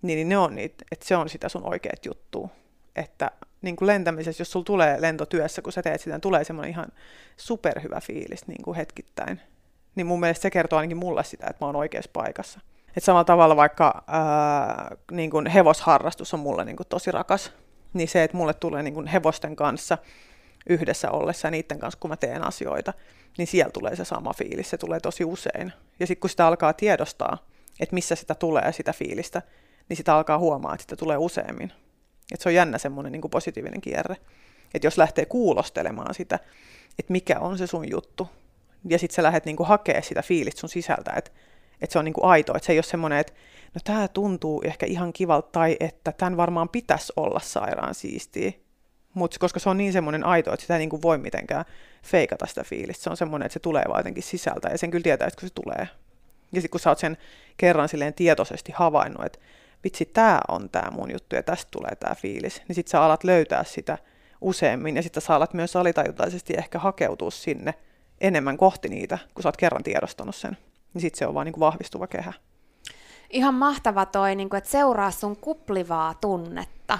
niin, 0.02 0.16
niin 0.16 0.30
ne 0.30 0.38
on 0.38 0.56
niitä, 0.56 0.86
että 0.92 1.08
se 1.08 1.16
on 1.16 1.30
sitä 1.30 1.50
sun 1.50 1.70
oikeat 1.70 2.06
juttua. 2.06 2.50
Että 2.96 3.32
niin 3.62 3.76
kuin 3.76 3.88
lentämisessä, 3.88 4.42
jos 4.42 4.52
sulla 4.52 4.66
tulee 4.66 5.02
lentotyössä, 5.02 5.62
kun 5.62 5.74
sä 5.74 5.82
teet 5.82 6.02
sitä, 6.02 6.20
tulee 6.20 6.44
semmoinen 6.44 6.72
ihan 6.72 6.88
superhyvä 7.38 8.00
fiilis 8.02 8.48
niin 8.48 8.64
kuin 8.64 8.78
hetkittäin. 8.78 9.42
Niin 9.96 10.08
mun 10.08 10.20
mielestä 10.20 10.42
se 10.42 10.52
kertoo 10.52 10.80
ainakin 10.80 10.98
mulle 10.98 11.24
sitä, 11.24 11.48
että 11.50 11.66
mä 11.66 11.68
oon 11.68 11.76
oikeassa 11.76 12.12
paikassa. 12.14 12.60
Et 12.98 13.04
samalla 13.04 13.24
tavalla 13.24 13.56
vaikka 13.56 14.04
ää, 14.08 14.96
niin 15.12 15.30
kuin 15.30 15.48
hevosharrastus 15.48 16.34
on 16.34 16.40
mulle 16.40 16.66
niin 16.66 16.76
kuin 16.76 16.88
tosi 16.88 17.12
rakas, 17.12 17.52
niin 17.94 18.08
se, 18.08 18.24
että 18.24 18.38
mulle 18.38 18.54
tulee 18.54 18.84
niin 18.84 18.94
kuin 18.94 19.08
hevosten 19.08 19.56
kanssa 19.56 19.98
yhdessä 20.70 21.12
ollessa 21.12 21.48
ja 21.48 21.52
niiden 21.52 21.80
kanssa, 21.80 22.00
kun 22.00 22.10
mä 22.10 22.18
teen 22.18 22.48
asioita, 22.48 22.94
niin 23.38 23.48
siellä 23.48 23.72
tulee 23.72 23.96
se 23.96 24.06
sama 24.06 24.34
fiilis, 24.34 24.70
se 24.70 24.78
tulee 24.78 25.00
tosi 25.00 25.26
usein. 25.26 25.74
Ja 26.00 26.08
sitten 26.08 26.22
kun 26.22 26.30
sitä 26.30 26.48
alkaa 26.48 26.74
tiedostaa, 26.74 27.38
että 27.80 27.94
missä 27.94 28.16
sitä 28.16 28.36
tulee 28.36 28.72
sitä 28.72 28.94
fiilistä, 28.94 29.42
niin 29.90 29.98
sitä 29.98 30.16
alkaa 30.16 30.38
huomaa, 30.38 30.74
että 30.74 30.82
sitä 30.82 30.96
tulee 30.96 31.18
useammin. 31.18 31.74
Et 32.34 32.42
se 32.42 32.50
on 32.50 32.56
jännä 32.56 32.78
semmoinen 32.78 33.12
niin 33.12 33.22
positiivinen 33.32 33.82
kierre. 33.82 34.18
Että 34.74 34.88
jos 34.88 34.98
lähtee 34.98 35.26
kuulostelemaan 35.26 36.14
sitä, 36.14 36.40
että 37.00 37.12
mikä 37.12 37.40
on 37.40 37.58
se 37.58 37.68
sun 37.68 37.92
juttu, 37.92 38.30
ja 38.90 39.00
sitten 39.00 39.16
sä 39.16 39.24
lähdet 39.24 39.46
niin 39.46 39.56
hakemaan 39.64 40.04
sitä 40.04 40.22
fiilistä 40.22 40.60
sun 40.60 40.70
sisältä, 40.70 41.14
että 41.18 41.32
että 41.82 41.94
se 41.94 42.00
on 42.00 42.06
niin 42.06 42.14
kuin 42.14 42.26
aito, 42.26 42.56
että 42.56 42.66
se 42.66 42.72
ei 42.72 42.78
ole 42.78 42.84
semmoinen, 42.84 43.20
että 43.20 43.34
no 43.74 43.82
tämä 43.84 44.08
tuntuu 44.08 44.62
ehkä 44.66 44.86
ihan 44.86 45.14
kivalta 45.14 45.50
tai 45.52 45.78
että 45.80 46.12
tämän 46.12 46.38
varmaan 46.38 46.70
pitäisi 46.70 47.14
olla 47.16 47.40
sairaan 47.40 47.96
siistiä. 47.96 48.52
Mutta 49.14 49.40
koska 49.40 49.60
se 49.60 49.70
on 49.70 49.78
niin 49.78 49.94
semmoinen 49.94 50.24
aito, 50.24 50.54
että 50.54 50.62
sitä 50.62 50.74
ei 50.74 50.80
niin 50.80 50.90
kuin 50.90 51.02
voi 51.02 51.18
mitenkään 51.18 51.66
feikata 52.04 52.46
sitä 52.46 52.64
fiilistä. 52.64 53.04
Se 53.04 53.10
on 53.10 53.18
semmoinen, 53.18 53.46
että 53.46 53.54
se 53.54 53.60
tulee 53.60 53.84
vaan 53.88 54.00
jotenkin 54.00 54.24
sisältä 54.24 54.70
ja 54.70 54.78
sen 54.78 54.92
kyllä 54.92 55.04
tietää, 55.04 55.28
että 55.28 55.40
kun 55.40 55.50
se 55.50 55.54
tulee. 55.56 55.88
Ja 56.52 56.62
sitten 56.62 56.70
kun 56.70 56.80
sä 56.80 56.90
oot 56.90 57.00
sen 57.00 57.18
kerran 57.58 57.90
silleen 57.90 58.14
tietoisesti 58.14 58.72
havainnut, 58.76 59.26
että 59.26 59.40
vitsi, 59.84 60.06
tämä 60.06 60.42
on 60.48 60.70
tämä 60.70 60.92
mun 60.92 61.12
juttu 61.12 61.36
ja 61.36 61.44
tästä 61.44 61.72
tulee 61.72 61.96
tämä 61.96 62.16
fiilis, 62.16 62.62
niin 62.68 62.76
sitten 62.76 62.92
sä 62.92 63.02
alat 63.02 63.24
löytää 63.24 63.64
sitä 63.64 63.98
useammin 64.42 64.96
ja 64.96 65.04
sitten 65.04 65.22
sä 65.22 65.36
alat 65.36 65.54
myös 65.54 65.76
alitajuntaisesti 65.76 66.54
ehkä 66.58 66.80
hakeutua 66.80 67.32
sinne 67.32 67.74
enemmän 68.22 68.58
kohti 68.58 68.90
niitä, 68.90 69.18
kun 69.34 69.44
sä 69.44 69.50
oot 69.50 69.58
kerran 69.58 69.84
tiedostanut 69.84 70.36
sen. 70.36 70.58
Niin 70.94 71.02
sitten 71.02 71.20
se 71.20 71.28
on 71.28 71.34
vaan 71.34 71.46
niin 71.46 71.54
kuin 71.54 71.60
vahvistuva 71.60 72.08
kehä. 72.08 72.34
Ihan 73.30 73.54
mahtava 73.54 74.06
toi, 74.06 74.36
niin 74.36 74.50
kuin, 74.50 74.58
että 74.58 74.70
seuraa 74.70 75.12
sun 75.12 75.38
kuplivaa 75.38 76.14
tunnetta. 76.14 77.00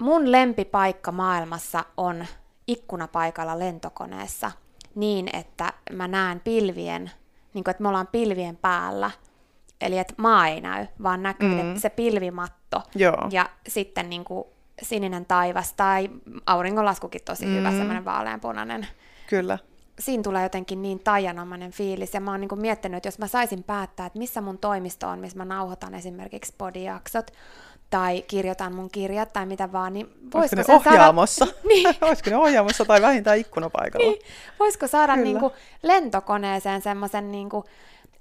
Mun 0.00 0.32
lempipaikka 0.32 1.12
maailmassa 1.12 1.84
on 1.96 2.26
ikkunapaikalla 2.66 3.58
lentokoneessa 3.58 4.52
niin, 4.94 5.36
että 5.36 5.72
mä 5.92 6.08
näen 6.08 6.40
pilvien, 6.40 7.10
niin 7.54 7.64
kuin, 7.64 7.70
että 7.70 7.82
me 7.82 7.88
ollaan 7.88 8.08
pilvien 8.12 8.56
päällä– 8.56 9.10
Eli 9.80 9.98
että 9.98 10.14
maa 10.16 10.48
ei 10.48 10.60
näy, 10.60 10.86
vaan 11.02 11.22
näkyy 11.22 11.62
mm. 11.62 11.76
se 11.76 11.90
pilvimatto. 11.90 12.82
Joo. 12.94 13.28
Ja 13.30 13.50
sitten 13.68 14.10
niin 14.10 14.24
kuin 14.24 14.44
sininen 14.82 15.26
taivas 15.26 15.72
tai 15.72 16.10
auringonlaskukin 16.46 17.20
tosi 17.24 17.46
mm. 17.46 17.54
hyvä, 17.54 17.70
semmoinen 17.70 18.04
vaaleanpunainen. 18.04 18.86
Kyllä. 19.30 19.58
Siinä 19.98 20.22
tulee 20.22 20.42
jotenkin 20.42 20.82
niin 20.82 21.00
tajanomainen 21.00 21.70
fiilis, 21.70 22.14
ja 22.14 22.20
mä 22.20 22.30
oon 22.30 22.40
niin 22.40 22.60
miettinyt, 22.60 22.96
että 22.96 23.06
jos 23.06 23.18
mä 23.18 23.26
saisin 23.26 23.62
päättää, 23.62 24.06
että 24.06 24.18
missä 24.18 24.40
mun 24.40 24.58
toimisto 24.58 25.08
on, 25.08 25.18
missä 25.18 25.38
mä 25.38 25.44
nauhoitan 25.44 25.94
esimerkiksi 25.94 26.54
podijaksot, 26.58 27.30
tai 27.90 28.22
kirjoitan 28.22 28.74
mun 28.74 28.90
kirjat 28.90 29.32
tai 29.32 29.46
mitä 29.46 29.72
vaan, 29.72 29.92
niin 29.92 30.10
voisiko 30.34 30.62
ne 30.62 30.74
ohjaamossa? 30.74 31.46
Saada... 31.46 31.58
niin. 31.68 31.88
Olisiko 32.08 32.30
ne 32.30 32.36
ohjaamossa 32.36 32.84
tai 32.84 33.02
vähintään 33.02 33.38
ikkunapaikalla? 33.38 34.10
Niin. 34.10 34.22
Voisiko 34.58 34.86
saada 34.86 35.16
niin 35.16 35.40
kuin 35.40 35.52
lentokoneeseen 35.82 36.82
semmoisen 36.82 37.32
niin 37.32 37.48
kuin 37.48 37.64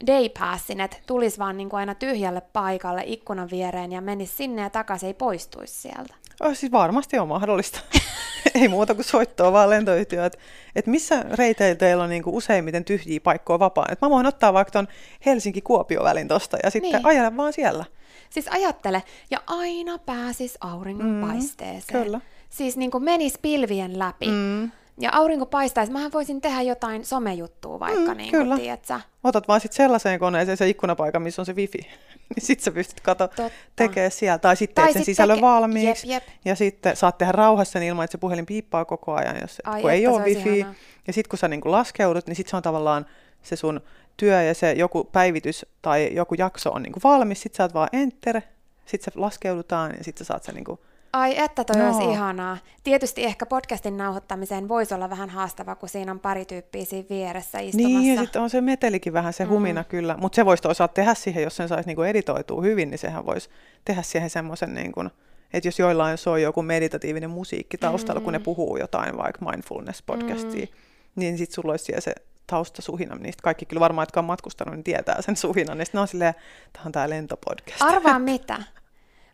daypassin, 0.08 0.82
että 0.82 0.98
tulisi 1.06 1.40
vaan 1.40 1.58
niin 1.58 1.70
kuin 1.70 1.80
aina 1.80 1.96
tyhjälle 1.96 2.42
paikalle 2.42 3.04
ikkunan 3.06 3.50
viereen 3.52 3.92
ja 3.92 4.02
menisi 4.02 4.36
sinne 4.36 4.62
ja 4.62 4.70
takaisin, 4.70 5.08
ei 5.08 5.14
poistuisi 5.14 5.74
sieltä. 5.74 6.16
Oh, 6.40 6.56
siis 6.56 6.72
varmasti 6.72 7.20
on 7.20 7.28
mahdollista. 7.28 7.80
ei 8.56 8.68
muuta 8.68 8.96
kuin 8.96 9.06
soittoa 9.06 9.52
vaan 9.52 9.70
lentoyhtiö, 9.70 10.26
että 10.26 10.38
et 10.76 10.88
missä 10.88 11.26
reiteillä 11.34 11.76
teillä 11.76 12.04
on 12.04 12.10
niinku 12.10 12.38
useimmiten 12.38 12.86
tyhjiä 12.86 13.20
paikkoja 13.20 13.60
vapaa. 13.60 13.86
Et 13.92 14.02
mä 14.02 14.10
voin 14.10 14.26
ottaa 14.26 14.54
vaikka 14.54 14.72
ton 14.72 14.88
Helsinki-Kuopio-välin 15.26 16.28
tosta 16.28 16.58
ja 16.64 16.70
sitten 16.70 16.92
niin. 16.92 17.06
ajella 17.06 17.38
vaan 17.38 17.54
siellä. 17.54 17.86
Siis 18.30 18.48
ajattele, 18.48 19.04
ja 19.32 19.42
aina 19.48 19.98
pääsis 19.98 20.58
auringonpaisteeseen. 20.62 22.00
Mm, 22.00 22.04
kyllä. 22.04 22.22
Siis 22.50 22.78
niin 22.78 22.92
kuin 22.92 23.04
menis 23.04 23.38
pilvien 23.42 24.00
läpi. 24.00 24.28
Mm 24.28 24.72
ja 25.00 25.10
aurinko 25.14 25.46
paistaisi, 25.46 25.92
mähän 25.92 26.12
voisin 26.12 26.42
tehdä 26.42 26.62
jotain 26.62 27.06
somejuttua 27.06 27.80
vaikka, 27.80 28.12
mm, 28.12 28.18
niin 28.18 28.32
kyllä. 28.32 28.56
Kun, 28.56 28.64
tiedätkö? 28.64 29.00
Otat 29.24 29.48
vaan 29.48 29.62
sitten 29.62 29.78
sellaiseen 29.78 30.20
koneeseen 30.20 30.58
se 30.58 30.70
ikkunapaikan, 30.70 31.22
missä 31.22 31.42
on 31.42 31.46
se 31.46 31.54
wifi. 31.54 31.88
niin 32.36 32.46
sitten 32.46 32.64
sä 32.64 32.72
pystyt 32.72 33.00
kato 33.00 33.30
tekemään 33.76 34.12
sieltä. 34.12 34.42
Tai 34.42 34.56
sitten 34.56 34.84
teet 34.84 34.94
sen 34.94 35.06
sisällön 35.06 35.38
teke... 35.38 35.48
valmiiksi. 35.48 36.10
Jep, 36.10 36.24
jep. 36.24 36.36
Ja 36.46 36.56
sitten 36.56 36.96
saat 36.96 37.18
tehdä 37.18 37.32
rauhassa 37.32 37.80
ilman, 37.80 38.04
että 38.04 38.12
se 38.12 38.18
puhelin 38.18 38.46
piippaa 38.46 38.86
koko 38.86 39.14
ajan, 39.14 39.38
jos, 39.42 39.62
Ai, 39.64 39.82
kun 39.82 39.92
ei 39.92 40.08
ole 40.08 40.24
wifi. 40.24 40.58
Ihanaa. 40.60 40.76
Ja 41.08 41.14
sitten 41.14 41.30
kun 41.30 41.40
sä 41.40 41.48
niin 41.48 41.62
laskeudut, 41.66 42.28
niin 42.28 42.36
sitten 42.36 42.50
se 42.50 42.56
on 42.58 42.64
tavallaan 42.64 43.06
se 43.44 43.56
sun 43.56 43.82
työ 44.18 44.44
ja 44.44 44.54
se 44.54 44.72
joku 44.72 45.04
päivitys 45.04 45.66
tai 45.82 46.10
joku 46.14 46.36
jakso 46.38 46.72
on 46.72 46.84
niin 46.84 46.94
valmis. 47.04 47.42
Sitten 47.42 47.58
saat 47.58 47.74
vaan 47.74 47.90
enter, 47.94 48.42
sitten 48.86 49.14
se 49.14 49.20
laskeudutaan 49.20 49.94
ja 49.98 50.04
sitten 50.04 50.26
sä 50.26 50.28
saat 50.28 50.44
sen 50.44 50.56
niin 50.56 50.66
kuin 50.66 50.80
Ai 51.14 51.40
että 51.40 51.64
toi 51.64 51.76
no. 51.82 51.88
olisi 51.88 52.12
ihanaa. 52.12 52.58
Tietysti 52.84 53.26
ehkä 53.26 53.46
podcastin 53.46 53.98
nauhoittamiseen 53.98 54.68
voisi 54.68 54.94
olla 54.94 55.10
vähän 55.10 55.30
haastava, 55.30 55.76
kun 55.76 55.90
siinä 55.90 56.12
on 56.12 56.20
pari 56.20 56.46
tyyppiä 56.46 56.86
siinä 56.86 57.10
vieressä 57.10 57.60
istumassa. 57.60 58.00
Niin, 58.00 58.16
ja 58.16 58.22
sitten 58.22 58.42
on 58.42 58.50
se 58.50 58.62
metelikin 58.62 59.14
vähän 59.14 59.34
se 59.34 59.44
humina 59.44 59.82
mm. 59.82 59.86
kyllä. 59.86 60.18
Mutta 60.18 60.36
se 60.36 60.46
voisi 60.46 60.64
toisaalta 60.64 60.94
tehdä 60.94 61.14
siihen, 61.14 61.44
jos 61.44 61.56
sen 61.56 61.68
saisi 61.68 61.88
niinku 61.88 62.02
editoitua 62.02 62.62
hyvin, 62.62 62.90
niin 62.90 63.00
sehän 63.00 63.26
voisi 63.26 63.50
tehdä 63.86 64.02
siihen 64.02 64.30
semmoisen, 64.30 64.74
niinku, 64.74 65.04
että 65.54 65.68
jos 65.68 65.80
joillain 65.80 66.18
soi 66.18 66.42
joku 66.42 66.62
meditatiivinen 66.62 67.30
musiikki 67.30 67.78
taustalla, 67.78 68.20
mm. 68.20 68.24
kun 68.24 68.34
ne 68.34 68.40
mm. 68.40 68.44
puhuu 68.44 68.78
jotain 68.78 69.18
vaikka 69.18 69.46
mindfulness-podcastia, 69.46 70.66
mm. 70.66 70.74
niin 71.16 71.38
sitten 71.38 71.56
sulla 71.56 71.74
olisi 71.74 71.86
siellä 71.86 72.02
se 72.02 72.14
taustasuhina, 72.48 73.16
niistä 73.16 73.44
kaikki 73.44 73.66
kyllä 73.66 73.80
varmaan, 73.80 74.04
jotka 74.04 74.20
on 74.20 74.26
matkustanut, 74.26 74.76
niin 74.76 74.84
tietää 74.84 75.22
sen 75.22 75.36
suhinan, 75.36 75.78
niin 75.78 75.86
sitten 75.86 76.00
ne 76.00 76.02
on 76.02 76.08
silleen, 76.08 76.34
tämä 76.74 76.86
on 76.86 76.92
tämä 76.92 77.10
lentopodcast. 77.10 77.82
Arvaa 77.82 78.20
mitä? 78.20 78.60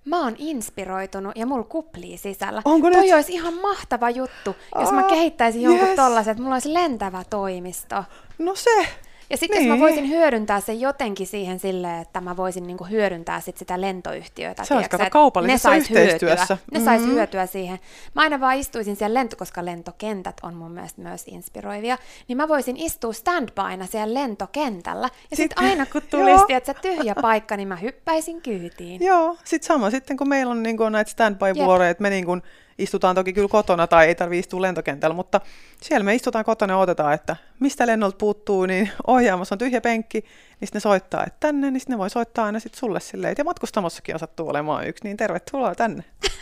mä 0.06 0.20
oon 0.20 0.36
inspiroitunut 0.38 1.36
ja 1.36 1.46
mulla 1.46 1.64
kuplii 1.64 2.18
sisällä. 2.18 2.62
Onko 2.66 2.92
Toi 2.92 3.02
nyt? 3.02 3.14
olisi 3.14 3.34
ihan 3.34 3.54
mahtava 3.54 4.10
juttu, 4.10 4.56
jos 4.80 4.92
mä 4.92 5.04
kehittäisin 5.04 5.62
jonkun 5.62 5.88
yes. 5.88 5.96
tollasen, 5.96 6.32
että 6.32 6.44
mulla 6.44 6.56
olisi 6.56 6.74
lentävä 6.74 7.24
toimisto. 7.30 8.04
No 8.38 8.56
se, 8.56 8.88
ja 9.30 9.38
sitten 9.38 9.58
niin. 9.58 9.68
jos 9.68 9.68
mä 9.68 9.74
niin. 9.74 9.82
voisin 9.82 10.10
hyödyntää 10.10 10.60
sen 10.60 10.82
jotenkin 10.82 11.28
siihen 11.28 11.60
silleen, 11.60 12.02
että 12.02 12.22
mä 12.22 12.38
voisin 12.38 12.68
niinku 12.68 12.84
hyödyntää 12.84 13.40
sit 13.40 13.58
sitä 13.58 13.82
lentoyhtiötä. 13.82 14.64
Se 14.64 14.74
olisi 14.74 14.90
kato 14.90 15.06
kaupallisessa 15.10 15.70
ne 15.70 15.78
yhteistyössä. 15.78 16.46
Hyötyä, 16.50 16.58
ne 16.72 16.80
mm-hmm. 16.80 16.86
sais 16.86 17.08
hyötyä 17.08 17.46
siihen. 17.46 17.80
Mä 18.16 18.22
aina 18.22 18.40
vaan 18.40 18.56
istuisin 18.56 18.96
siellä 18.96 19.20
lento, 19.20 19.36
koska 19.36 19.66
lentokentät 19.66 20.38
on 20.44 20.54
mun 20.54 20.72
mielestä 20.72 21.02
myös 21.02 21.24
inspiroivia, 21.28 21.98
niin 22.28 22.38
mä 22.38 22.48
voisin 22.48 22.78
istua 22.78 23.14
standbyna 23.14 23.86
siellä 23.86 24.14
lentokentällä. 24.14 25.10
Ja 25.32 25.38
sitten 25.38 25.58
sit 25.64 25.70
aina 25.70 25.86
kun 25.86 26.02
tulisi 26.12 26.54
että 26.54 26.74
se 26.74 26.80
tyhjä 26.82 27.16
paikka, 27.22 27.58
niin 27.58 27.68
mä 27.68 27.76
hyppäisin 27.76 28.42
kyytiin. 28.42 29.06
Joo, 29.06 29.38
sitten 29.44 29.68
sama 29.68 29.90
sitten 29.90 30.18
kun 30.18 30.30
meillä 30.30 30.52
on 30.52 30.64
niinku 30.64 30.90
näitä 30.90 31.12
standby-vuoroja, 31.12 31.90
että 31.90 32.02
me 32.02 32.10
niinku 32.10 32.38
istutaan 32.78 33.16
toki 33.16 33.34
kyllä 33.34 33.48
kotona 33.48 33.88
tai 33.88 34.08
ei 34.08 34.16
tarvitse 34.16 34.40
istua 34.40 34.62
lentokentällä, 34.62 35.16
mutta 35.16 35.42
siellä 35.82 36.04
me 36.04 36.16
istutaan 36.16 36.46
kotona 36.46 36.74
ja 36.74 36.78
otetaan, 36.78 37.14
että 37.14 37.36
mistä 37.60 37.88
lennolta 37.88 38.18
puuttuu, 38.18 38.66
niin 38.66 38.90
ohjaamassa 39.08 39.56
on 39.56 39.60
tyhjä 39.60 39.82
penkki, 39.82 40.20
niin 40.60 40.70
ne 40.74 40.80
soittaa, 40.80 41.24
että 41.26 41.38
tänne, 41.40 41.72
niin 41.72 41.82
ne 41.88 41.98
voi 41.98 42.10
soittaa 42.10 42.46
aina 42.46 42.60
sitten 42.60 42.80
sulle 42.80 43.00
silleen, 43.00 43.36
ja 43.38 43.44
matkustamossakin 43.44 44.16
on 44.16 44.20
sattuu 44.20 44.50
olemaan 44.50 44.88
yksi, 44.88 45.04
niin 45.04 45.18
tervetuloa 45.18 45.76
tänne. 45.76 46.04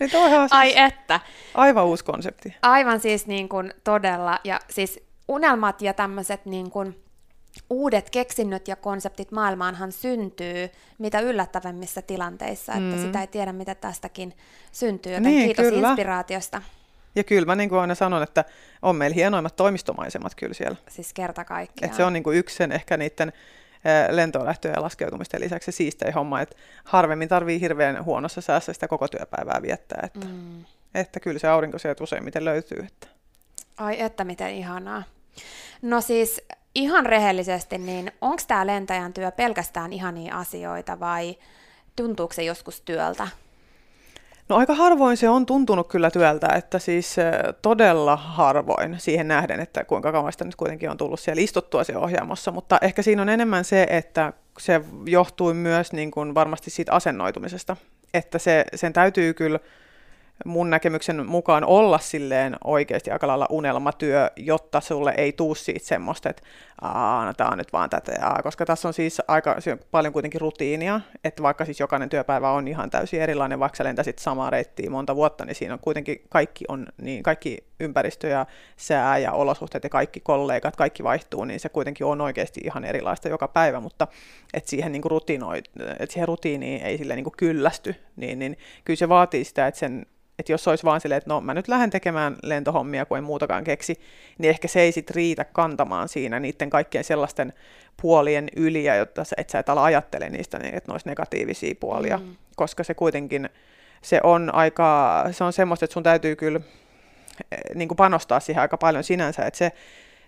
Niin 0.00 0.10
siis 0.10 0.52
Ai 0.52 0.78
että. 0.78 1.20
Aivan 1.54 1.86
uusi 1.86 2.04
konsepti. 2.04 2.56
Aivan 2.62 3.00
siis 3.00 3.26
niin 3.26 3.48
kuin 3.48 3.74
todella, 3.84 4.38
ja 4.44 4.60
siis 4.70 5.00
unelmat 5.28 5.82
ja 5.82 5.94
tämmöiset 5.94 6.46
niin 6.46 6.70
kuin 6.70 7.05
uudet 7.70 8.10
keksinnöt 8.10 8.68
ja 8.68 8.76
konseptit 8.76 9.32
maailmaanhan 9.32 9.92
syntyy 9.92 10.70
mitä 10.98 11.20
yllättävämmissä 11.20 12.02
tilanteissa, 12.02 12.72
että 12.72 12.96
mm. 12.96 13.02
sitä 13.02 13.20
ei 13.20 13.26
tiedä, 13.26 13.52
mitä 13.52 13.74
tästäkin 13.74 14.34
syntyy, 14.72 15.12
joten 15.12 15.22
niin, 15.22 15.44
kiitos 15.44 15.66
kyllä. 15.66 15.88
inspiraatiosta. 15.88 16.62
Ja 17.14 17.24
kyllä 17.24 17.46
mä 17.46 17.54
niin 17.54 17.68
kuin 17.68 17.78
aina 17.78 17.94
sanon, 17.94 18.22
että 18.22 18.44
on 18.82 18.96
meillä 18.96 19.14
hienoimmat 19.14 19.56
toimistomaisemat 19.56 20.34
kyllä 20.34 20.54
siellä. 20.54 20.76
Siis 20.88 21.12
kerta 21.12 21.44
kaikkiaan. 21.44 21.90
Et 21.90 21.96
se 21.96 22.04
on 22.04 22.12
niin 22.12 22.22
kuin 22.22 22.38
yksi 22.38 22.56
sen 22.56 22.72
ehkä 22.72 22.96
niiden 22.96 23.32
lentoon 24.10 24.46
lähtöä 24.46 24.72
ja 24.72 24.82
laskeutumisten 24.82 25.40
lisäksi 25.40 25.72
se 25.72 25.76
siistei 25.76 26.10
homma, 26.10 26.40
että 26.40 26.56
harvemmin 26.84 27.28
tarvii 27.28 27.60
hirveän 27.60 28.04
huonossa 28.04 28.40
säässä 28.40 28.72
sitä 28.72 28.88
koko 28.88 29.08
työpäivää 29.08 29.62
viettää. 29.62 30.00
Että, 30.02 30.26
mm. 30.26 30.64
että 30.94 31.20
kyllä 31.20 31.38
se 31.38 31.48
aurinko 31.48 31.78
sieltä 31.78 32.04
useimmiten 32.04 32.44
löytyy. 32.44 32.78
Että. 32.86 33.06
Ai 33.76 34.00
että 34.00 34.24
miten 34.24 34.54
ihanaa. 34.54 35.02
No 35.82 36.00
siis 36.00 36.42
ihan 36.76 37.06
rehellisesti, 37.06 37.78
niin 37.78 38.12
onko 38.20 38.42
tämä 38.48 38.66
lentäjän 38.66 39.12
työ 39.12 39.30
pelkästään 39.30 39.92
ihania 39.92 40.36
asioita 40.36 41.00
vai 41.00 41.36
tuntuuko 41.96 42.34
se 42.34 42.42
joskus 42.42 42.80
työltä? 42.80 43.28
No 44.48 44.56
aika 44.56 44.74
harvoin 44.74 45.16
se 45.16 45.28
on 45.28 45.46
tuntunut 45.46 45.88
kyllä 45.88 46.10
työltä, 46.10 46.48
että 46.48 46.78
siis 46.78 47.16
todella 47.62 48.16
harvoin 48.16 49.00
siihen 49.00 49.28
nähden, 49.28 49.60
että 49.60 49.84
kuinka 49.84 50.12
kauan 50.12 50.32
sitä 50.32 50.44
nyt 50.44 50.56
kuitenkin 50.56 50.90
on 50.90 50.96
tullut 50.96 51.20
siellä 51.20 51.42
istuttua 51.42 51.84
siellä 51.84 52.04
ohjaamossa, 52.04 52.50
mutta 52.50 52.78
ehkä 52.82 53.02
siinä 53.02 53.22
on 53.22 53.28
enemmän 53.28 53.64
se, 53.64 53.86
että 53.90 54.32
se 54.58 54.80
johtui 55.06 55.54
myös 55.54 55.92
niin 55.92 56.10
kuin 56.10 56.34
varmasti 56.34 56.70
siitä 56.70 56.92
asennoitumisesta, 56.92 57.76
että 58.14 58.38
se, 58.38 58.64
sen 58.74 58.92
täytyy 58.92 59.34
kyllä 59.34 59.58
mun 60.44 60.70
näkemyksen 60.70 61.26
mukaan 61.26 61.64
olla 61.64 61.98
silleen 61.98 62.56
oikeasti 62.64 63.10
aika 63.10 63.26
lailla 63.26 63.46
unelmatyö, 63.50 64.30
jotta 64.36 64.80
sulle 64.80 65.14
ei 65.16 65.32
tuu 65.32 65.54
siitä 65.54 65.86
semmoista, 65.86 66.30
että 66.30 66.42
Aa, 66.80 67.24
no 67.24 67.34
tää 67.34 67.48
on 67.48 67.58
nyt 67.58 67.72
vaan 67.72 67.90
tätä, 67.90 68.12
ja, 68.12 68.42
koska 68.42 68.66
tässä 68.66 68.88
on 68.88 68.94
siis 68.94 69.22
aika 69.28 69.56
paljon 69.90 70.12
kuitenkin 70.12 70.40
rutiinia, 70.40 71.00
että 71.24 71.42
vaikka 71.42 71.64
siis 71.64 71.80
jokainen 71.80 72.08
työpäivä 72.08 72.50
on 72.50 72.68
ihan 72.68 72.90
täysin 72.90 73.20
erilainen, 73.20 73.60
vaikka 73.60 73.76
sä 73.76 73.84
lentäisit 73.84 74.18
samaa 74.18 74.50
reittiä 74.50 74.90
monta 74.90 75.16
vuotta, 75.16 75.44
niin 75.44 75.54
siinä 75.54 75.74
on 75.74 75.80
kuitenkin 75.80 76.22
kaikki, 76.28 76.64
on, 76.68 76.86
niin 77.02 77.22
kaikki 77.22 77.64
ympäristö 77.80 78.28
ja 78.28 78.46
sää 78.76 79.18
ja 79.18 79.32
olosuhteet 79.32 79.84
ja 79.84 79.90
kaikki 79.90 80.20
kollegat, 80.20 80.76
kaikki 80.76 81.04
vaihtuu, 81.04 81.44
niin 81.44 81.60
se 81.60 81.68
kuitenkin 81.68 82.06
on 82.06 82.20
oikeasti 82.20 82.60
ihan 82.64 82.84
erilaista 82.84 83.28
joka 83.28 83.48
päivä, 83.48 83.80
mutta 83.80 84.08
että 84.54 84.70
siihen, 84.70 84.92
niin 84.92 85.04
rutinoi, 85.04 85.58
että 85.98 86.12
siihen 86.12 86.28
rutiiniin 86.28 86.82
ei 86.82 86.98
sille 86.98 87.16
niin 87.16 87.26
kyllästy, 87.36 87.94
niin, 88.16 88.38
niin 88.38 88.58
kyllä 88.84 88.98
se 88.98 89.08
vaatii 89.08 89.44
sitä, 89.44 89.66
että 89.66 89.80
sen 89.80 90.06
että 90.38 90.52
jos 90.52 90.68
olisi 90.68 90.84
vaan 90.84 91.00
silleen, 91.00 91.16
että 91.18 91.30
no 91.30 91.40
mä 91.40 91.54
nyt 91.54 91.68
lähden 91.68 91.90
tekemään 91.90 92.36
lentohommia, 92.42 93.06
kun 93.06 93.18
en 93.18 93.24
muutakaan 93.24 93.64
keksi, 93.64 94.00
niin 94.38 94.50
ehkä 94.50 94.68
se 94.68 94.80
ei 94.80 94.92
sit 94.92 95.10
riitä 95.10 95.44
kantamaan 95.44 96.08
siinä 96.08 96.40
niiden 96.40 96.70
kaikkien 96.70 97.04
sellaisten 97.04 97.52
puolien 98.02 98.48
yli, 98.56 98.84
ja 98.84 98.94
jotta 98.94 99.24
sä, 99.24 99.36
et 99.38 99.50
sä 99.50 99.58
et 99.58 99.68
ala 99.68 99.84
ajattele 99.84 100.28
niistä, 100.28 100.58
niin, 100.58 100.74
että 100.74 100.90
ne 100.90 100.94
olisi 100.94 101.08
negatiivisia 101.08 101.74
puolia, 101.80 102.18
mm. 102.18 102.36
koska 102.56 102.84
se 102.84 102.94
kuitenkin, 102.94 103.48
se 104.02 104.20
on 104.22 104.54
aika, 104.54 105.24
se 105.30 105.44
on 105.44 105.52
semmoista, 105.52 105.84
että 105.84 105.94
sun 105.94 106.02
täytyy 106.02 106.36
kyllä 106.36 106.60
eh, 107.52 107.58
niin 107.74 107.88
kuin 107.88 107.96
panostaa 107.96 108.40
siihen 108.40 108.62
aika 108.62 108.76
paljon 108.76 109.04
sinänsä, 109.04 109.42
että 109.42 109.58
se, 109.58 109.72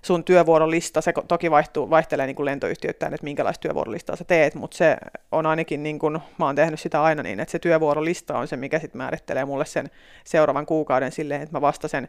sun 0.09 0.25
työvuorolista, 0.25 1.01
se 1.01 1.13
toki 1.29 1.51
vaihtuu, 1.51 1.91
vaihtelee 1.91 2.27
niin 2.27 2.37
kuin 2.37 2.47
lentoyhtiöittäin, 2.47 3.15
että 3.15 3.25
minkälaista 3.25 3.61
työvuorolistaa 3.61 4.17
sä 4.17 4.25
teet, 4.25 4.55
mutta 4.55 4.77
se 4.77 4.97
on 5.33 5.47
ainakin, 5.47 5.83
niin 5.83 5.99
kuin, 5.99 6.19
mä 6.39 6.47
oon 6.47 6.57
tehnyt 6.57 6.81
sitä 6.81 7.03
aina 7.03 7.23
niin, 7.23 7.41
että 7.41 7.53
se 7.53 7.59
työvuorolista 7.59 8.39
on 8.39 8.49
se, 8.49 8.57
mikä 8.57 8.79
sitten 8.79 8.99
määrittelee 8.99 9.45
mulle 9.45 9.65
sen 9.67 9.91
seuraavan 10.25 10.67
kuukauden 10.67 11.13
silleen, 11.13 11.43
että 11.43 11.57
mä 11.57 11.61
vasta 11.61 11.89
sen 11.89 12.09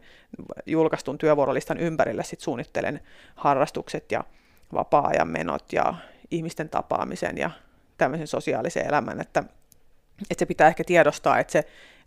julkaistun 0.66 1.18
työvuorolistan 1.18 1.78
ympärille 1.78 2.24
sit 2.24 2.40
suunnittelen 2.40 3.00
harrastukset 3.34 4.12
ja 4.12 4.24
vapaa-ajan 4.72 5.28
menot 5.28 5.72
ja 5.72 5.94
ihmisten 6.30 6.68
tapaamisen 6.68 7.38
ja 7.38 7.50
tämmöisen 7.98 8.26
sosiaalisen 8.26 8.86
elämän, 8.86 9.20
että, 9.20 9.44
että 10.30 10.38
se 10.38 10.46
pitää 10.46 10.68
ehkä 10.68 10.84
tiedostaa, 10.84 11.38
että 11.38 11.52
se 11.52 11.64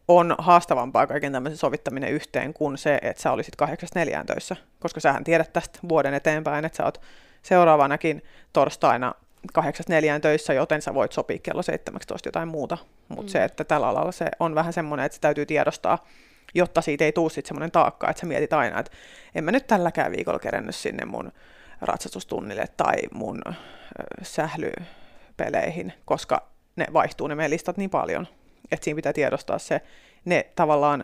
on 0.08 0.36
haastavampaa 0.38 1.08
kaiken 1.08 1.32
tämmöisen 1.32 1.58
sovittaminen 1.58 2.12
yhteen 2.12 2.54
kuin 2.54 2.78
se, 2.78 3.00
että 3.02 3.24
sä 3.24 3.32
olisit 3.32 3.56
kahdeksasta 3.56 4.00
neljään 4.00 4.26
töissä, 4.26 4.56
koska 4.80 5.00
sähän 5.00 5.24
tiedät 5.24 5.54
tästä 5.54 5.80
vuoden 5.90 6.14
eteenpäin, 6.14 6.66
että 6.66 6.78
sä 6.78 6.84
oot 6.86 7.02
seuraavanakin 7.42 8.24
torstaina 8.54 9.14
kahdeksasta 9.54 9.94
neljään 9.94 10.22
töissä, 10.22 10.54
joten 10.54 10.82
sä 10.82 10.94
voit 10.94 11.12
sopia 11.12 11.40
kello 11.44 11.62
17 11.62 12.28
jotain 12.28 12.48
muuta. 12.48 12.78
Mutta 13.08 13.24
mm. 13.24 13.28
se, 13.28 13.44
että 13.44 13.64
tällä 13.64 13.88
alalla 13.88 14.12
se 14.12 14.26
on 14.40 14.56
vähän 14.56 14.74
semmoinen, 14.74 15.06
että 15.06 15.16
se 15.16 15.22
täytyy 15.22 15.46
tiedostaa, 15.46 16.06
jotta 16.54 16.82
siitä 16.82 17.06
ei 17.06 17.12
tule 17.12 17.30
sitten 17.30 17.48
semmoinen 17.48 17.72
taakka, 17.72 18.10
että 18.10 18.20
sä 18.20 18.26
mietit 18.26 18.54
aina, 18.54 18.80
että 18.80 18.92
en 19.36 19.44
mä 19.44 19.52
nyt 19.52 19.68
tälläkään 19.68 20.12
viikolla 20.12 20.40
kerennyt 20.40 20.76
sinne 20.76 21.06
mun 21.06 21.32
ratsastustunnille 21.82 22.66
tai 22.78 22.96
mun 23.14 23.42
sählypeleihin, 24.22 25.94
koska 26.06 26.48
ne 26.76 26.86
vaihtuu 26.94 27.28
ne 27.28 27.36
meidän 27.36 27.52
listat 27.52 27.78
niin 27.78 27.90
paljon, 27.90 28.28
että 28.74 28.84
siinä 28.84 28.96
pitää 28.96 29.14
tiedostaa 29.14 29.60
se, 29.60 29.82
ne 30.26 30.46
tavallaan 30.56 31.04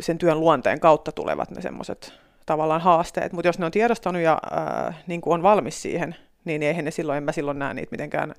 sen 0.00 0.18
työn 0.18 0.40
luonteen 0.40 0.80
kautta 0.80 1.12
tulevat 1.12 1.50
ne 1.50 1.62
semmoiset 1.62 2.12
tavallaan 2.46 2.80
haasteet, 2.80 3.32
mutta 3.32 3.48
jos 3.48 3.58
ne 3.58 3.66
on 3.66 3.72
tiedostanut 3.72 4.22
ja 4.22 4.38
ää, 4.50 4.94
niin 5.06 5.20
kuin 5.20 5.34
on 5.34 5.42
valmis 5.42 5.82
siihen, 5.82 6.16
niin 6.44 6.62
eihän 6.62 6.84
ne 6.84 6.90
silloin, 6.90 7.16
en 7.16 7.22
mä 7.22 7.32
silloin 7.32 7.58
näe 7.58 7.74
niitä 7.74 7.90
mitenkään, 7.90 8.30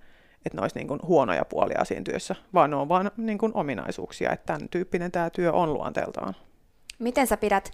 että 0.45 0.57
ne 0.57 0.61
olisi 0.61 0.75
niin 0.75 0.87
kuin 0.87 0.99
huonoja 1.03 1.45
puolia 1.45 1.85
siinä 1.85 2.03
työssä, 2.03 2.35
vaan 2.53 2.69
ne 2.69 2.75
on 2.75 2.89
vain 2.89 3.11
niin 3.17 3.37
kuin 3.37 3.51
ominaisuuksia, 3.55 4.31
että 4.31 4.45
tämän 4.45 4.69
tyyppinen 4.69 5.11
tämä 5.11 5.29
työ 5.29 5.53
on 5.53 5.73
luonteeltaan. 5.73 6.35
Miten 6.99 7.27
sä 7.27 7.37
pidät 7.37 7.71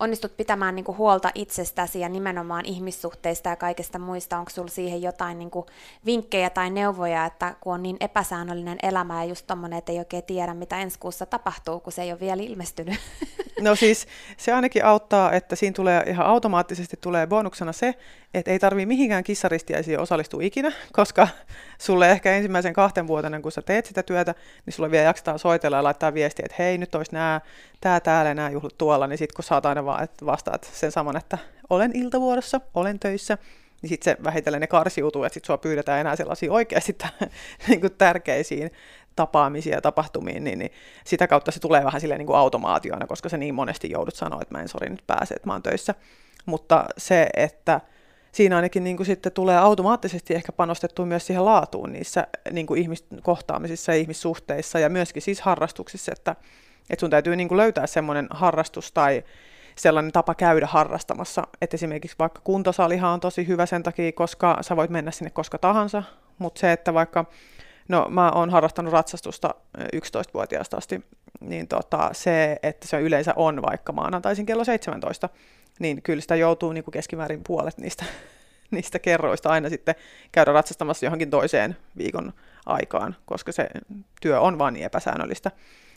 onnistut 0.00 0.36
pitämään 0.36 0.74
niin 0.74 0.84
kuin 0.84 0.98
huolta 0.98 1.30
itsestäsi 1.34 2.00
ja 2.00 2.08
nimenomaan 2.08 2.64
ihmissuhteista 2.64 3.48
ja 3.48 3.56
kaikesta 3.56 3.98
muista? 3.98 4.38
Onko 4.38 4.50
sulla 4.50 4.68
siihen 4.68 5.02
jotain 5.02 5.38
niin 5.38 5.50
kuin 5.50 5.66
vinkkejä 6.06 6.50
tai 6.50 6.70
neuvoja, 6.70 7.26
että 7.26 7.54
kun 7.60 7.74
on 7.74 7.82
niin 7.82 7.96
epäsäännöllinen 8.00 8.78
elämä 8.82 9.24
ja 9.24 9.28
just 9.28 9.46
tommonen, 9.46 9.78
että 9.78 9.92
ei 9.92 9.98
oikein 9.98 10.24
tiedä, 10.24 10.54
mitä 10.54 10.80
ensi 10.80 10.98
kuussa 10.98 11.26
tapahtuu, 11.26 11.80
kun 11.80 11.92
se 11.92 12.02
ei 12.02 12.12
ole 12.12 12.20
vielä 12.20 12.42
ilmestynyt? 12.42 13.00
No 13.60 13.74
siis 13.74 14.06
se 14.36 14.52
ainakin 14.52 14.84
auttaa, 14.84 15.32
että 15.32 15.56
siinä 15.56 15.74
tulee 15.74 16.02
ihan 16.06 16.26
automaattisesti 16.26 16.98
tulee 17.00 17.26
bonuksena 17.26 17.72
se, 17.72 17.94
että 18.34 18.50
ei 18.50 18.58
tarvii 18.58 18.86
mihinkään 18.86 19.24
kissaristiäisiin 19.24 20.00
osallistua 20.00 20.42
ikinä, 20.42 20.72
koska 20.92 21.28
sulle 21.78 22.10
ehkä 22.10 22.32
ensimmäisen 22.32 22.72
kahten 22.72 23.06
vuotena, 23.06 23.40
kun 23.40 23.52
sä 23.52 23.62
teet 23.62 23.86
sitä 23.86 24.02
työtä, 24.02 24.34
niin 24.66 24.74
sulle 24.74 24.90
vielä 24.90 25.04
jaksetaan 25.04 25.38
soitella 25.38 25.76
ja 25.76 25.84
laittaa 25.84 26.14
viestiä, 26.14 26.44
että 26.46 26.62
hei, 26.62 26.78
nyt 26.78 26.94
olisi 26.94 27.12
nämä, 27.12 27.40
tää 27.80 28.00
täällä, 28.00 28.34
nämä 28.34 28.50
juhlut 28.50 28.78
tuolla, 28.78 29.06
niin 29.06 29.18
sitten 29.18 29.36
kun 29.36 29.44
saat 29.44 29.66
aina 29.66 29.84
vaan, 29.84 30.04
että 30.04 30.26
vastaat 30.26 30.70
sen 30.72 30.92
saman, 30.92 31.16
että 31.16 31.38
olen 31.70 31.90
iltavuorossa, 31.94 32.60
olen 32.74 32.98
töissä, 32.98 33.38
niin 33.82 33.88
sitten 33.88 34.16
se 34.16 34.24
vähitellen 34.24 34.60
ne 34.60 34.66
karsiutuu, 34.66 35.24
että 35.24 35.34
sitten 35.34 35.46
sua 35.46 35.58
pyydetään 35.58 36.00
enää 36.00 36.16
sellaisiin 36.16 36.52
oikeasti 36.52 36.96
niin 37.68 37.80
kuin 37.80 37.94
tärkeisiin 37.98 38.70
tapaamisia 39.16 39.74
ja 39.74 39.80
tapahtumiin, 39.80 40.44
niin, 40.44 40.58
niin 40.58 40.72
sitä 41.04 41.26
kautta 41.26 41.50
se 41.50 41.60
tulee 41.60 41.84
vähän 41.84 42.00
silleen 42.00 42.18
niin 42.18 42.26
kuin 42.26 42.38
automaationa, 42.38 43.06
koska 43.06 43.28
se 43.28 43.36
niin 43.36 43.54
monesti 43.54 43.90
joudut 43.90 44.14
sanoa, 44.14 44.42
että 44.42 44.54
mä 44.54 44.62
en 44.62 44.68
sori 44.68 44.88
nyt 44.88 45.04
pääse, 45.06 45.34
että 45.34 45.46
mä 45.46 45.52
oon 45.52 45.62
töissä. 45.62 45.94
Mutta 46.46 46.84
se, 46.98 47.26
että 47.36 47.80
siinä 48.32 48.56
ainakin 48.56 48.84
niin 48.84 48.96
kuin 48.96 49.06
sitten 49.06 49.32
tulee 49.32 49.58
automaattisesti 49.58 50.34
ehkä 50.34 50.52
panostettua 50.52 51.06
myös 51.06 51.26
siihen 51.26 51.44
laatuun 51.44 51.92
niissä 51.92 52.26
niin 52.52 52.66
kuin 52.66 52.80
ihmiskohtaamisissa 52.80 53.92
ja 53.92 53.98
ihmissuhteissa 53.98 54.78
ja 54.78 54.88
myöskin 54.88 55.22
siis 55.22 55.40
harrastuksissa, 55.40 56.12
että, 56.12 56.36
että 56.90 57.00
sun 57.00 57.10
täytyy 57.10 57.36
niin 57.36 57.48
kuin 57.48 57.58
löytää 57.58 57.86
semmoinen 57.86 58.26
harrastus 58.30 58.92
tai 58.92 59.24
sellainen 59.76 60.12
tapa 60.12 60.34
käydä 60.34 60.66
harrastamassa. 60.66 61.46
Että 61.60 61.74
esimerkiksi 61.76 62.16
vaikka 62.18 62.40
kuntosalihan 62.44 63.12
on 63.12 63.20
tosi 63.20 63.46
hyvä 63.46 63.66
sen 63.66 63.82
takia, 63.82 64.12
koska 64.12 64.58
sä 64.60 64.76
voit 64.76 64.90
mennä 64.90 65.10
sinne 65.10 65.30
koska 65.30 65.58
tahansa, 65.58 66.02
mutta 66.38 66.60
se, 66.60 66.72
että 66.72 66.94
vaikka, 66.94 67.24
no 67.88 68.06
mä 68.10 68.30
oon 68.30 68.50
harrastanut 68.50 68.92
ratsastusta 68.92 69.54
11-vuotiaasta 69.78 70.76
asti, 70.76 71.04
niin 71.40 71.68
tota, 71.68 72.10
se, 72.12 72.56
että 72.62 72.88
se 72.88 73.00
yleensä 73.00 73.32
on 73.36 73.62
vaikka 73.62 73.92
maanantaisin 73.92 74.46
kello 74.46 74.64
17, 74.64 75.28
niin 75.78 76.02
kyllä 76.02 76.20
sitä 76.20 76.36
joutuu 76.36 76.72
niin 76.72 76.84
kuin 76.84 76.92
keskimäärin 76.92 77.44
puolet 77.46 77.78
niistä, 77.78 78.04
niistä 78.70 78.98
kerroista 78.98 79.48
aina 79.48 79.68
sitten 79.68 79.94
käydä 80.32 80.52
ratsastamassa 80.52 81.06
johonkin 81.06 81.30
toiseen 81.30 81.76
viikon 81.98 82.32
aikaan, 82.66 83.16
koska 83.26 83.52
se 83.52 83.68
työ 84.20 84.40
on 84.40 84.58
vaan 84.58 84.74
niin 84.74 84.86
epäsäännöllistä. 84.86 85.50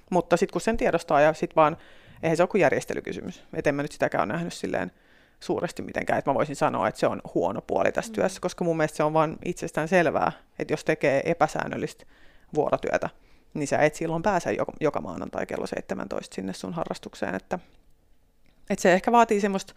Mutta 0.09 0.37
sitten 0.37 0.53
kun 0.53 0.61
sen 0.61 0.77
tiedostaa 0.77 1.21
ja 1.21 1.33
sitten 1.33 1.55
vaan, 1.55 1.77
eihän 2.23 2.37
se 2.37 2.43
ole 2.43 2.47
kuin 2.47 2.61
järjestelykysymys. 2.61 3.43
Et 3.53 3.67
en 3.67 3.75
mä 3.75 3.81
nyt 3.81 3.91
sitäkään 3.91 4.23
ole 4.23 4.33
nähnyt 4.33 4.53
silleen 4.53 4.91
suuresti 5.39 5.81
mitenkään, 5.81 6.19
että 6.19 6.31
mä 6.31 6.35
voisin 6.35 6.55
sanoa, 6.55 6.87
että 6.87 6.99
se 6.99 7.07
on 7.07 7.21
huono 7.33 7.61
puoli 7.61 7.91
tässä 7.91 8.11
mm. 8.11 8.15
työssä, 8.15 8.41
koska 8.41 8.63
mun 8.63 8.77
mielestä 8.77 8.97
se 8.97 9.03
on 9.03 9.13
vaan 9.13 9.37
itsestään 9.45 9.87
selvää, 9.87 10.31
että 10.59 10.73
jos 10.73 10.83
tekee 10.83 11.21
epäsäännöllistä 11.25 12.05
vuorotyötä, 12.53 13.09
niin 13.53 13.67
sä 13.67 13.77
et 13.77 13.95
silloin 13.95 14.23
pääse 14.23 14.53
joka, 14.53 14.73
joka 14.79 15.01
maanantai 15.01 15.45
kello 15.45 15.67
17 15.67 16.35
sinne 16.35 16.53
sun 16.53 16.73
harrastukseen, 16.73 17.35
että 17.35 17.59
että 18.71 18.83
se 18.83 18.93
ehkä 18.93 19.11
vaatii 19.11 19.41
semmoista 19.41 19.73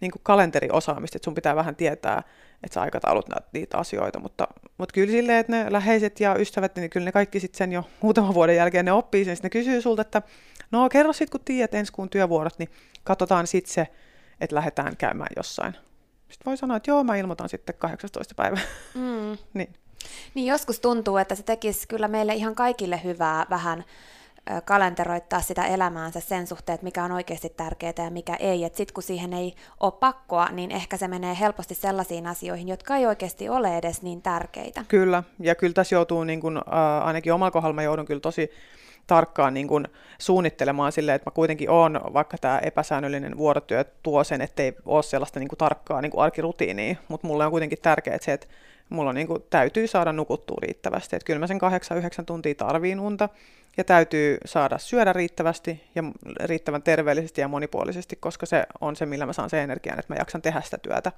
niin 0.00 0.10
kuin 0.10 0.22
kalenteriosaamista, 0.22 1.18
että 1.18 1.24
sun 1.24 1.34
pitää 1.34 1.56
vähän 1.56 1.76
tietää, 1.76 2.22
että 2.64 2.74
sä 2.74 2.82
aikataulut 2.82 3.26
niitä 3.52 3.78
asioita, 3.78 4.18
mutta, 4.18 4.48
mutta 4.78 4.92
kyllä 4.92 5.10
silleen, 5.10 5.38
että 5.38 5.52
ne 5.52 5.72
läheiset 5.72 6.20
ja 6.20 6.34
ystävät, 6.34 6.76
niin 6.76 6.90
kyllä 6.90 7.04
ne 7.04 7.12
kaikki 7.12 7.40
sitten 7.40 7.58
sen 7.58 7.72
jo 7.72 7.84
muutaman 8.00 8.34
vuoden 8.38 8.56
jälkeen 8.56 8.84
ne 8.84 8.92
oppii 8.92 9.24
sen, 9.24 9.36
ne 9.42 9.50
kysyy 9.50 9.80
sulta, 9.80 10.02
että 10.02 10.22
no 10.70 10.88
kerro 10.88 11.12
sitten 11.12 11.30
kun 11.30 11.44
tiedät 11.44 11.74
ensi 11.74 11.92
kuun 11.92 12.10
työvuorot, 12.10 12.58
niin 12.58 12.68
katsotaan 13.04 13.46
sitten 13.46 13.74
se, 13.74 13.88
että 14.40 14.56
lähdetään 14.56 14.96
käymään 14.96 15.30
jossain. 15.36 15.72
Sitten 16.28 16.46
voi 16.46 16.56
sanoa, 16.56 16.76
että 16.76 16.90
joo, 16.90 17.04
mä 17.04 17.16
ilmoitan 17.16 17.48
sitten 17.48 17.74
18. 17.78 18.34
päivä. 18.34 18.58
Mm. 18.94 19.38
niin. 19.54 19.72
niin 20.34 20.46
joskus 20.46 20.80
tuntuu, 20.80 21.16
että 21.16 21.34
se 21.34 21.42
tekisi 21.42 21.88
kyllä 21.88 22.08
meille 22.08 22.34
ihan 22.34 22.54
kaikille 22.54 23.00
hyvää 23.04 23.46
vähän 23.50 23.84
kalenteroittaa 24.64 25.40
sitä 25.40 25.66
elämäänsä 25.66 26.20
sen 26.20 26.46
suhteen, 26.46 26.74
että 26.74 26.84
mikä 26.84 27.04
on 27.04 27.12
oikeasti 27.12 27.48
tärkeää 27.48 27.92
ja 27.98 28.10
mikä 28.10 28.34
ei. 28.34 28.60
Sitten 28.60 28.94
kun 28.94 29.02
siihen 29.02 29.32
ei 29.32 29.54
ole 29.80 29.92
pakkoa, 30.00 30.48
niin 30.48 30.70
ehkä 30.70 30.96
se 30.96 31.08
menee 31.08 31.36
helposti 31.40 31.74
sellaisiin 31.74 32.26
asioihin, 32.26 32.68
jotka 32.68 32.96
ei 32.96 33.06
oikeasti 33.06 33.48
ole 33.48 33.78
edes 33.78 34.02
niin 34.02 34.22
tärkeitä. 34.22 34.84
Kyllä, 34.88 35.22
ja 35.40 35.54
kyllä 35.54 35.72
tässä 35.72 35.94
joutuu, 35.94 36.24
niin 36.24 36.40
kun, 36.40 36.56
äh, 36.56 37.06
ainakin 37.06 37.32
omalla 37.32 37.50
kohdalla 37.50 37.82
joudun 37.82 38.06
kyllä 38.06 38.20
tosi 38.20 38.50
tarkkaan 39.06 39.54
niin 39.54 39.68
kun 39.68 39.88
suunnittelemaan 40.18 40.92
silleen, 40.92 41.16
että 41.16 41.30
mä 41.30 41.34
kuitenkin 41.34 41.70
on, 41.70 42.00
vaikka 42.12 42.38
tämä 42.38 42.58
epäsäännöllinen 42.58 43.36
vuorotyö 43.36 43.84
tuo 44.02 44.24
sen, 44.24 44.40
ettei 44.40 44.74
ole 44.86 45.02
sellaista 45.02 45.40
niin 45.40 45.48
tarkkaa 45.58 46.00
niin 46.00 46.12
arkirutiinia, 46.16 46.96
mutta 47.08 47.26
mulle 47.26 47.44
on 47.44 47.50
kuitenkin 47.50 47.78
tärkeää 47.82 48.18
se, 48.20 48.32
että 48.32 48.46
mulla 48.88 49.12
niin 49.12 49.26
kuin, 49.26 49.42
täytyy 49.50 49.86
saada 49.86 50.12
nukuttua 50.12 50.58
riittävästi. 50.62 51.16
Että 51.16 51.26
kyllä 51.26 51.40
mä 51.40 51.46
sen 51.46 51.60
8-9 52.20 52.24
tuntia 52.26 52.54
tarviin 52.54 53.00
unta, 53.00 53.28
ja 53.76 53.84
täytyy 53.84 54.38
saada 54.44 54.78
syödä 54.78 55.12
riittävästi 55.12 55.84
ja 55.94 56.02
riittävän 56.44 56.82
terveellisesti 56.82 57.40
ja 57.40 57.48
monipuolisesti, 57.48 58.16
koska 58.16 58.46
se 58.46 58.66
on 58.80 58.96
se, 58.96 59.06
millä 59.06 59.26
mä 59.26 59.32
saan 59.32 59.50
sen 59.50 59.60
energian, 59.60 59.98
että 59.98 60.14
mä 60.14 60.18
jaksan 60.18 60.42
tehdä 60.42 60.60
sitä 60.60 60.78
työtä. 60.78 61.12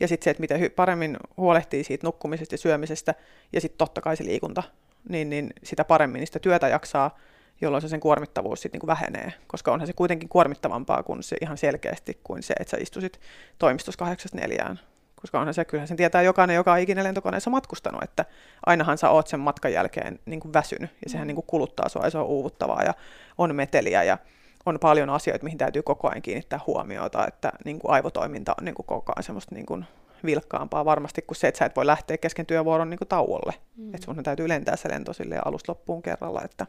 Ja 0.00 0.08
sitten 0.08 0.24
se, 0.24 0.30
että 0.30 0.40
miten 0.40 0.70
paremmin 0.76 1.16
huolehtii 1.36 1.84
siitä 1.84 2.06
nukkumisesta 2.06 2.54
ja 2.54 2.58
syömisestä, 2.58 3.14
ja 3.52 3.60
sitten 3.60 3.78
totta 3.78 4.00
kai 4.00 4.16
se 4.16 4.24
liikunta, 4.24 4.62
niin, 5.08 5.30
niin 5.30 5.50
sitä 5.62 5.84
paremmin 5.84 6.18
niistä 6.18 6.38
työtä 6.38 6.68
jaksaa, 6.68 7.18
jolloin 7.60 7.82
se 7.82 7.88
sen 7.88 8.00
kuormittavuus 8.00 8.62
sitten 8.62 8.78
niin 8.78 8.86
vähenee, 8.86 9.32
koska 9.46 9.72
onhan 9.72 9.86
se 9.86 9.92
kuitenkin 9.92 10.28
kuormittavampaa 10.28 11.02
kuin 11.02 11.22
se 11.22 11.36
ihan 11.40 11.58
selkeästi 11.58 12.20
kuin 12.24 12.42
se, 12.42 12.54
että 12.60 12.70
sä 12.70 12.76
istusit 12.80 13.20
toimistossa 13.58 13.98
kahdeksasta 13.98 14.38
neljään 14.38 14.80
koska 15.22 15.38
onhan 15.40 15.54
se, 15.54 15.64
kyllähän 15.64 15.88
sen 15.88 15.96
tietää 15.96 16.22
jokainen, 16.22 16.56
joka 16.56 16.72
on 16.72 16.78
ikinä 16.78 17.04
lentokoneessa 17.04 17.50
matkustanut, 17.50 18.02
että 18.02 18.24
ainahan 18.66 18.98
sä 18.98 19.10
oot 19.10 19.26
sen 19.26 19.40
matkan 19.40 19.72
jälkeen 19.72 20.18
niin 20.26 20.40
kuin 20.40 20.52
väsynyt, 20.52 20.90
ja 21.04 21.10
sehän 21.10 21.24
mm. 21.24 21.28
niin 21.28 21.34
kuin 21.34 21.46
kuluttaa 21.46 21.88
sua, 21.88 22.04
ja 22.04 22.10
se 22.10 22.18
on 22.18 22.26
uuvuttavaa, 22.26 22.82
ja 22.82 22.94
on 23.38 23.54
meteliä, 23.54 24.02
ja 24.02 24.18
on 24.66 24.78
paljon 24.80 25.10
asioita, 25.10 25.44
mihin 25.44 25.58
täytyy 25.58 25.82
koko 25.82 26.08
ajan 26.08 26.22
kiinnittää 26.22 26.60
huomiota, 26.66 27.26
että 27.26 27.52
niin 27.64 27.78
kuin 27.78 27.92
aivotoiminta 27.92 28.54
on 28.58 28.64
niin 28.64 28.74
kuin 28.74 28.86
koko 28.86 29.12
ajan 29.16 29.22
semmoista 29.22 29.54
niin 29.54 29.66
kuin 29.66 29.84
vilkkaampaa 30.24 30.84
varmasti 30.84 31.22
kuin 31.22 31.36
se, 31.36 31.48
että 31.48 31.58
sä 31.58 31.64
et 31.64 31.76
voi 31.76 31.86
lähteä 31.86 32.18
kesken 32.18 32.46
työvuoron 32.46 32.90
niin 32.90 32.98
kuin 32.98 33.08
tauolle. 33.08 33.54
Mm. 33.76 33.94
Että 33.94 34.04
sun 34.04 34.22
täytyy 34.22 34.48
lentää 34.48 34.76
se 34.76 34.88
lento 34.88 35.12
sille 35.12 35.38
alusta 35.44 35.72
loppuun 35.72 36.02
kerralla. 36.02 36.42
Että, 36.44 36.66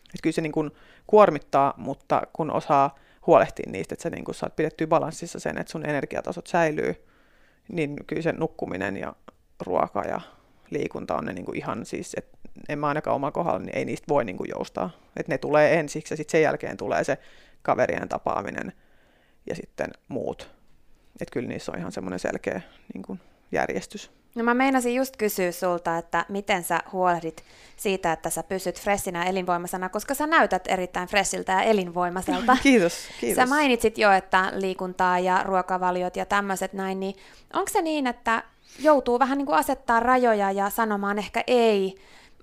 että 0.00 0.22
kyllä 0.22 0.34
se 0.34 0.40
niin 0.40 0.52
kuin 0.52 0.70
kuormittaa, 1.06 1.74
mutta 1.76 2.22
kun 2.32 2.50
osaa 2.50 2.94
huolehtia 3.26 3.70
niistä, 3.70 3.94
että 3.94 4.02
sä 4.02 4.10
niin 4.10 4.24
kuin 4.24 4.34
saat 4.34 4.56
pidettyä 4.56 4.86
balanssissa 4.86 5.40
sen, 5.40 5.58
että 5.58 5.70
sun 5.70 5.86
energiatasot 5.86 6.46
säilyy, 6.46 7.07
niin 7.68 7.96
kyllä 8.06 8.22
se 8.22 8.32
nukkuminen 8.32 8.96
ja 8.96 9.12
ruoka 9.60 10.02
ja 10.02 10.20
liikunta 10.70 11.16
on 11.16 11.24
ne 11.24 11.32
niin 11.32 11.44
kuin 11.44 11.56
ihan 11.58 11.86
siis, 11.86 12.14
että 12.16 12.38
en 12.68 12.78
mä 12.78 12.88
ainakaan 12.88 13.16
omalla 13.16 13.32
kohdalla, 13.32 13.58
niin 13.58 13.76
ei 13.76 13.84
niistä 13.84 14.04
voi 14.08 14.24
niin 14.24 14.36
kuin 14.36 14.50
joustaa. 14.50 14.90
Että 15.16 15.32
ne 15.32 15.38
tulee 15.38 15.78
ensiksi 15.78 16.12
ja 16.12 16.16
sitten 16.16 16.32
sen 16.32 16.42
jälkeen 16.42 16.76
tulee 16.76 17.04
se 17.04 17.18
kaverien 17.62 18.08
tapaaminen 18.08 18.72
ja 19.46 19.54
sitten 19.54 19.88
muut. 20.08 20.50
Että 21.20 21.32
kyllä 21.32 21.48
niissä 21.48 21.72
on 21.72 21.78
ihan 21.78 21.92
semmoinen 21.92 22.18
selkeä 22.18 22.60
niin 22.94 23.02
kuin 23.02 23.20
järjestys. 23.52 24.17
No 24.34 24.44
mä 24.44 24.54
meinasin 24.54 24.94
just 24.94 25.16
kysyä 25.16 25.52
sulta, 25.52 25.98
että 25.98 26.24
miten 26.28 26.64
sä 26.64 26.80
huolehdit 26.92 27.44
siitä, 27.76 28.12
että 28.12 28.30
sä 28.30 28.42
pysyt 28.42 28.80
freshinä 28.80 29.24
elinvoimaisena, 29.24 29.88
koska 29.88 30.14
sä 30.14 30.26
näytät 30.26 30.64
erittäin 30.68 31.08
freshiltä 31.08 31.52
ja 31.52 31.62
elinvoimaiselta. 31.62 32.56
kiitos, 32.62 32.94
kiitos. 33.20 33.36
Sä 33.36 33.54
mainitsit 33.54 33.98
jo, 33.98 34.12
että 34.12 34.52
liikuntaa 34.54 35.18
ja 35.18 35.42
ruokavaliot 35.42 36.16
ja 36.16 36.26
tämmöiset 36.26 36.72
näin, 36.72 37.00
niin 37.00 37.14
onko 37.52 37.70
se 37.72 37.82
niin, 37.82 38.06
että 38.06 38.42
joutuu 38.78 39.18
vähän 39.18 39.38
niin 39.38 39.46
kuin 39.46 39.58
asettaa 39.58 40.00
rajoja 40.00 40.50
ja 40.50 40.70
sanomaan 40.70 41.18
ehkä 41.18 41.44
ei 41.46 41.96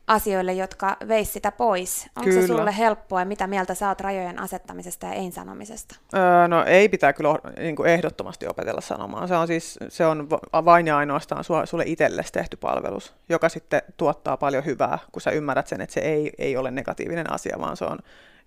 asioille, 0.07 0.53
jotka 0.53 0.97
veis 1.07 1.33
sitä 1.33 1.51
pois. 1.51 2.09
Onko 2.15 2.29
kyllä. 2.29 2.41
se 2.41 2.47
sulle 2.47 2.77
helppoa 2.77 3.19
ja 3.19 3.25
mitä 3.25 3.47
mieltä 3.47 3.73
oot 3.87 4.01
rajojen 4.01 4.39
asettamisesta 4.39 5.05
ja 5.05 5.13
ei 5.13 5.31
sanomisesta? 5.31 5.95
Öö, 6.13 6.47
no 6.47 6.63
ei 6.63 6.89
pitää 6.89 7.13
kyllä 7.13 7.35
niin 7.57 7.75
kuin 7.75 7.89
ehdottomasti 7.89 8.47
opetella 8.47 8.81
sanomaan. 8.81 9.27
Se 9.27 9.35
on 9.35 9.47
siis 9.47 9.79
se 9.89 10.05
on 10.05 10.29
vain 10.65 10.87
ja 10.87 10.97
ainoastaan 10.97 11.43
sulle 11.43 11.83
itsellesi 11.85 12.33
tehty 12.33 12.57
palvelus, 12.57 13.13
joka 13.29 13.49
sitten 13.49 13.81
tuottaa 13.97 14.37
paljon 14.37 14.65
hyvää, 14.65 14.99
kun 15.11 15.21
sä 15.21 15.31
ymmärrät 15.31 15.67
sen, 15.67 15.81
että 15.81 15.93
se 15.93 15.99
ei, 15.99 16.31
ei 16.37 16.57
ole 16.57 16.71
negatiivinen 16.71 17.31
asia, 17.31 17.57
vaan 17.59 17.77
se 17.77 17.85
on 17.85 17.99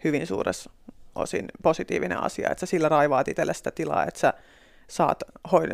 hyvin 0.04 0.26
suuressa 0.26 0.70
osin 1.14 1.44
positiivinen 1.62 2.18
asia, 2.22 2.50
että 2.50 2.66
sä 2.66 2.70
sillä 2.70 2.88
raivaat 2.88 3.28
itselle 3.28 3.54
sitä 3.54 3.70
tilaa, 3.70 4.06
että 4.06 4.20
sä 4.20 4.34
saat, 4.88 5.22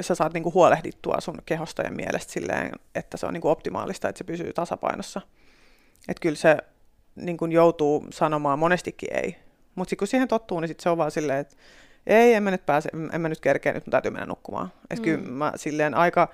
sä 0.00 0.14
saat 0.14 0.32
niinku 0.32 0.52
huolehdittua 0.52 1.20
sun 1.20 1.38
kehosta 1.46 1.82
ja 1.82 1.90
mielestä 1.90 2.32
silleen, 2.32 2.72
että 2.94 3.16
se 3.16 3.26
on 3.26 3.32
niinku 3.32 3.48
optimaalista, 3.48 4.08
että 4.08 4.18
se 4.18 4.24
pysyy 4.24 4.52
tasapainossa. 4.52 5.20
Että 6.08 6.20
kyllä 6.20 6.36
se 6.36 6.56
niin 7.16 7.36
kun 7.36 7.52
joutuu 7.52 8.06
sanomaan 8.10 8.58
monestikin 8.58 9.16
ei. 9.16 9.36
Mutta 9.74 9.90
sitten 9.90 9.98
kun 9.98 10.08
siihen 10.08 10.28
tottuu, 10.28 10.60
niin 10.60 10.68
sit 10.68 10.80
se 10.80 10.88
on 10.88 10.98
vaan 10.98 11.10
silleen, 11.10 11.38
että 11.38 11.56
ei, 12.06 12.34
en 12.34 12.42
mä 12.42 12.50
nyt 12.50 12.66
pääse, 12.66 12.88
en 13.12 13.20
mä 13.20 13.28
nyt 13.28 13.40
kerkeä, 13.40 13.72
nyt 13.72 13.86
mun 13.86 13.90
täytyy 13.90 14.10
mennä 14.10 14.26
nukkumaan. 14.26 14.72
Että 14.90 14.94
mm. 14.94 15.02
kyllä 15.02 15.30
mä 15.30 15.52
silleen 15.56 15.94
aika 15.94 16.28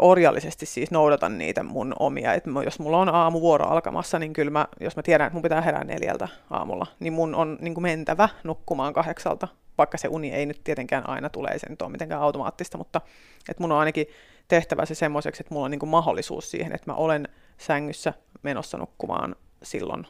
orjallisesti 0.00 0.66
siis 0.66 0.90
noudatan 0.90 1.38
niitä 1.38 1.62
mun 1.62 1.94
omia. 1.98 2.34
Et 2.34 2.44
jos 2.64 2.78
mulla 2.78 2.98
on 2.98 3.14
aamuvuoro 3.14 3.66
alkamassa, 3.66 4.18
niin 4.18 4.32
kyllä 4.32 4.50
mä, 4.50 4.66
jos 4.80 4.96
mä 4.96 5.02
tiedän, 5.02 5.26
että 5.26 5.34
mun 5.34 5.42
pitää 5.42 5.60
herää 5.60 5.84
neljältä 5.84 6.28
aamulla, 6.50 6.86
niin 7.00 7.12
mun 7.12 7.34
on 7.34 7.58
niin 7.60 7.74
kuin 7.74 7.82
mentävä 7.82 8.28
nukkumaan 8.44 8.92
kahdeksalta, 8.92 9.48
vaikka 9.78 9.98
se 9.98 10.08
uni 10.08 10.32
ei 10.32 10.46
nyt 10.46 10.60
tietenkään 10.64 11.08
aina 11.08 11.28
tule, 11.28 11.48
ei 11.48 11.58
se 11.58 11.68
nyt 11.68 11.82
ole 11.82 11.90
mitenkään 11.90 12.22
automaattista, 12.22 12.78
mutta 12.78 13.00
että 13.48 13.62
mun 13.62 13.72
on 13.72 13.78
ainakin 13.78 14.06
tehtävä 14.48 14.86
se 14.86 14.94
semmoiseksi, 14.94 15.42
että 15.42 15.54
mulla 15.54 15.64
on 15.64 15.70
niin 15.70 15.78
kuin 15.78 15.90
mahdollisuus 15.90 16.50
siihen, 16.50 16.74
että 16.74 16.90
mä 16.90 16.94
olen 16.94 17.28
sängyssä 17.60 18.12
menossa 18.42 18.78
nukkumaan 18.78 19.36
silloin, 19.62 20.06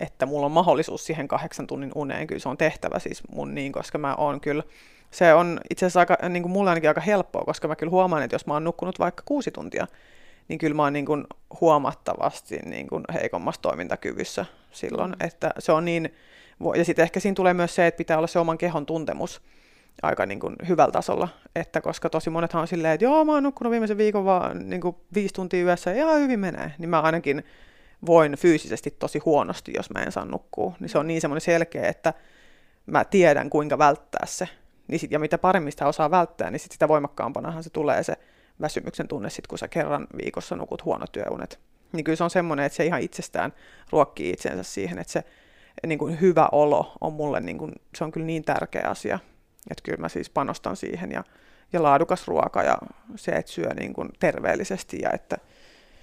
että 0.00 0.26
mulla 0.26 0.46
on 0.46 0.52
mahdollisuus 0.52 1.06
siihen 1.06 1.28
kahdeksan 1.28 1.66
tunnin 1.66 1.92
uneen, 1.94 2.26
kyllä 2.26 2.40
se 2.40 2.48
on 2.48 2.56
tehtävä 2.56 2.98
siis 2.98 3.22
mun 3.28 3.54
niin, 3.54 3.72
koska 3.72 3.98
mä 3.98 4.14
oon 4.14 4.40
kyllä, 4.40 4.62
se 5.10 5.34
on 5.34 5.60
itse 5.70 5.86
asiassa 5.86 6.00
aika, 6.00 6.16
niin 6.28 6.42
kuin 6.42 6.52
mulle 6.52 6.70
ainakin 6.70 6.90
aika 6.90 7.00
helppoa, 7.00 7.44
koska 7.44 7.68
mä 7.68 7.76
kyllä 7.76 7.90
huomaan, 7.90 8.22
että 8.22 8.34
jos 8.34 8.46
mä 8.46 8.52
oon 8.54 8.64
nukkunut 8.64 8.98
vaikka 8.98 9.22
kuusi 9.26 9.50
tuntia, 9.50 9.86
niin 10.48 10.58
kyllä 10.58 10.74
mä 10.74 10.82
oon 10.82 10.92
niin 10.92 11.06
kuin 11.06 11.24
huomattavasti 11.60 12.58
niin 12.64 12.88
kuin 12.88 13.04
heikommassa 13.12 13.62
toimintakyvyssä 13.62 14.46
silloin, 14.70 15.10
mm. 15.10 15.26
että 15.26 15.50
se 15.58 15.72
on 15.72 15.84
niin, 15.84 16.14
ja 16.76 16.84
sitten 16.84 17.02
ehkä 17.02 17.20
siinä 17.20 17.34
tulee 17.34 17.54
myös 17.54 17.74
se, 17.74 17.86
että 17.86 17.98
pitää 17.98 18.18
olla 18.18 18.26
se 18.26 18.38
oman 18.38 18.58
kehon 18.58 18.86
tuntemus, 18.86 19.42
aika 20.02 20.26
niin 20.26 20.40
kuin 20.40 20.56
hyvällä 20.68 20.92
tasolla, 20.92 21.28
että 21.54 21.80
koska 21.80 22.10
tosi 22.10 22.30
monethan 22.30 22.62
on 22.62 22.68
silleen, 22.68 22.94
että 22.94 23.04
joo, 23.04 23.24
mä 23.24 23.32
oon 23.32 23.42
nukkunut 23.42 23.70
viimeisen 23.70 23.98
viikon 23.98 24.24
vaan 24.24 24.70
niin 24.70 24.80
kuin 24.80 24.96
viisi 25.14 25.34
tuntia 25.34 25.64
yössä 25.64 25.90
ja 25.90 25.96
ihan 25.96 26.20
hyvin 26.20 26.40
menee, 26.40 26.72
niin 26.78 26.90
mä 26.90 27.00
ainakin 27.00 27.44
voin 28.06 28.36
fyysisesti 28.36 28.90
tosi 28.90 29.18
huonosti, 29.18 29.72
jos 29.76 29.90
mä 29.90 30.02
en 30.02 30.12
saa 30.12 30.24
nukkua. 30.24 30.72
Niin 30.80 30.88
se 30.88 30.98
on 30.98 31.06
niin 31.06 31.20
semmoinen 31.20 31.40
selkeä, 31.40 31.88
että 31.88 32.14
mä 32.86 33.04
tiedän, 33.04 33.50
kuinka 33.50 33.78
välttää 33.78 34.26
se. 34.26 34.48
Niin 34.88 34.98
sit, 34.98 35.12
ja 35.12 35.18
mitä 35.18 35.38
paremmin 35.38 35.72
sitä 35.72 35.86
osaa 35.86 36.10
välttää, 36.10 36.50
niin 36.50 36.60
sit 36.60 36.72
sitä 36.72 36.88
voimakkaampanahan 36.88 37.62
se 37.62 37.70
tulee 37.70 38.02
se 38.02 38.14
väsymyksen 38.60 39.08
tunne, 39.08 39.30
sit, 39.30 39.46
kun 39.46 39.58
sä 39.58 39.68
kerran 39.68 40.06
viikossa 40.24 40.56
nukut 40.56 40.84
huonot 40.84 41.12
työunet. 41.12 41.60
Niin 41.92 42.04
kyllä 42.04 42.16
se 42.16 42.24
on 42.24 42.30
semmoinen, 42.30 42.66
että 42.66 42.76
se 42.76 42.86
ihan 42.86 43.00
itsestään 43.00 43.52
ruokkii 43.90 44.30
itsensä 44.30 44.62
siihen, 44.62 44.98
että 44.98 45.12
se 45.12 45.24
niin 45.86 45.98
kuin 45.98 46.20
hyvä 46.20 46.48
olo 46.52 46.92
on 47.00 47.12
mulle, 47.12 47.40
niin 47.40 47.58
kuin, 47.58 47.72
se 47.96 48.04
on 48.04 48.12
kyllä 48.12 48.26
niin 48.26 48.44
tärkeä 48.44 48.88
asia. 48.88 49.18
Että 49.70 49.82
kyllä 49.82 49.98
mä 49.98 50.08
siis 50.08 50.30
panostan 50.30 50.76
siihen 50.76 51.12
ja, 51.12 51.24
ja 51.72 51.82
laadukas 51.82 52.28
ruoka 52.28 52.62
ja 52.62 52.78
se, 53.16 53.32
että 53.32 53.52
syö 53.52 53.74
niin 53.74 53.92
kuin 53.92 54.08
terveellisesti 54.20 54.98
ja 55.02 55.10
että 55.10 55.36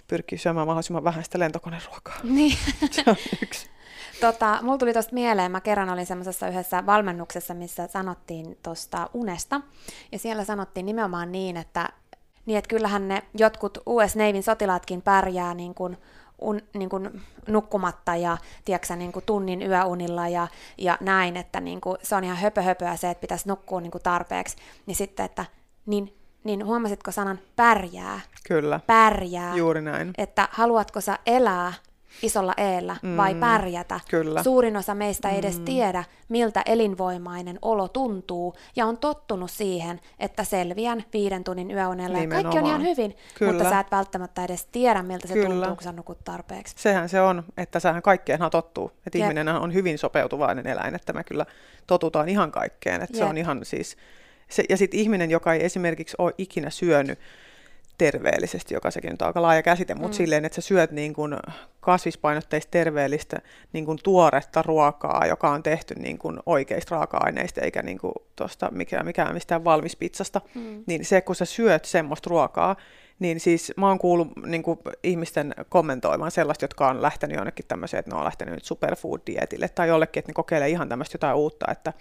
pyrkii 0.07 0.38
syömään 0.38 0.68
mahdollisimman 0.68 1.03
vähän 1.03 1.24
sitä 1.24 1.39
lentokoneruokaa. 1.39 2.20
Niin. 2.24 2.57
se 2.91 3.03
on 3.07 3.16
yksi. 3.43 3.70
Tota, 4.22 4.59
mulla 4.62 4.78
tuli 4.78 4.93
tuosta 4.93 5.14
mieleen, 5.14 5.51
mä 5.51 5.62
kerran 5.62 5.89
olin 5.89 6.05
semmoisessa 6.05 6.47
yhdessä 6.47 6.86
valmennuksessa, 6.86 7.53
missä 7.53 7.88
sanottiin 7.88 8.57
tuosta 8.64 9.09
unesta, 9.14 9.62
ja 10.12 10.20
siellä 10.20 10.43
sanottiin 10.43 10.86
nimenomaan 10.86 11.32
niin, 11.32 11.57
että, 11.57 11.89
niin 12.45 12.57
että 12.57 12.68
kyllähän 12.68 13.07
ne 13.07 13.24
jotkut 13.38 13.78
US 13.86 14.16
Navyn 14.16 14.43
sotilaatkin 14.43 15.01
pärjää 15.01 15.53
niin 15.53 15.76
kuin 15.76 15.97
un, 16.42 16.62
niin 16.74 16.89
kuin 16.89 17.22
nukkumatta 17.48 18.16
ja 18.16 18.38
tiedätkö, 18.66 18.96
niin 18.96 19.12
kuin 19.12 19.26
tunnin 19.26 19.62
yöunilla 19.62 20.28
ja, 20.28 20.48
ja 20.78 20.98
näin, 21.02 21.38
että 21.38 21.62
niin 21.62 21.82
kuin, 21.82 21.98
se 22.04 22.16
on 22.16 22.24
ihan 22.24 22.38
höpö 22.38 22.62
höpöä 22.62 22.96
se, 22.96 23.10
että 23.10 23.22
pitäisi 23.22 23.48
nukkua 23.48 23.82
niin 23.82 23.92
kuin 23.92 24.04
tarpeeksi, 24.04 24.58
niin 24.86 24.96
sitten, 24.96 25.26
että 25.26 25.46
niin, 25.86 26.18
niin 26.44 26.66
huomasitko 26.66 27.12
sanan 27.12 27.39
pärjää? 27.56 28.20
Kyllä. 28.48 28.80
Pärjää. 28.88 29.56
Juuri 29.56 29.82
näin. 29.82 30.14
Että 30.18 30.48
haluatko 30.52 31.02
sä 31.02 31.20
elää 31.26 31.74
isolla 32.22 32.53
eellä 32.57 32.95
mm, 33.01 33.18
vai 33.18 33.36
pärjätä. 33.36 33.99
Kyllä. 34.09 34.43
Suurin 34.43 34.78
osa 34.78 34.95
meistä 34.95 35.30
ei 35.30 35.39
edes 35.39 35.59
mm. 35.59 35.66
tiedä, 35.66 36.03
miltä 36.30 36.62
elinvoimainen 36.66 37.59
olo 37.62 37.88
tuntuu, 37.88 38.55
ja 38.76 38.86
on 38.86 38.97
tottunut 38.97 39.51
siihen, 39.51 39.99
että 40.20 40.43
selviän 40.43 41.03
viiden 41.14 41.43
tunnin 41.43 41.72
yöunella 41.72 42.18
ja 42.18 42.28
kaikki 42.28 42.57
on 42.57 42.66
ihan 42.66 42.82
hyvin, 42.82 43.16
Kyllä. 43.38 43.53
mutta 43.53 43.70
sä 43.70 43.80
et 43.80 43.91
välttämättä 43.91 44.43
edes 44.43 44.68
tiedä, 44.72 45.03
miltä 45.03 45.28
se 45.28 45.34
Kyllä. 45.34 45.49
tuntuu, 45.49 45.76
kun 45.76 45.84
sä 45.84 45.91
nukut 45.91 46.24
tarpeeksi. 46.24 46.76
Sehän 46.78 47.09
se 47.09 47.22
on, 47.22 47.43
että 47.57 47.80
sähän 47.80 48.01
kaikkeenhan 48.01 48.51
tottuu, 48.51 48.91
että 49.07 49.18
ihminen 49.18 49.47
on 49.47 49.74
hyvin 49.74 49.97
sopeutuvainen 49.97 50.68
eläin, 50.68 50.95
että 50.95 51.14
me 51.14 51.24
kyllä 51.24 51.45
totutaan 51.88 52.30
ihan 52.30 52.51
kaikkeen, 52.51 53.01
että 53.01 53.18
Jep. 53.18 53.24
se 53.24 53.30
on 53.30 53.38
ihan 53.38 53.66
siis 53.66 53.97
Se, 54.49 54.64
ja 54.70 54.78
sitten 54.78 54.99
ihminen, 54.99 55.32
joka 55.32 55.53
ei 55.53 55.66
esimerkiksi 55.66 56.16
ole 56.18 56.34
ikinä 56.38 56.70
syönyt 56.70 57.20
terveellisesti, 58.02 58.74
joka 58.74 58.91
sekin 58.91 59.12
nyt 59.12 59.22
on 59.22 59.28
aika 59.28 59.41
laaja 59.41 59.64
käsite, 59.64 59.95
mutta 59.95 60.16
mm. 60.16 60.18
silleen, 60.18 60.45
että 60.45 60.56
sä 60.56 60.62
syöt 60.62 60.91
niin 60.91 61.14
kuin 61.14 61.38
kasvispainotteista 61.80 62.72
terveellistä 62.72 63.41
niin 63.74 63.86
kuin 63.86 63.99
tuoretta 64.04 64.62
ruokaa, 64.62 65.26
joka 65.26 65.49
on 65.49 65.64
tehty 65.64 65.95
niin 65.95 66.18
kuin 66.18 66.39
oikeista 66.45 66.95
raaka-aineista, 66.95 67.62
eikä 67.62 67.82
niin 67.82 67.97
kuin 67.97 68.14
tosta 68.36 68.70
mikään, 68.72 69.06
mikään 69.06 69.34
mistään 69.34 69.64
valmispizzasta, 69.64 70.41
mm. 70.56 70.84
niin 70.88 71.06
se, 71.06 71.22
kun 71.22 71.36
sä 71.36 71.45
syöt 71.45 71.86
semmoista 71.86 72.30
ruokaa, 72.30 72.76
niin 73.20 73.39
siis 73.39 73.74
mä 73.78 73.88
oon 73.88 73.99
kuullut 73.99 74.28
niin 74.45 74.64
kuin, 74.64 74.80
ihmisten 75.04 75.56
kommentoimaan 75.70 76.32
sellaista, 76.32 76.64
jotka 76.64 76.88
on 76.88 77.02
lähtenyt 77.02 77.38
jonnekin 77.38 77.66
tämmöiseen, 77.68 77.99
että 77.99 78.12
ne 78.12 78.18
on 78.18 78.26
lähtenyt 78.26 78.56
nyt 78.56 78.66
superfood-dietille 78.66 79.70
tai 79.70 79.88
jollekin, 79.88 80.20
että 80.20 80.30
ne 80.30 80.34
kokeilee 80.34 80.70
ihan 80.70 80.89
tämmöistä 80.89 81.16
jotain 81.16 81.36
uutta, 81.36 81.66
että, 81.72 81.93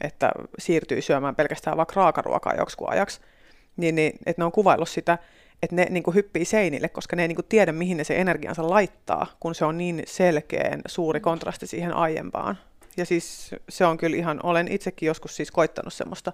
että 0.00 0.30
siirtyy 0.58 1.02
syömään 1.02 1.36
pelkästään 1.36 1.76
vaikka 1.76 1.94
raakaruokaa 1.96 2.54
joksikun 2.54 2.90
ajaksi, 2.90 3.20
niin, 3.76 3.94
niin 3.94 4.12
että 4.26 4.40
ne 4.40 4.44
on 4.44 4.52
kuvaillut 4.52 4.88
sitä, 4.88 5.18
että 5.62 5.76
ne 5.76 5.86
niin 5.90 6.02
kuin 6.02 6.14
hyppii 6.14 6.44
seinille, 6.44 6.88
koska 6.88 7.16
ne 7.16 7.22
ei 7.22 7.28
niin 7.28 7.36
kuin 7.36 7.46
tiedä, 7.48 7.72
mihin 7.72 7.96
ne 7.96 8.04
se 8.04 8.16
energiansa 8.16 8.70
laittaa, 8.70 9.26
kun 9.40 9.54
se 9.54 9.64
on 9.64 9.78
niin 9.78 10.02
selkeän 10.06 10.82
suuri 10.86 11.20
kontrasti 11.20 11.66
siihen 11.66 11.92
aiempaan. 11.92 12.58
Ja 12.96 13.06
siis 13.06 13.54
se 13.68 13.86
on 13.86 13.96
kyllä 13.96 14.16
ihan, 14.16 14.40
olen 14.42 14.68
itsekin 14.68 15.06
joskus 15.06 15.36
siis 15.36 15.50
koittanut 15.50 15.92
semmoista 15.92 16.32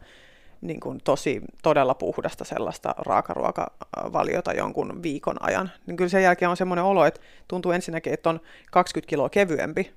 niin 0.60 0.80
kuin 0.80 1.00
tosi 1.04 1.40
todella 1.62 1.94
puhdasta 1.94 2.44
sellaista 2.44 2.94
raakaruokavaliota 2.98 4.52
jonkun 4.52 5.02
viikon 5.02 5.36
ajan, 5.42 5.70
niin 5.86 5.96
kyllä 5.96 6.08
sen 6.08 6.22
jälkeen 6.22 6.48
on 6.48 6.56
semmoinen 6.56 6.84
olo, 6.84 7.04
että 7.04 7.20
tuntuu 7.48 7.72
ensinnäkin, 7.72 8.12
että 8.12 8.30
on 8.30 8.40
20 8.70 9.10
kiloa 9.10 9.28
kevyempi, 9.28 9.92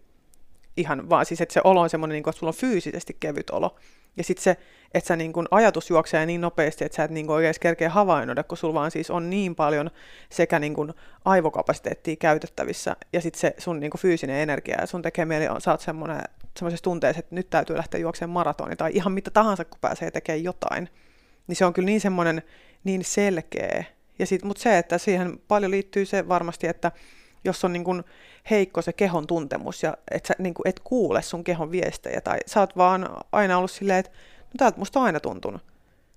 ihan 0.77 1.09
vaan 1.09 1.25
siis, 1.25 1.41
että 1.41 1.53
se 1.53 1.61
olo 1.63 1.81
on 1.81 1.89
semmoinen, 1.89 2.13
niin 2.13 2.23
kuin, 2.23 2.31
että 2.31 2.39
sulla 2.39 2.49
on 2.49 2.55
fyysisesti 2.55 3.17
kevyt 3.19 3.49
olo. 3.49 3.75
Ja 4.17 4.23
sitten 4.23 4.43
se, 4.43 4.57
että 4.93 5.07
sä 5.07 5.15
niin 5.15 5.33
kuin 5.33 5.47
ajatus 5.51 5.89
juoksee 5.89 6.25
niin 6.25 6.41
nopeasti, 6.41 6.85
että 6.85 6.95
sä 6.95 7.03
et 7.03 7.11
niin 7.11 7.29
oikein 7.29 7.55
kerkeä 7.59 7.89
havainnoida, 7.89 8.43
kun 8.43 8.57
sulla 8.57 8.73
vaan 8.73 8.91
siis 8.91 9.11
on 9.11 9.29
niin 9.29 9.55
paljon 9.55 9.91
sekä 10.29 10.59
niin 10.59 10.73
kuin 10.73 10.93
aivokapasiteettia 11.25 12.15
käytettävissä, 12.15 12.95
ja 13.13 13.21
sitten 13.21 13.39
se 13.39 13.55
sun 13.57 13.79
niin 13.79 13.91
fyysinen 13.97 14.35
energia, 14.35 14.81
ja 14.81 14.87
sun 14.87 15.01
tekee 15.01 15.25
mieli, 15.25 15.45
sä 15.59 15.71
oot 15.71 15.81
semmoisessa 15.81 16.83
tunteessa, 16.83 17.19
että 17.19 17.35
nyt 17.35 17.49
täytyy 17.49 17.77
lähteä 17.77 17.99
juoksemaan 17.99 18.33
maratoni 18.33 18.75
tai 18.75 18.91
ihan 18.93 19.13
mitä 19.13 19.31
tahansa, 19.31 19.65
kun 19.65 19.79
pääsee 19.81 20.11
tekemään 20.11 20.43
jotain, 20.43 20.89
niin 21.47 21.55
se 21.55 21.65
on 21.65 21.73
kyllä 21.73 21.85
niin 21.85 22.01
semmoinen 22.01 22.41
niin 22.83 23.03
selkeä. 23.03 23.83
Ja 24.19 24.25
mutta 24.43 24.63
se, 24.63 24.77
että 24.77 24.97
siihen 24.97 25.39
paljon 25.47 25.71
liittyy 25.71 26.05
se 26.05 26.27
varmasti, 26.27 26.67
että 26.67 26.91
jos 27.43 27.65
on 27.65 27.73
niin 27.73 27.83
kuin 27.83 28.03
heikko 28.49 28.81
se 28.81 28.93
kehon 28.93 29.27
tuntemus 29.27 29.83
ja 29.83 29.97
et 30.11 30.25
sä 30.25 30.33
niin 30.37 30.53
kuin 30.53 30.67
et 30.67 30.79
kuule 30.83 31.21
sun 31.21 31.43
kehon 31.43 31.71
viestejä 31.71 32.21
tai 32.21 32.37
sä 32.45 32.59
oot 32.59 32.77
vaan 32.77 33.09
aina 33.31 33.57
ollut 33.57 33.71
silleen, 33.71 33.99
että 33.99 34.11
no 34.43 34.51
täältä 34.57 34.77
musta 34.77 34.99
on 34.99 35.05
aina 35.05 35.19
tuntunut. 35.19 35.61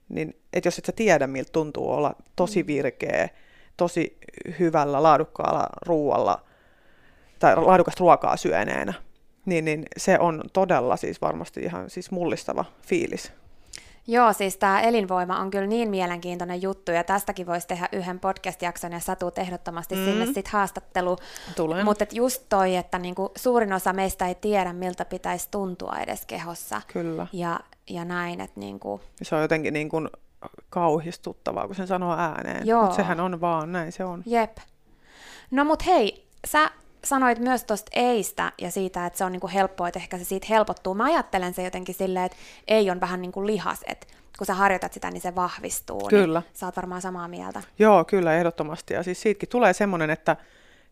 Niin, 0.08 0.40
että 0.52 0.66
jos 0.66 0.78
et 0.78 0.84
sä 0.84 0.92
tiedä, 0.92 1.26
miltä 1.26 1.52
tuntuu 1.52 1.90
olla 1.90 2.14
tosi 2.36 2.62
mm. 2.62 2.66
virkeä, 2.66 3.28
tosi 3.76 4.18
hyvällä, 4.58 5.02
laadukkaalla 5.02 5.66
ruualla 5.86 6.44
tai 7.38 7.56
laadukasta 7.56 8.00
ruokaa 8.00 8.36
syöneenä, 8.36 8.94
niin, 9.46 9.64
niin 9.64 9.84
se 9.96 10.18
on 10.18 10.42
todella 10.52 10.96
siis 10.96 11.20
varmasti 11.20 11.60
ihan 11.60 11.90
siis 11.90 12.10
mullistava 12.10 12.64
fiilis. 12.82 13.32
Joo, 14.10 14.32
siis 14.32 14.56
tämä 14.56 14.80
elinvoima 14.80 15.40
on 15.40 15.50
kyllä 15.50 15.66
niin 15.66 15.90
mielenkiintoinen 15.90 16.62
juttu, 16.62 16.92
ja 16.92 17.04
tästäkin 17.04 17.46
voisi 17.46 17.66
tehdä 17.66 17.88
yhden 17.92 18.20
podcast-jakson, 18.20 18.92
ja 18.92 19.00
sä 19.00 19.16
tuut 19.16 19.38
ehdottomasti 19.38 19.94
mm. 19.94 20.04
sinne 20.04 20.26
sitten 20.26 20.52
haastattelu. 20.52 21.16
Mutta 21.84 22.04
just 22.12 22.42
toi, 22.48 22.76
että 22.76 22.98
niinku 22.98 23.32
suurin 23.36 23.72
osa 23.72 23.92
meistä 23.92 24.26
ei 24.26 24.34
tiedä, 24.34 24.72
miltä 24.72 25.04
pitäisi 25.04 25.48
tuntua 25.50 25.96
edes 26.00 26.26
kehossa. 26.26 26.82
Kyllä. 26.92 27.26
Ja, 27.32 27.60
ja 27.90 28.04
näin, 28.04 28.40
että 28.40 28.60
niinku... 28.60 29.00
Se 29.22 29.34
on 29.34 29.42
jotenkin 29.42 29.74
niin 29.74 29.88
kuin 29.88 30.08
kauhistuttavaa, 30.70 31.66
kun 31.66 31.76
sen 31.76 31.86
sanoo 31.86 32.16
ääneen. 32.16 32.66
Joo. 32.66 32.82
Mutta 32.82 32.96
sehän 32.96 33.20
on 33.20 33.40
vaan, 33.40 33.72
näin 33.72 33.92
se 33.92 34.04
on. 34.04 34.22
Jep. 34.26 34.56
No 35.50 35.64
mut 35.64 35.86
hei, 35.86 36.26
sä 36.46 36.70
sanoit 37.08 37.38
myös 37.38 37.64
tuosta 37.64 37.90
eistä 37.94 38.52
ja 38.58 38.70
siitä, 38.70 39.06
että 39.06 39.18
se 39.18 39.24
on 39.24 39.32
niinku 39.32 39.48
helppoa, 39.54 39.88
että 39.88 40.00
ehkä 40.00 40.18
se 40.18 40.24
siitä 40.24 40.46
helpottuu. 40.50 40.94
Mä 40.94 41.04
ajattelen 41.04 41.54
se 41.54 41.62
jotenkin 41.62 41.94
silleen, 41.94 42.24
että 42.24 42.38
ei 42.68 42.90
on 42.90 43.00
vähän 43.00 43.22
niin 43.22 43.32
kuin 43.32 43.46
lihas, 43.46 43.80
että 43.86 44.06
kun 44.38 44.46
sä 44.46 44.54
harjoitat 44.54 44.92
sitä, 44.92 45.10
niin 45.10 45.20
se 45.20 45.34
vahvistuu. 45.34 45.98
Niin 45.98 46.08
kyllä. 46.08 46.40
Niin 46.40 46.50
sä 46.54 46.66
oot 46.66 46.76
varmaan 46.76 47.02
samaa 47.02 47.28
mieltä. 47.28 47.62
Joo, 47.78 48.04
kyllä, 48.04 48.34
ehdottomasti. 48.34 48.94
Ja 48.94 49.02
siis 49.02 49.22
siitäkin 49.22 49.48
tulee 49.48 49.72
semmoinen, 49.72 50.10
että 50.10 50.36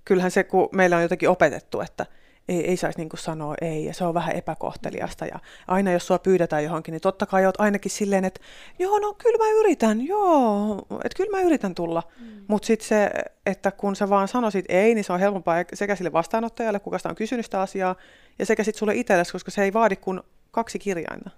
kyllähän 0.05 0.31
se, 0.31 0.45
kun 0.45 0.69
meillä 0.73 0.97
on 0.97 1.03
jotenkin 1.03 1.29
opetettu, 1.29 1.81
että 1.81 2.07
ei, 2.49 2.67
ei 2.71 2.77
saisi 2.77 2.99
niin 2.99 3.09
sanoa 3.15 3.55
ei, 3.61 3.85
ja 3.85 3.95
se 3.95 4.05
on 4.05 4.15
vähän 4.15 4.37
epäkohteliasta. 4.37 5.27
Ja 5.27 5.39
aina 5.67 5.93
jos 5.93 6.07
sua 6.07 6.19
pyydetään 6.19 6.65
johonkin, 6.65 6.93
niin 6.93 7.01
totta 7.01 7.27
kai 7.27 7.47
oot 7.47 7.61
ainakin 7.61 7.91
silleen, 7.91 8.25
että 8.25 8.41
joo, 8.79 8.99
no 8.99 9.15
kyllä 9.15 9.45
mä 9.45 9.51
yritän, 9.51 10.07
joo, 10.07 10.87
että 11.05 11.17
kyllä 11.17 11.37
mä 11.37 11.43
yritän 11.43 11.75
tulla. 11.75 12.03
Mm. 12.21 12.27
Mutta 12.49 12.67
sitten 12.67 12.89
se, 12.89 13.11
että 13.47 13.71
kun 13.71 13.97
sä 13.97 14.09
vaan 14.09 14.29
sanoisit 14.29 14.65
ei, 14.69 14.95
niin 14.95 15.05
se 15.05 15.13
on 15.13 15.21
helpompaa 15.21 15.57
sekä 15.75 15.97
sille 15.97 16.13
vastaanottajalle, 16.13 16.81
kuka 16.81 16.99
sitä 16.99 17.09
on 17.09 17.15
kysynyt 17.15 17.45
sitä 17.45 17.61
asiaa, 17.61 17.97
ja 18.39 18.47
sekä 18.47 18.65
sitten 18.65 18.79
sulle 18.79 18.95
itsellesi, 18.95 19.33
koska 19.33 19.51
se 19.51 19.63
ei 19.63 19.73
vaadi 19.73 19.97
kuin 19.97 20.21
kaksi 20.51 20.79
kirjainta. 20.79 21.31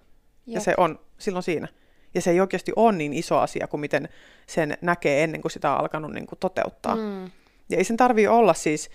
Jop. 0.47 0.55
Ja 0.55 0.61
se 0.61 0.75
on 0.77 0.99
silloin 1.19 1.43
siinä. 1.43 1.69
Ja 2.15 2.23
se 2.23 2.31
ei 2.31 2.41
oikeasti 2.41 2.73
ole 2.77 2.93
niin 2.93 3.13
iso 3.13 3.39
asia 3.39 3.67
kuin 3.67 3.81
miten 3.81 4.09
sen 4.47 4.79
näkee 4.81 5.25
ennen 5.25 5.41
kuin 5.41 5.53
sitä 5.53 5.73
on 5.73 5.81
alkanut 5.81 6.13
niin 6.13 6.27
kuin 6.27 6.39
toteuttaa. 6.39 6.97
Mm. 6.97 7.31
Ja 7.69 7.77
ei 7.77 7.85
sen 7.85 7.97
tarvii 7.97 8.27
olla 8.27 8.55
siis 8.55 8.91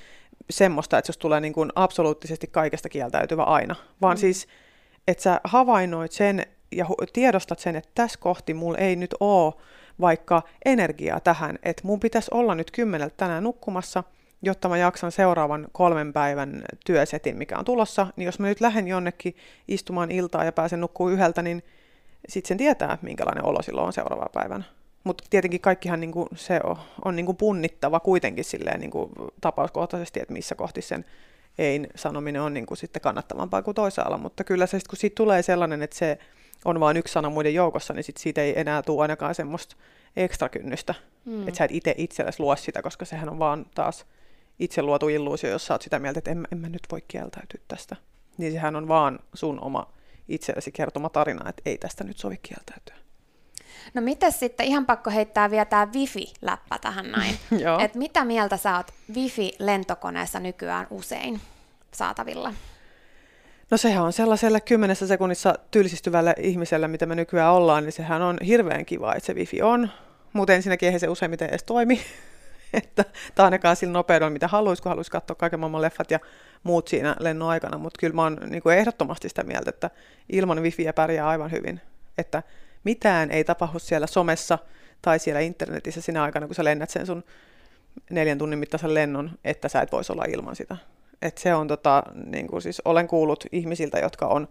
semmoista, 0.49 0.97
että 0.97 1.09
jos 1.09 1.17
tulee 1.17 1.39
niin 1.39 1.53
kuin 1.53 1.71
absoluuttisesti 1.75 2.47
kaikesta 2.47 2.89
kieltäytyvä 2.89 3.43
aina, 3.43 3.75
vaan 4.01 4.17
mm. 4.17 4.19
siis, 4.19 4.47
että 5.07 5.23
sä 5.23 5.41
havainnoit 5.43 6.11
sen 6.11 6.45
ja 6.71 6.85
tiedostat 7.13 7.59
sen, 7.59 7.75
että 7.75 7.91
tässä 7.95 8.19
kohti 8.19 8.53
mulla 8.53 8.77
ei 8.77 8.95
nyt 8.95 9.15
ole 9.19 9.53
vaikka 10.01 10.41
energiaa 10.65 11.19
tähän, 11.19 11.59
että 11.63 11.81
mun 11.85 11.99
pitäisi 11.99 12.31
olla 12.33 12.55
nyt 12.55 12.71
kymmeneltä 12.71 13.13
tänään 13.17 13.43
nukkumassa, 13.43 14.03
jotta 14.41 14.69
mä 14.69 14.77
jaksan 14.77 15.11
seuraavan 15.11 15.67
kolmen 15.71 16.13
päivän 16.13 16.63
työsetin, 16.85 17.37
mikä 17.37 17.57
on 17.57 17.65
tulossa, 17.65 18.07
niin 18.15 18.25
jos 18.25 18.39
mä 18.39 18.47
nyt 18.47 18.61
lähden 18.61 18.87
jonnekin 18.87 19.35
istumaan 19.67 20.11
iltaa 20.11 20.43
ja 20.43 20.51
pääsen 20.51 20.81
nukkuu 20.81 21.09
yhdeltä, 21.09 21.41
niin 21.41 21.63
sitten 22.29 22.47
sen 22.47 22.57
tietää, 22.57 22.97
minkälainen 23.01 23.45
olo 23.45 23.61
silloin 23.61 23.87
on 23.87 23.93
seuraava 23.93 24.29
päivänä. 24.33 24.63
Mutta 25.03 25.23
tietenkin 25.29 25.61
kaikkihan 25.61 25.99
niinku, 25.99 26.27
se 26.35 26.59
on, 26.63 26.75
on 27.05 27.15
niinku 27.15 27.33
punnittava 27.33 27.99
kuitenkin 27.99 28.45
silleen 28.45 28.79
niinku 28.79 29.11
tapauskohtaisesti, 29.41 30.19
että 30.19 30.33
missä 30.33 30.55
kohti 30.55 30.81
sen 30.81 31.05
ei 31.57 31.87
sanominen 31.95 32.41
on 32.41 32.53
niinku 32.53 32.75
sitten 32.75 33.01
kannattavampaa 33.01 33.61
kuin 33.61 33.75
toisaalla. 33.75 34.17
Mutta 34.17 34.43
kyllä 34.43 34.65
se, 34.65 34.79
kun 34.89 34.97
siitä 34.97 35.15
tulee 35.15 35.41
sellainen, 35.41 35.81
että 35.81 35.97
se 35.97 36.17
on 36.65 36.79
vain 36.79 36.97
yksi 36.97 37.13
sana 37.13 37.29
muiden 37.29 37.53
joukossa, 37.53 37.93
niin 37.93 38.03
sit 38.03 38.17
siitä 38.17 38.41
ei 38.41 38.59
enää 38.59 38.81
tule 38.81 39.01
ainakaan 39.01 39.35
semmoista 39.35 39.75
ekstra 40.15 40.49
kynnystä. 40.49 40.95
Mm. 41.25 41.47
Että 41.47 41.57
sä 41.57 41.65
et 41.65 41.71
itse 41.71 41.95
itsellesi 41.97 42.39
luo 42.39 42.55
sitä, 42.55 42.81
koska 42.81 43.05
sehän 43.05 43.29
on 43.29 43.39
vaan 43.39 43.65
taas 43.75 44.05
itse 44.59 44.81
luotu 44.81 45.09
illuusio, 45.09 45.49
jos 45.49 45.65
sä 45.65 45.73
oot 45.73 45.81
sitä 45.81 45.99
mieltä, 45.99 46.17
että 46.17 46.31
en, 46.31 46.47
en 46.51 46.57
mä 46.57 46.69
nyt 46.69 46.87
voi 46.91 47.01
kieltäytyä 47.07 47.61
tästä. 47.67 47.95
Niin 48.37 48.51
sehän 48.51 48.75
on 48.75 48.87
vaan 48.87 49.19
sun 49.33 49.59
oma 49.61 49.93
itsellesi 50.27 50.71
kertoma 50.71 51.09
tarina, 51.09 51.49
että 51.49 51.61
ei 51.65 51.77
tästä 51.77 52.03
nyt 52.03 52.17
sovi 52.17 52.37
kieltäytyä. 52.41 53.02
No 53.93 54.01
miten 54.01 54.31
sitten, 54.31 54.65
ihan 54.65 54.85
pakko 54.85 55.11
heittää 55.11 55.51
vielä 55.51 55.65
tämä 55.65 55.87
Wifi-läppä 55.95 56.77
tähän 56.81 57.11
näin. 57.11 57.37
Et 57.85 57.95
mitä 57.95 58.25
mieltä 58.25 58.57
sä 58.57 58.77
oot 58.77 58.91
Wifi-lentokoneessa 59.13 60.39
nykyään 60.39 60.87
usein 60.89 61.41
saatavilla? 61.91 62.53
No 63.71 63.77
sehän 63.77 64.03
on 64.03 64.13
sellaiselle 64.13 64.61
kymmenessä 64.61 65.07
sekunnissa 65.07 65.55
tylsistyvälle 65.71 66.35
ihmiselle, 66.37 66.87
mitä 66.87 67.05
me 67.05 67.15
nykyään 67.15 67.53
ollaan, 67.53 67.83
niin 67.83 67.91
sehän 67.91 68.21
on 68.21 68.37
hirveän 68.45 68.85
kiva, 68.85 69.15
että 69.15 69.27
se 69.27 69.33
wifi 69.33 69.61
on. 69.61 69.89
Mutta 70.33 70.53
ensinnäkin 70.53 70.87
eihän 70.87 70.99
se 70.99 71.07
useimmiten 71.07 71.49
edes 71.49 71.63
toimi. 71.63 72.01
että 72.73 73.05
tämä 73.35 73.45
ainakaan 73.45 73.75
sillä 73.75 73.93
nopeudella, 73.93 74.29
mitä 74.29 74.47
haluaisi, 74.47 74.83
kun 74.83 74.89
haluaisi 74.89 75.11
katsoa 75.11 75.35
kaiken 75.35 75.59
maailman 75.59 75.81
leffat 75.81 76.11
ja 76.11 76.19
muut 76.63 76.87
siinä 76.87 77.15
lennon 77.19 77.49
aikana. 77.49 77.77
Mutta 77.77 77.99
kyllä 77.99 78.13
mä 78.13 78.21
oon 78.21 78.37
niin 78.49 78.61
ehdottomasti 78.77 79.29
sitä 79.29 79.43
mieltä, 79.43 79.69
että 79.69 79.89
ilman 80.29 80.63
wifiä 80.63 80.93
pärjää 80.93 81.27
aivan 81.27 81.51
hyvin. 81.51 81.81
Että 82.17 82.43
mitään 82.83 83.31
ei 83.31 83.43
tapahdu 83.43 83.79
siellä 83.79 84.07
somessa 84.07 84.59
tai 85.01 85.19
siellä 85.19 85.39
internetissä 85.39 86.01
sinä 86.01 86.23
aikana, 86.23 86.45
kun 86.45 86.55
sä 86.55 86.63
lennät 86.63 86.89
sen 86.89 87.05
sun 87.05 87.23
neljän 88.09 88.37
tunnin 88.37 88.59
mittaisen 88.59 88.93
lennon, 88.93 89.31
että 89.43 89.69
sä 89.69 89.81
et 89.81 89.91
voisi 89.91 90.11
olla 90.11 90.25
ilman 90.25 90.55
sitä. 90.55 90.77
Et 91.21 91.37
se 91.37 91.55
on 91.55 91.67
tota, 91.67 92.03
niin 92.25 92.47
kuin 92.47 92.61
siis 92.61 92.81
olen 92.85 93.07
kuullut 93.07 93.45
ihmisiltä, 93.51 93.99
jotka 93.99 94.27
on 94.27 94.47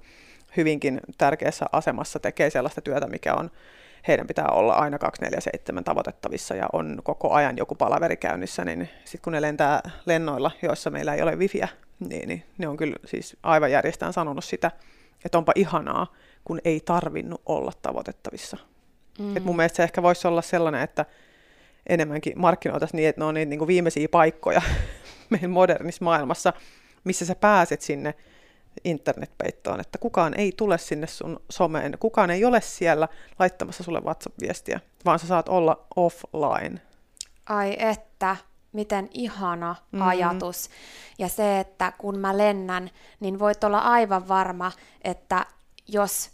hyvinkin 0.56 1.00
tärkeässä 1.18 1.66
asemassa, 1.72 2.20
tekee 2.20 2.50
sellaista 2.50 2.80
työtä, 2.80 3.06
mikä 3.06 3.34
on, 3.34 3.50
heidän 4.08 4.26
pitää 4.26 4.48
olla 4.48 4.74
aina 4.74 4.98
247 4.98 5.84
tavoitettavissa 5.84 6.54
ja 6.54 6.68
on 6.72 6.98
koko 7.04 7.32
ajan 7.32 7.56
joku 7.56 7.74
palaveri 7.74 8.16
käynnissä, 8.16 8.64
niin 8.64 8.88
sitten 9.04 9.22
kun 9.22 9.32
ne 9.32 9.42
lentää 9.42 9.80
lennoilla, 10.06 10.50
joissa 10.62 10.90
meillä 10.90 11.14
ei 11.14 11.22
ole 11.22 11.36
wifiä, 11.36 11.68
niin, 12.00 12.28
niin 12.28 12.44
ne 12.58 12.68
on 12.68 12.76
kyllä 12.76 12.96
siis 13.04 13.36
aivan 13.42 13.70
järjestään 13.70 14.12
sanonut 14.12 14.44
sitä, 14.44 14.70
että 15.24 15.38
onpa 15.38 15.52
ihanaa, 15.54 16.06
kun 16.45 16.61
ei 16.64 16.80
tarvinnut 16.80 17.43
olla 17.47 17.72
tavoitettavissa. 17.82 18.57
Mm. 19.18 19.36
Et 19.36 19.45
mun 19.45 19.57
mielestä 19.57 19.76
se 19.76 19.82
ehkä 19.82 20.03
voisi 20.03 20.28
olla 20.28 20.43
sellainen, 20.43 20.82
että 20.82 21.07
enemmänkin 21.86 22.32
markkinoitaisiin 22.36 22.99
niin, 22.99 23.09
että 23.09 23.20
ne 23.20 23.24
on 23.24 23.34
niitä 23.34 23.51
niin 23.51 23.59
kuin 23.59 23.68
viimeisiä 23.68 24.09
paikkoja 24.09 24.62
meidän 25.30 25.51
modernissa 25.51 26.05
maailmassa, 26.05 26.53
missä 27.05 27.26
sä 27.26 27.34
pääset 27.34 27.80
sinne 27.80 28.14
internetpeittoon, 28.84 29.80
että 29.80 29.99
kukaan 29.99 30.34
ei 30.34 30.53
tule 30.57 30.78
sinne 30.78 31.07
sun 31.07 31.40
someen, 31.51 31.97
kukaan 32.01 32.30
ei 32.30 32.45
ole 32.45 32.61
siellä 32.61 33.09
laittamassa 33.38 33.82
sulle 33.84 34.01
WhatsApp-viestiä, 34.01 34.80
vaan 35.05 35.18
sä 35.18 35.26
saat 35.26 35.49
olla 35.49 35.86
offline. 35.97 36.80
Ai 37.49 37.76
että, 37.78 38.36
miten 38.72 39.09
ihana 39.12 39.74
mm-hmm. 39.93 40.09
ajatus. 40.09 40.70
Ja 41.18 41.28
se, 41.28 41.61
että 41.61 41.93
kun 41.99 42.18
mä 42.18 42.38
lennän, 42.38 42.90
niin 43.20 43.38
voit 43.38 43.64
olla 43.64 43.78
aivan 43.78 44.28
varma, 44.28 44.72
että 45.05 45.47
jos 45.88 46.30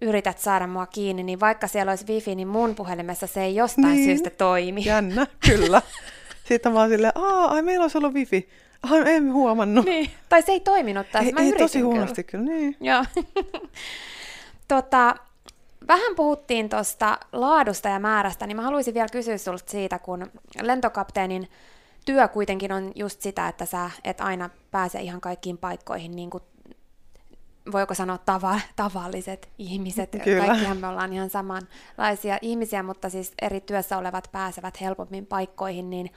yrität 0.00 0.38
saada 0.38 0.66
mua 0.66 0.86
kiinni, 0.86 1.22
niin 1.22 1.40
vaikka 1.40 1.66
siellä 1.66 1.92
olisi 1.92 2.06
wifi, 2.12 2.34
niin 2.34 2.48
mun 2.48 2.74
puhelimessa 2.74 3.26
se 3.26 3.42
ei 3.42 3.54
jostain 3.54 3.94
niin. 3.94 4.04
syystä 4.04 4.30
toimi. 4.30 4.84
Jännä, 4.84 5.26
kyllä. 5.48 5.82
Sitten 6.48 6.72
mä 6.72 6.80
oon 6.80 6.88
silleen, 6.88 7.12
aa, 7.14 7.50
ai 7.50 7.62
meillä 7.62 7.84
olisi 7.84 7.98
ollut 7.98 8.14
wifi. 8.14 8.48
Ah, 8.82 9.06
en 9.06 9.32
huomannut. 9.32 9.84
Niin. 9.84 10.10
Tai 10.28 10.42
se 10.42 10.52
ei 10.52 10.60
toiminut 10.60 11.06
tässä. 11.12 11.26
Ei, 11.26 11.32
mä 11.32 11.40
ei 11.40 11.52
tosi 11.52 11.80
huonosti 11.80 12.24
kyllä, 12.24 12.44
kyllä 12.44 12.58
niin. 12.58 12.76
Joo. 12.80 13.04
tota, 14.68 15.16
vähän 15.88 16.16
puhuttiin 16.16 16.68
tuosta 16.68 17.18
laadusta 17.32 17.88
ja 17.88 17.98
määrästä, 17.98 18.46
niin 18.46 18.56
mä 18.56 18.62
haluaisin 18.62 18.94
vielä 18.94 19.08
kysyä 19.12 19.38
sulta 19.38 19.70
siitä, 19.70 19.98
kun 19.98 20.26
lentokapteenin 20.62 21.48
työ 22.04 22.28
kuitenkin 22.28 22.72
on 22.72 22.92
just 22.94 23.20
sitä, 23.20 23.48
että 23.48 23.66
sä 23.66 23.90
et 24.04 24.20
aina 24.20 24.50
pääse 24.70 25.00
ihan 25.00 25.20
kaikkiin 25.20 25.58
paikkoihin 25.58 26.16
niin 26.16 26.30
kuin 26.30 26.42
voiko 27.72 27.94
sanoa 27.94 28.16
tava- 28.16 28.60
tavalliset 28.76 29.48
ihmiset. 29.58 30.16
Kyllä. 30.24 30.46
Kaikkihan 30.46 30.76
me 30.76 30.86
ollaan 30.86 31.12
ihan 31.12 31.30
samanlaisia 31.30 32.38
ihmisiä, 32.42 32.82
mutta 32.82 33.10
siis 33.10 33.32
eri 33.42 33.60
työssä 33.60 33.98
olevat 33.98 34.28
pääsevät 34.32 34.80
helpommin 34.80 35.26
paikkoihin, 35.26 35.90
niin 35.90 36.10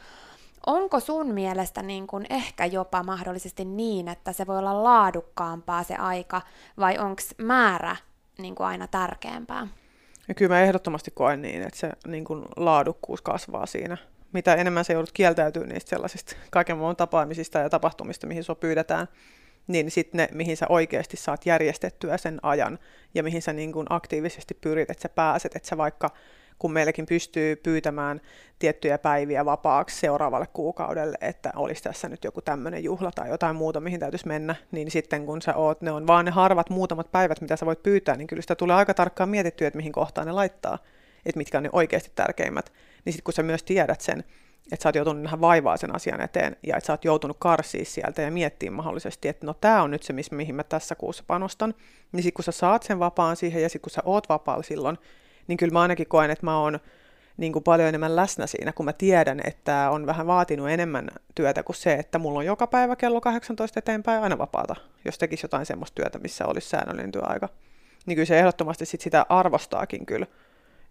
onko 0.65 0.99
sun 0.99 1.33
mielestä 1.33 1.81
niin 1.83 2.07
kuin 2.07 2.25
ehkä 2.29 2.65
jopa 2.65 3.03
mahdollisesti 3.03 3.65
niin, 3.65 4.07
että 4.07 4.33
se 4.33 4.47
voi 4.47 4.57
olla 4.57 4.83
laadukkaampaa 4.83 5.83
se 5.83 5.95
aika, 5.95 6.41
vai 6.79 6.97
onko 6.97 7.21
määrä 7.37 7.95
niin 8.37 8.55
kuin 8.55 8.67
aina 8.67 8.87
tärkeämpää? 8.87 9.67
Ja 10.27 10.33
kyllä 10.33 10.55
mä 10.55 10.61
ehdottomasti 10.61 11.11
koen 11.11 11.41
niin, 11.41 11.61
että 11.61 11.79
se 11.79 11.91
niin 12.07 12.25
kuin 12.25 12.45
laadukkuus 12.57 13.21
kasvaa 13.21 13.65
siinä. 13.65 13.97
Mitä 14.33 14.55
enemmän 14.55 14.85
se 14.85 14.93
joudut 14.93 15.11
kieltäytyä 15.11 15.63
niistä 15.63 15.89
sellaisista 15.89 16.35
kaiken 16.51 16.77
muun 16.77 16.95
tapaamisista 16.95 17.59
ja 17.59 17.69
tapahtumista, 17.69 18.27
mihin 18.27 18.43
sua 18.43 18.55
pyydetään, 18.55 19.07
niin 19.67 19.91
sitten 19.91 20.17
ne, 20.17 20.29
mihin 20.31 20.57
sä 20.57 20.65
oikeasti 20.69 21.17
saat 21.17 21.45
järjestettyä 21.45 22.17
sen 22.17 22.39
ajan 22.43 22.79
ja 23.13 23.23
mihin 23.23 23.41
sä 23.41 23.53
niin 23.53 23.71
kuin 23.71 23.87
aktiivisesti 23.89 24.53
pyrit, 24.53 24.89
että 24.89 25.01
sä 25.01 25.09
pääset, 25.09 25.55
että 25.55 25.67
sä 25.67 25.77
vaikka 25.77 26.09
kun 26.61 26.73
meilläkin 26.73 27.05
pystyy 27.05 27.55
pyytämään 27.55 28.21
tiettyjä 28.59 28.97
päiviä 28.97 29.45
vapaaksi 29.45 29.99
seuraavalle 29.99 30.47
kuukaudelle, 30.53 31.17
että 31.21 31.51
olisi 31.55 31.83
tässä 31.83 32.09
nyt 32.09 32.23
joku 32.23 32.41
tämmöinen 32.41 32.83
juhla 32.83 33.11
tai 33.11 33.29
jotain 33.29 33.55
muuta, 33.55 33.79
mihin 33.79 33.99
täytyisi 33.99 34.27
mennä, 34.27 34.55
niin 34.71 34.91
sitten 34.91 35.25
kun 35.25 35.41
sä 35.41 35.55
oot, 35.55 35.81
ne 35.81 35.91
on 35.91 36.07
vaan 36.07 36.25
ne 36.25 36.31
harvat 36.31 36.69
muutamat 36.69 37.11
päivät, 37.11 37.41
mitä 37.41 37.55
sä 37.55 37.65
voit 37.65 37.83
pyytää, 37.83 38.15
niin 38.15 38.27
kyllä 38.27 38.41
sitä 38.41 38.55
tulee 38.55 38.75
aika 38.75 38.93
tarkkaan 38.93 39.29
mietittyä, 39.29 39.67
että 39.67 39.77
mihin 39.77 39.91
kohtaan 39.91 40.27
ne 40.27 40.33
laittaa, 40.33 40.77
että 41.25 41.37
mitkä 41.37 41.57
on 41.57 41.63
ne 41.63 41.69
oikeasti 41.73 42.11
tärkeimmät. 42.15 42.73
Niin 43.05 43.13
sitten 43.13 43.23
kun 43.23 43.33
sä 43.33 43.43
myös 43.43 43.63
tiedät 43.63 44.01
sen, 44.01 44.23
että 44.71 44.83
sä 44.83 44.89
oot 44.89 44.95
joutunut 44.95 45.23
nähdä 45.23 45.41
vaivaa 45.41 45.77
sen 45.77 45.95
asian 45.95 46.21
eteen 46.21 46.55
ja 46.67 46.77
että 46.77 46.87
sä 46.87 46.93
oot 46.93 47.05
joutunut 47.05 47.37
karsiin 47.39 47.85
sieltä 47.85 48.21
ja 48.21 48.31
miettimään 48.31 48.75
mahdollisesti, 48.75 49.27
että 49.27 49.45
no 49.45 49.53
tämä 49.53 49.83
on 49.83 49.91
nyt 49.91 50.03
se, 50.03 50.13
mihin 50.31 50.55
mä 50.55 50.63
tässä 50.63 50.95
kuussa 50.95 51.23
panostan, 51.27 51.73
niin 52.11 52.23
sitten 52.23 52.35
kun 52.35 52.43
sä 52.43 52.51
saat 52.51 52.83
sen 52.83 52.99
vapaan 52.99 53.35
siihen 53.35 53.61
ja 53.61 53.69
sitten 53.69 53.81
kun 53.81 53.91
sä 53.91 54.01
oot 54.05 54.29
vapaalla 54.29 54.63
silloin, 54.63 54.97
niin 55.47 55.57
kyllä 55.57 55.73
mä 55.73 55.81
ainakin 55.81 56.07
koen, 56.07 56.31
että 56.31 56.45
mä 56.45 56.59
oon 56.59 56.79
niin 57.37 57.53
kuin 57.53 57.63
paljon 57.63 57.89
enemmän 57.89 58.15
läsnä 58.15 58.47
siinä, 58.47 58.73
kun 58.73 58.85
mä 58.85 58.93
tiedän, 58.93 59.41
että 59.43 59.89
on 59.89 60.05
vähän 60.05 60.27
vaatinut 60.27 60.69
enemmän 60.69 61.09
työtä 61.35 61.63
kuin 61.63 61.75
se, 61.75 61.93
että 61.93 62.19
mulla 62.19 62.39
on 62.39 62.45
joka 62.45 62.67
päivä 62.67 62.95
kello 62.95 63.21
18 63.21 63.79
eteenpäin 63.79 64.23
aina 64.23 64.37
vapaata, 64.37 64.75
jos 65.05 65.17
tekisi 65.17 65.45
jotain 65.45 65.65
semmoista 65.65 65.95
työtä, 65.95 66.19
missä 66.19 66.45
olisi 66.45 66.69
säännöllinen 66.69 67.11
työaika. 67.11 67.49
Niin 68.05 68.15
kyllä 68.15 68.25
se 68.25 68.39
ehdottomasti 68.39 68.85
sit 68.85 69.01
sitä 69.01 69.25
arvostaakin 69.29 70.05
kyllä, 70.05 70.25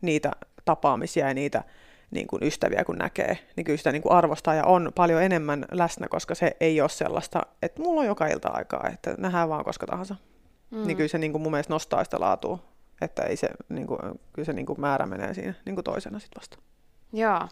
niitä 0.01 0.33
tapaamisia 0.65 1.29
ja 1.29 1.35
niitä 1.35 1.65
niin 2.11 2.27
kuin 2.27 2.43
ystäviä 2.43 2.85
kun 2.85 2.97
näkee, 2.97 3.39
niin 3.57 3.65
kyllä 3.65 3.77
sitä 3.77 3.93
niin 3.93 4.03
kuin 4.03 4.13
arvostaa 4.13 4.55
ja 4.55 4.65
on 4.65 4.93
paljon 4.95 5.23
enemmän 5.23 5.65
läsnä, 5.71 6.09
koska 6.09 6.35
se 6.35 6.57
ei 6.61 6.81
ole 6.81 6.89
sellaista, 6.89 7.43
että 7.63 7.83
mulla 7.83 8.01
on 8.01 8.07
joka 8.07 8.27
ilta 8.27 8.49
aikaa, 8.49 8.89
että 8.93 9.15
nähdään 9.19 9.49
vaan 9.49 9.65
koska 9.65 9.87
tahansa. 9.87 10.17
Mm. 10.71 10.87
Niin 10.87 10.97
kyllä 10.97 11.09
se 11.09 11.19
niin 11.19 11.33
kuin 11.33 11.43
mun 11.43 11.53
mielestä 11.53 11.75
nostaa 11.75 12.05
sitä 12.05 12.21
laatua 12.21 12.59
että 13.01 13.23
ei 13.23 13.37
se, 13.37 13.49
niin 13.69 13.87
kuin, 13.87 13.99
kyllä 14.33 14.47
se 14.47 14.53
niin 14.53 14.67
kuin 14.67 14.81
määrä 14.81 15.07
menee 15.07 15.35
siinä 15.35 15.55
niin 15.65 15.75
kuin 15.75 15.85
toisena 15.85 16.19
sitten 16.19 16.41
vasta. 16.41 16.59
Joo, 17.13 17.49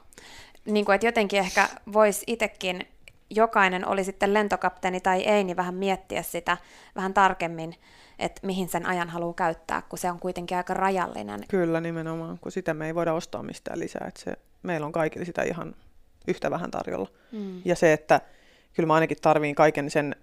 niin 0.64 0.84
kuin, 0.84 0.94
että 0.94 1.06
jotenkin 1.06 1.38
ehkä 1.38 1.68
voisi 1.92 2.24
itsekin, 2.26 2.88
jokainen 3.30 3.88
oli 3.88 4.04
sitten 4.04 4.34
lentokapteeni 4.34 5.00
tai 5.00 5.22
ei, 5.22 5.44
niin 5.44 5.56
vähän 5.56 5.74
miettiä 5.74 6.22
sitä 6.22 6.56
vähän 6.96 7.14
tarkemmin, 7.14 7.74
että 8.18 8.46
mihin 8.46 8.68
sen 8.68 8.86
ajan 8.86 9.08
haluaa 9.08 9.34
käyttää, 9.34 9.82
kun 9.82 9.98
se 9.98 10.10
on 10.10 10.18
kuitenkin 10.18 10.56
aika 10.56 10.74
rajallinen. 10.74 11.40
Kyllä, 11.48 11.80
nimenomaan, 11.80 12.38
kun 12.38 12.52
sitä 12.52 12.74
me 12.74 12.86
ei 12.86 12.94
voida 12.94 13.12
ostaa 13.12 13.42
mistään 13.42 13.78
lisää, 13.78 14.04
että 14.08 14.20
se, 14.20 14.36
meillä 14.62 14.86
on 14.86 14.92
kaikille 14.92 15.26
sitä 15.26 15.42
ihan 15.42 15.74
yhtä 16.28 16.50
vähän 16.50 16.70
tarjolla. 16.70 17.08
Mm. 17.32 17.62
Ja 17.64 17.76
se, 17.76 17.92
että 17.92 18.20
kyllä 18.74 18.86
mä 18.86 18.94
ainakin 18.94 19.16
tarviin 19.22 19.54
kaiken 19.54 19.90
sen 19.90 20.16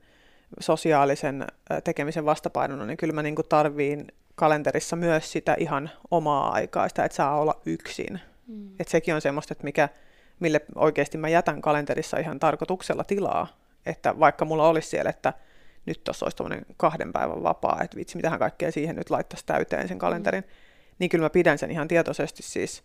sosiaalisen 0.60 1.48
tekemisen 1.84 2.26
vastapainona, 2.26 2.86
niin 2.86 2.98
kyllä 2.98 3.14
mä 3.14 3.24
niin 3.24 3.36
tarviin 3.50 4.08
kalenterissa 4.36 4.96
myös 4.96 5.32
sitä 5.32 5.56
ihan 5.60 5.92
omaa 6.12 6.52
aikaa, 6.52 6.90
sitä, 6.90 7.06
että 7.06 7.16
saa 7.16 7.40
olla 7.40 7.62
yksin. 7.66 8.20
Mm. 8.48 8.70
Että 8.80 8.92
sekin 8.92 9.16
on 9.16 9.22
semmoista, 9.22 9.52
että 9.54 9.64
mikä, 9.64 9.90
mille 10.40 10.62
oikeasti 10.76 11.18
mä 11.18 11.30
jätän 11.30 11.62
kalenterissa 11.62 12.18
ihan 12.18 12.40
tarkoituksella 12.40 13.04
tilaa. 13.04 13.48
Että 13.86 14.20
vaikka 14.20 14.46
mulla 14.46 14.68
olisi 14.68 14.90
siellä, 14.90 15.10
että 15.10 15.34
nyt 15.86 16.04
tuossa 16.04 16.26
olisi 16.26 16.66
kahden 16.78 17.14
päivän 17.14 17.44
vapaa, 17.44 17.82
että 17.84 17.98
vitsi, 17.98 18.16
mitähän 18.16 18.40
kaikkea 18.40 18.72
siihen 18.72 18.96
nyt 18.96 19.10
laittaisi 19.10 19.46
täyteen 19.46 19.88
sen 19.88 20.00
kalenterin, 20.00 20.44
mm. 20.44 20.50
niin 21.00 21.10
kyllä 21.10 21.26
mä 21.26 21.30
pidän 21.30 21.58
sen 21.58 21.72
ihan 21.72 21.88
tietoisesti 21.88 22.44
siis 22.44 22.84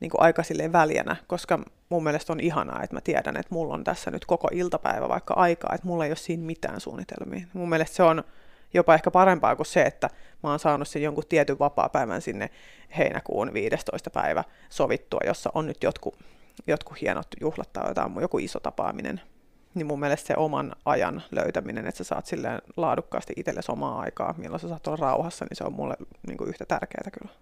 niin 0.00 0.10
kuin 0.10 0.22
aika 0.22 0.42
silleen 0.42 0.72
väljänä, 0.72 1.16
koska 1.26 1.58
mun 1.88 2.04
mielestä 2.04 2.32
on 2.32 2.40
ihanaa, 2.40 2.82
että 2.82 2.96
mä 2.96 3.00
tiedän, 3.00 3.36
että 3.36 3.54
mulla 3.54 3.74
on 3.74 3.84
tässä 3.84 4.10
nyt 4.10 4.24
koko 4.24 4.48
iltapäivä 4.52 5.08
vaikka 5.08 5.34
aikaa, 5.34 5.74
että 5.74 5.86
mulla 5.86 6.04
ei 6.04 6.10
ole 6.10 6.16
siinä 6.16 6.46
mitään 6.46 6.80
suunnitelmia. 6.80 7.46
Mun 7.52 7.68
mielestä 7.68 7.96
se 7.96 8.02
on 8.02 8.24
jopa 8.74 8.94
ehkä 8.94 9.10
parempaa 9.10 9.56
kuin 9.56 9.66
se, 9.66 9.82
että 9.82 10.10
mä 10.42 10.50
oon 10.50 10.58
saanut 10.58 10.88
sen 10.88 11.02
jonkun 11.02 11.24
tietyn 11.28 11.58
vapaa-päivän 11.58 12.22
sinne 12.22 12.50
heinäkuun 12.98 13.52
15. 13.52 14.10
päivä 14.10 14.44
sovittua, 14.68 15.20
jossa 15.26 15.50
on 15.54 15.66
nyt 15.66 15.82
jotkut, 15.82 16.18
jotkut 16.66 17.00
hienot 17.00 17.26
juhlat 17.40 17.72
tai 17.72 17.88
jotain, 17.88 18.12
joku 18.20 18.38
iso 18.38 18.60
tapaaminen. 18.60 19.20
Niin 19.74 19.86
mun 19.86 20.00
mielestä 20.00 20.26
se 20.26 20.34
oman 20.36 20.72
ajan 20.84 21.22
löytäminen, 21.30 21.86
että 21.86 21.98
sä 21.98 22.04
saat 22.04 22.26
silleen 22.26 22.62
laadukkaasti 22.76 23.32
itsellesi 23.36 23.72
omaa 23.72 24.00
aikaa, 24.00 24.34
milloin 24.38 24.60
sä 24.60 24.68
saat 24.68 24.86
olla 24.86 24.96
rauhassa, 24.96 25.44
niin 25.44 25.56
se 25.56 25.64
on 25.64 25.72
mulle 25.72 25.94
niin 26.26 26.36
kuin 26.36 26.48
yhtä 26.48 26.64
tärkeää 26.66 27.10
kyllä. 27.20 27.34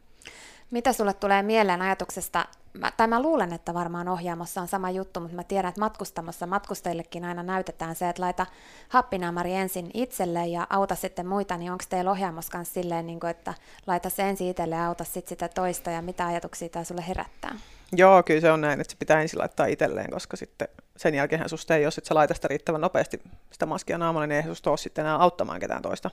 Mitä 0.75 0.93
sulle 0.93 1.14
tulee 1.14 1.43
mieleen 1.43 1.83
ajatuksesta, 1.83 2.47
mä, 2.72 2.93
tai 2.97 3.07
mä 3.07 3.22
luulen, 3.22 3.53
että 3.53 3.75
varmaan 3.75 4.09
ohjaamossa 4.09 4.61
on 4.61 4.68
sama 4.68 4.91
juttu, 4.91 5.20
mutta 5.20 5.37
mä 5.37 5.45
tiedän, 5.45 5.68
että 5.68 5.81
matkustamassa 5.81 6.47
matkustajillekin 6.47 7.25
aina 7.25 7.43
näytetään 7.43 7.95
se, 7.95 8.09
että 8.09 8.22
laita 8.22 8.47
happinaamari 8.89 9.55
ensin 9.55 9.91
itselle 9.95 10.47
ja 10.47 10.66
auta 10.70 10.95
sitten 10.95 11.27
muita, 11.27 11.57
niin 11.57 11.72
onko 11.72 11.85
teillä 11.89 12.11
ohjaamossa 12.11 12.53
kanssa 12.53 12.75
silleen, 12.75 13.07
niin 13.07 13.20
kuin, 13.20 13.31
että 13.31 13.55
laita 13.87 14.11
se 14.11 14.22
ensin 14.22 14.49
itselle 14.49 14.75
ja 14.75 14.87
auta 14.87 15.05
sitten 15.05 15.29
sitä 15.29 15.49
toista, 15.49 15.91
ja 15.91 16.03
mitä 16.03 16.27
ajatuksia 16.27 16.68
tämä 16.68 16.85
sulle 16.85 17.05
herättää? 17.09 17.55
Joo, 17.97 18.22
kyllä 18.22 18.41
se 18.41 18.53
on 18.53 18.61
näin, 18.61 18.81
että 18.81 18.91
se 18.93 18.99
pitää 18.99 19.20
ensin 19.20 19.39
laittaa 19.39 19.66
itselleen, 19.66 20.11
koska 20.11 20.37
sitten 20.37 20.68
sen 20.97 21.14
jälkeen 21.14 21.49
susta 21.49 21.77
ei, 21.77 21.83
jos 21.83 21.99
et 21.99 22.05
sä 22.05 22.14
laita 22.14 22.35
sitä 22.35 22.49
riittävän 22.49 22.81
nopeasti 22.81 23.22
sitä 23.51 23.66
maskia 23.66 23.99
naamalle, 23.99 24.27
niin 24.27 24.37
ei 24.37 24.49
susta 24.49 24.70
ole 24.70 24.79
sitten 24.79 25.05
enää 25.05 25.16
auttamaan 25.16 25.61
ketään 25.61 25.83
toista. 25.83 26.11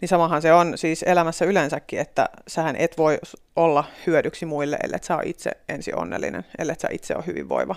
Niin 0.00 0.08
samahan 0.08 0.42
se 0.42 0.52
on 0.52 0.78
siis 0.78 1.02
elämässä 1.02 1.44
yleensäkin, 1.44 1.98
että 1.98 2.28
sähän 2.48 2.76
et 2.76 2.98
voi 2.98 3.18
olla 3.56 3.84
hyödyksi 4.06 4.46
muille, 4.46 4.78
ellei 4.82 4.98
sä 5.02 5.16
ole 5.16 5.22
itse 5.26 5.50
ensi 5.68 5.92
onnellinen, 5.92 6.44
ellei 6.58 6.76
sä 6.78 6.88
itse 6.92 7.16
ole 7.16 7.26
hyvinvoiva. 7.26 7.76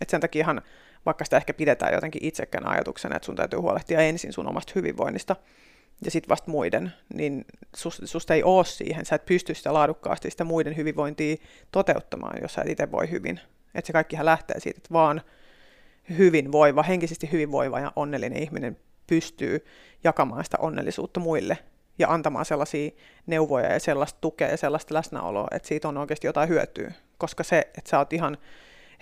Et 0.00 0.10
sen 0.10 0.20
takiahan, 0.20 0.62
vaikka 1.06 1.24
sitä 1.24 1.36
ehkä 1.36 1.54
pidetään 1.54 1.92
jotenkin 1.92 2.24
itsekään 2.24 2.66
ajatuksena, 2.66 3.16
että 3.16 3.26
sun 3.26 3.36
täytyy 3.36 3.58
huolehtia 3.58 4.00
ensin 4.00 4.32
sun 4.32 4.48
omasta 4.48 4.72
hyvinvoinnista 4.74 5.36
ja 6.04 6.10
sitten 6.10 6.28
vasta 6.28 6.50
muiden, 6.50 6.92
niin 7.14 7.44
susta, 7.76 8.06
susta 8.06 8.34
ei 8.34 8.42
ole 8.42 8.64
siihen, 8.64 9.06
sä 9.06 9.14
et 9.14 9.26
pysty 9.26 9.54
sitä 9.54 9.74
laadukkaasti 9.74 10.30
sitä 10.30 10.44
muiden 10.44 10.76
hyvinvointia 10.76 11.36
toteuttamaan, 11.72 12.42
jos 12.42 12.54
sä 12.54 12.62
et 12.62 12.70
itse 12.70 12.90
voi 12.90 13.10
hyvin. 13.10 13.40
Että 13.74 13.86
se 13.86 13.92
kaikkihan 13.92 14.26
lähtee 14.26 14.60
siitä, 14.60 14.78
että 14.78 14.92
vaan 14.92 15.20
hyvinvoiva, 16.18 16.82
henkisesti 16.82 17.32
hyvinvoiva 17.32 17.80
ja 17.80 17.92
onnellinen 17.96 18.42
ihminen 18.42 18.76
pystyy 19.12 19.64
jakamaan 20.04 20.44
sitä 20.44 20.56
onnellisuutta 20.60 21.20
muille 21.20 21.58
ja 21.98 22.08
antamaan 22.08 22.44
sellaisia 22.44 22.90
neuvoja 23.26 23.72
ja 23.72 23.80
sellaista 23.80 24.18
tukea 24.20 24.48
ja 24.48 24.56
sellaista 24.56 24.94
läsnäoloa, 24.94 25.48
että 25.50 25.68
siitä 25.68 25.88
on 25.88 25.98
oikeasti 25.98 26.26
jotain 26.26 26.48
hyötyä. 26.48 26.92
Koska 27.18 27.42
se, 27.42 27.58
että 27.58 27.90
sä 27.90 27.98
oot 27.98 28.12
ihan 28.12 28.38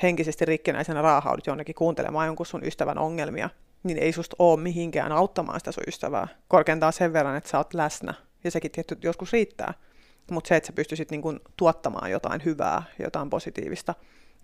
henkisesti 0.02 0.44
rikkinäisenä 0.44 1.02
raahaudut 1.02 1.46
jonnekin 1.46 1.74
kuuntelemaan 1.74 2.26
jonkun 2.26 2.46
sun 2.46 2.64
ystävän 2.64 2.98
ongelmia, 2.98 3.50
niin 3.82 3.98
ei 3.98 4.12
susta 4.12 4.36
ole 4.38 4.60
mihinkään 4.60 5.12
auttamaan 5.12 5.60
sitä 5.60 5.72
sun 5.72 5.84
ystävää. 5.86 6.28
Korkeintaan 6.48 6.92
sen 6.92 7.12
verran, 7.12 7.36
että 7.36 7.50
sä 7.50 7.58
oot 7.58 7.74
läsnä. 7.74 8.14
Ja 8.44 8.50
sekin 8.50 8.70
tietty 8.70 8.98
joskus 9.02 9.32
riittää. 9.32 9.74
Mutta 10.30 10.48
se, 10.48 10.56
että 10.56 10.66
sä 10.66 10.72
pystyisit 10.72 11.10
niinku 11.10 11.38
tuottamaan 11.56 12.10
jotain 12.10 12.44
hyvää, 12.44 12.82
jotain 12.98 13.30
positiivista 13.30 13.94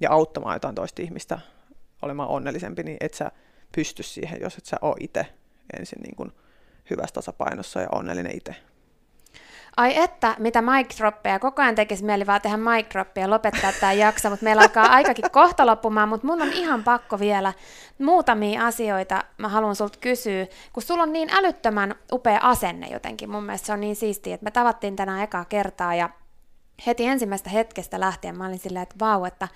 ja 0.00 0.10
auttamaan 0.10 0.56
jotain 0.56 0.74
toista 0.74 1.02
ihmistä 1.02 1.38
olemaan 2.02 2.28
onnellisempi, 2.28 2.82
niin 2.82 2.96
et 3.00 3.14
sä 3.14 3.30
pysty 3.74 4.02
siihen, 4.02 4.40
jos 4.40 4.58
et 4.58 4.64
sä 4.64 4.76
ole 4.82 4.96
itse 5.00 5.26
ensin 5.78 6.02
niin 6.02 6.16
kuin 6.16 6.32
hyvässä 6.90 7.14
tasapainossa 7.14 7.80
ja 7.80 7.88
onnellinen 7.92 8.36
itse. 8.36 8.56
Ai 9.76 9.98
että, 9.98 10.34
mitä 10.38 10.62
mic 10.62 10.98
droppeja. 10.98 11.38
Koko 11.38 11.62
ajan 11.62 11.74
tekisi 11.74 12.04
mieli 12.04 12.26
vaan 12.26 12.40
tehdä 12.42 12.56
mic 12.56 12.90
droppia 12.90 13.24
ja 13.24 13.30
lopettaa 13.30 13.72
tämä 13.80 13.92
jakso, 13.92 14.30
mutta 14.30 14.44
meillä 14.44 14.62
alkaa 14.62 14.86
aikakin 14.86 15.30
kohta 15.30 15.66
loppumaan, 15.66 16.08
mutta 16.08 16.26
mun 16.26 16.42
on 16.42 16.52
ihan 16.52 16.84
pakko 16.84 17.18
vielä 17.18 17.52
muutamia 17.98 18.66
asioita 18.66 19.24
mä 19.38 19.48
haluan 19.48 19.76
sulta 19.76 19.98
kysyä, 20.00 20.46
kun 20.72 20.82
sulla 20.82 21.02
on 21.02 21.12
niin 21.12 21.28
älyttömän 21.32 21.94
upea 22.12 22.38
asenne 22.42 22.86
jotenkin. 22.86 23.30
Mun 23.30 23.44
mielestä 23.44 23.66
se 23.66 23.72
on 23.72 23.80
niin 23.80 23.96
siistiä, 23.96 24.34
että 24.34 24.44
me 24.44 24.50
tavattiin 24.50 24.96
tänään 24.96 25.22
ekaa 25.22 25.44
kertaa 25.44 25.94
ja 25.94 26.10
heti 26.86 27.06
ensimmäistä 27.06 27.50
hetkestä 27.50 28.00
lähtien 28.00 28.38
mä 28.38 28.46
olin 28.46 28.58
silleen, 28.58 28.82
että 28.82 28.96
vau, 29.00 29.24
että 29.24 29.48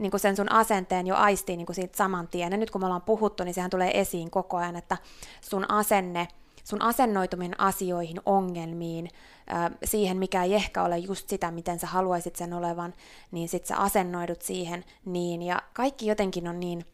niin 0.00 0.10
kuin 0.10 0.20
sen 0.20 0.36
sun 0.36 0.52
asenteen 0.52 1.06
jo 1.06 1.16
aistii 1.16 1.56
niin 1.56 1.66
kuin 1.66 1.76
siitä 1.76 1.96
saman 1.96 2.28
tien. 2.28 2.52
Ja 2.52 2.58
nyt 2.58 2.70
kun 2.70 2.80
me 2.80 2.84
ollaan 2.86 3.02
puhuttu, 3.02 3.44
niin 3.44 3.54
sehän 3.54 3.70
tulee 3.70 4.00
esiin 4.00 4.30
koko 4.30 4.56
ajan, 4.56 4.76
että 4.76 4.96
sun 5.40 5.70
asenne, 5.70 6.28
sun 6.64 6.82
asennoituminen 6.82 7.60
asioihin, 7.60 8.20
ongelmiin, 8.26 9.08
siihen, 9.84 10.16
mikä 10.16 10.44
ei 10.44 10.54
ehkä 10.54 10.82
ole 10.82 10.98
just 10.98 11.28
sitä, 11.28 11.50
miten 11.50 11.78
sä 11.78 11.86
haluaisit 11.86 12.36
sen 12.36 12.52
olevan, 12.52 12.94
niin 13.30 13.48
sit 13.48 13.66
sä 13.66 13.76
asennoidut 13.76 14.42
siihen 14.42 14.84
niin, 15.04 15.42
ja 15.42 15.62
kaikki 15.72 16.06
jotenkin 16.06 16.48
on 16.48 16.60
niin, 16.60 16.84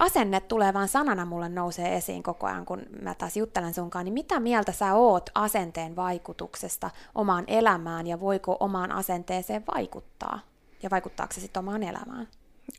asenne 0.00 0.40
tulee 0.40 0.74
vaan 0.74 0.88
sanana 0.88 1.24
mulle 1.24 1.48
nousee 1.48 1.96
esiin 1.96 2.22
koko 2.22 2.46
ajan, 2.46 2.66
kun 2.66 2.82
mä 3.02 3.14
taas 3.14 3.36
juttelen 3.36 3.74
sunkaan, 3.74 4.04
niin 4.04 4.14
mitä 4.14 4.40
mieltä 4.40 4.72
sä 4.72 4.94
oot 4.94 5.30
asenteen 5.34 5.96
vaikutuksesta 5.96 6.90
omaan 7.14 7.44
elämään, 7.46 8.06
ja 8.06 8.20
voiko 8.20 8.56
omaan 8.60 8.92
asenteeseen 8.92 9.64
vaikuttaa? 9.74 10.40
Ja 10.82 10.90
vaikuttaako 10.90 11.32
se 11.32 11.40
sitten 11.40 11.60
omaan 11.60 11.82
elämään? 11.82 12.28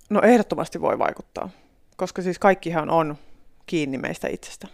No 0.10 0.22
ehdottomasti 0.22 0.82
voi 0.82 1.00
vaikuttaa, 1.00 1.50
koska 1.98 2.22
siis 2.22 2.40
kaikkihan 2.40 2.90
on 2.90 3.18
kiinni 3.66 3.98
meistä 3.98 4.28
itsestä 4.28 4.68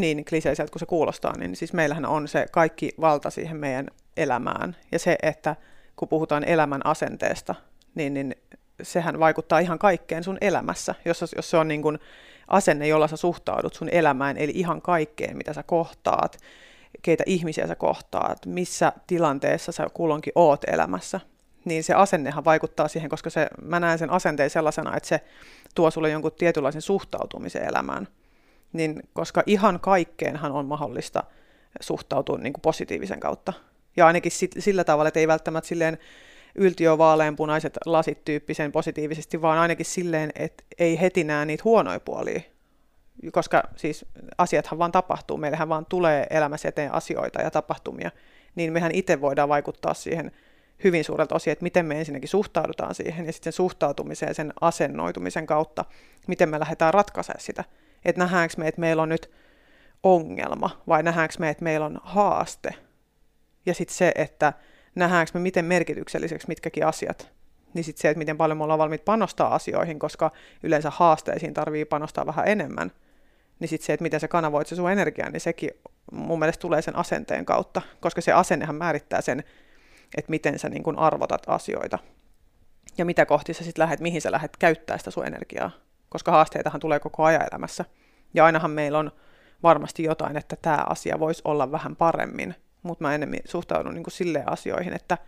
niin 0.00 0.24
kliseiseltä 0.24 0.70
kuin 0.70 0.80
se 0.80 0.86
kuulostaa, 0.86 1.38
niin 1.38 1.56
siis 1.56 1.72
meillähän 1.72 2.06
on 2.06 2.28
se 2.28 2.46
kaikki 2.52 2.90
valta 3.00 3.30
siihen 3.30 3.56
meidän 3.56 3.86
elämään. 4.16 4.76
Ja 4.92 4.98
se, 4.98 5.16
että 5.22 5.56
kun 5.96 6.08
puhutaan 6.08 6.44
elämän 6.44 6.86
asenteesta, 6.86 7.54
niin, 7.94 8.14
niin 8.14 8.34
sehän 8.82 9.18
vaikuttaa 9.20 9.58
ihan 9.58 9.78
kaikkeen 9.78 10.24
sun 10.24 10.38
elämässä, 10.40 10.94
jos, 11.04 11.34
jos 11.36 11.50
se 11.50 11.56
on 11.56 11.68
niin 11.68 11.82
kuin 11.82 11.98
asenne, 12.48 12.86
jolla 12.86 13.08
sä 13.08 13.16
suhtaudut 13.16 13.74
sun 13.74 13.88
elämään, 13.92 14.36
eli 14.36 14.52
ihan 14.54 14.82
kaikkeen, 14.82 15.36
mitä 15.36 15.52
sä 15.52 15.62
kohtaat, 15.62 16.38
keitä 17.02 17.24
ihmisiä 17.26 17.66
sä 17.66 17.74
kohtaat, 17.74 18.46
missä 18.46 18.92
tilanteessa 19.06 19.72
sä 19.72 19.86
kulloinkin 19.94 20.32
oot 20.34 20.64
elämässä, 20.66 21.20
niin 21.64 21.84
se 21.84 21.94
asennehan 21.94 22.44
vaikuttaa 22.44 22.88
siihen, 22.88 23.10
koska 23.10 23.30
se, 23.30 23.46
mä 23.62 23.80
näen 23.80 23.98
sen 23.98 24.10
asenteen 24.10 24.50
sellaisena, 24.50 24.96
että 24.96 25.08
se 25.08 25.20
tuo 25.74 25.90
sulle 25.90 26.10
jonkun 26.10 26.32
tietynlaisen 26.32 26.82
suhtautumisen 26.82 27.68
elämään 27.68 28.08
niin 28.72 29.02
koska 29.12 29.42
ihan 29.46 29.80
kaikkeenhan 29.80 30.52
on 30.52 30.66
mahdollista 30.66 31.24
suhtautua 31.80 32.38
niin 32.38 32.52
kuin 32.52 32.62
positiivisen 32.62 33.20
kautta. 33.20 33.52
Ja 33.96 34.06
ainakin 34.06 34.32
sit, 34.32 34.50
sillä 34.58 34.84
tavalla, 34.84 35.08
että 35.08 35.20
ei 35.20 35.28
välttämättä 35.28 35.68
silleen 35.68 35.98
yltiö 36.54 36.98
vaaleanpunaiset 36.98 37.78
lasit 37.86 38.24
tyyppisen 38.24 38.72
positiivisesti, 38.72 39.42
vaan 39.42 39.58
ainakin 39.58 39.86
silleen, 39.86 40.30
että 40.34 40.64
ei 40.78 41.00
heti 41.00 41.24
näe 41.24 41.44
niitä 41.44 41.64
huonoja 41.64 42.00
puolia. 42.00 42.40
Koska 43.32 43.62
siis 43.76 44.04
asiathan 44.38 44.78
vaan 44.78 44.92
tapahtuu, 44.92 45.36
meillähän 45.36 45.68
vaan 45.68 45.86
tulee 45.86 46.26
elämässä 46.30 46.68
eteen 46.68 46.94
asioita 46.94 47.42
ja 47.42 47.50
tapahtumia, 47.50 48.10
niin 48.54 48.72
mehän 48.72 48.92
itse 48.94 49.20
voidaan 49.20 49.48
vaikuttaa 49.48 49.94
siihen 49.94 50.32
hyvin 50.84 51.04
suurelta 51.04 51.34
osin, 51.34 51.52
että 51.52 51.62
miten 51.62 51.86
me 51.86 51.98
ensinnäkin 51.98 52.28
suhtaudutaan 52.28 52.94
siihen 52.94 53.26
ja 53.26 53.32
sitten 53.32 53.52
suhtautumiseen, 53.52 54.34
sen 54.34 54.52
asennoitumisen 54.60 55.46
kautta, 55.46 55.84
miten 56.26 56.48
me 56.48 56.60
lähdetään 56.60 56.94
ratkaisemaan 56.94 57.40
sitä 57.40 57.64
että 58.04 58.18
nähdäänkö 58.18 58.54
me, 58.58 58.68
että 58.68 58.80
meillä 58.80 59.02
on 59.02 59.08
nyt 59.08 59.30
ongelma 60.02 60.82
vai 60.88 61.02
nähdäänkö 61.02 61.34
me, 61.38 61.50
että 61.50 61.64
meillä 61.64 61.86
on 61.86 62.00
haaste. 62.02 62.74
Ja 63.66 63.74
sitten 63.74 63.96
se, 63.96 64.12
että 64.14 64.52
nähdäänkö 64.94 65.30
me 65.34 65.40
miten 65.40 65.64
merkitykselliseksi 65.64 66.48
mitkäkin 66.48 66.86
asiat. 66.86 67.32
Niin 67.74 67.84
sitten 67.84 68.02
se, 68.02 68.08
että 68.08 68.18
miten 68.18 68.36
paljon 68.36 68.58
me 68.58 68.64
ollaan 68.64 68.78
valmiit 68.78 69.04
panostaa 69.04 69.54
asioihin, 69.54 69.98
koska 69.98 70.30
yleensä 70.62 70.90
haasteisiin 70.90 71.54
tarvii 71.54 71.84
panostaa 71.84 72.26
vähän 72.26 72.48
enemmän. 72.48 72.92
Niin 73.58 73.68
sitten 73.68 73.86
se, 73.86 73.92
että 73.92 74.02
miten 74.02 74.20
sä 74.20 74.28
kanavoit 74.28 74.66
se 74.66 74.76
sun 74.76 74.90
energiaa, 74.90 75.30
niin 75.30 75.40
sekin 75.40 75.70
mun 76.12 76.38
mielestä 76.38 76.60
tulee 76.60 76.82
sen 76.82 76.96
asenteen 76.96 77.44
kautta, 77.44 77.82
koska 78.00 78.20
se 78.20 78.32
asennehan 78.32 78.76
määrittää 78.76 79.20
sen, 79.20 79.44
että 80.16 80.30
miten 80.30 80.58
sä 80.58 80.68
niin 80.68 80.98
arvotat 80.98 81.42
asioita. 81.46 81.98
Ja 82.98 83.04
mitä 83.04 83.26
kohti 83.26 83.54
sä 83.54 83.64
sitten 83.64 83.82
lähdet, 83.82 84.00
mihin 84.00 84.20
sä 84.20 84.32
lähdet 84.32 84.56
käyttää 84.56 84.98
sitä 84.98 85.10
sun 85.10 85.26
energiaa 85.26 85.70
koska 86.10 86.30
haasteitahan 86.30 86.80
tulee 86.80 87.00
koko 87.00 87.24
ajan 87.24 87.46
elämässä. 87.52 87.84
Ja 88.34 88.44
ainahan 88.44 88.70
meillä 88.70 88.98
on 88.98 89.10
varmasti 89.62 90.02
jotain, 90.02 90.36
että 90.36 90.56
tämä 90.62 90.84
asia 90.88 91.20
voisi 91.20 91.42
olla 91.44 91.72
vähän 91.72 91.96
paremmin, 91.96 92.54
mutta 92.82 93.04
mä 93.04 93.14
enemmän 93.14 93.40
suhtaudun 93.44 93.94
niin 93.94 94.04
silleen 94.08 94.52
asioihin, 94.52 94.92
että 94.92 95.18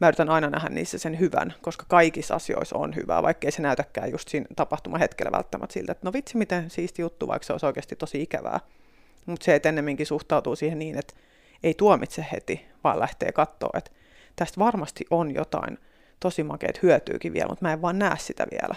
mä 0.00 0.08
yritän 0.08 0.30
aina 0.30 0.50
nähdä 0.50 0.68
niissä 0.68 0.98
sen 0.98 1.20
hyvän, 1.20 1.54
koska 1.62 1.84
kaikissa 1.88 2.34
asioissa 2.34 2.76
on 2.76 2.94
hyvää, 2.94 3.22
vaikkei 3.22 3.50
se 3.50 3.62
näytäkään 3.62 4.10
just 4.10 4.28
siinä 4.28 4.46
tapahtumahetkellä 4.56 5.32
välttämättä 5.32 5.72
siltä, 5.72 5.92
että 5.92 6.06
no 6.06 6.12
vitsi 6.12 6.36
miten 6.36 6.70
siisti 6.70 7.02
juttu, 7.02 7.28
vaikka 7.28 7.46
se 7.46 7.52
olisi 7.52 7.66
oikeasti 7.66 7.96
tosi 7.96 8.22
ikävää. 8.22 8.60
Mutta 9.26 9.44
se, 9.44 9.54
että 9.54 9.68
ennemminkin 9.68 10.06
suhtautuu 10.06 10.56
siihen 10.56 10.78
niin, 10.78 10.98
että 10.98 11.14
ei 11.62 11.74
tuomitse 11.74 12.26
heti, 12.32 12.66
vaan 12.84 12.98
lähtee 12.98 13.32
katsoa, 13.32 13.70
että 13.74 13.90
tästä 14.36 14.60
varmasti 14.60 15.04
on 15.10 15.34
jotain 15.34 15.78
tosi 16.20 16.42
makeet 16.42 16.82
hyötyykin 16.82 17.32
vielä, 17.32 17.48
mutta 17.48 17.64
mä 17.64 17.72
en 17.72 17.82
vaan 17.82 17.98
näe 17.98 18.16
sitä 18.18 18.46
vielä 18.50 18.74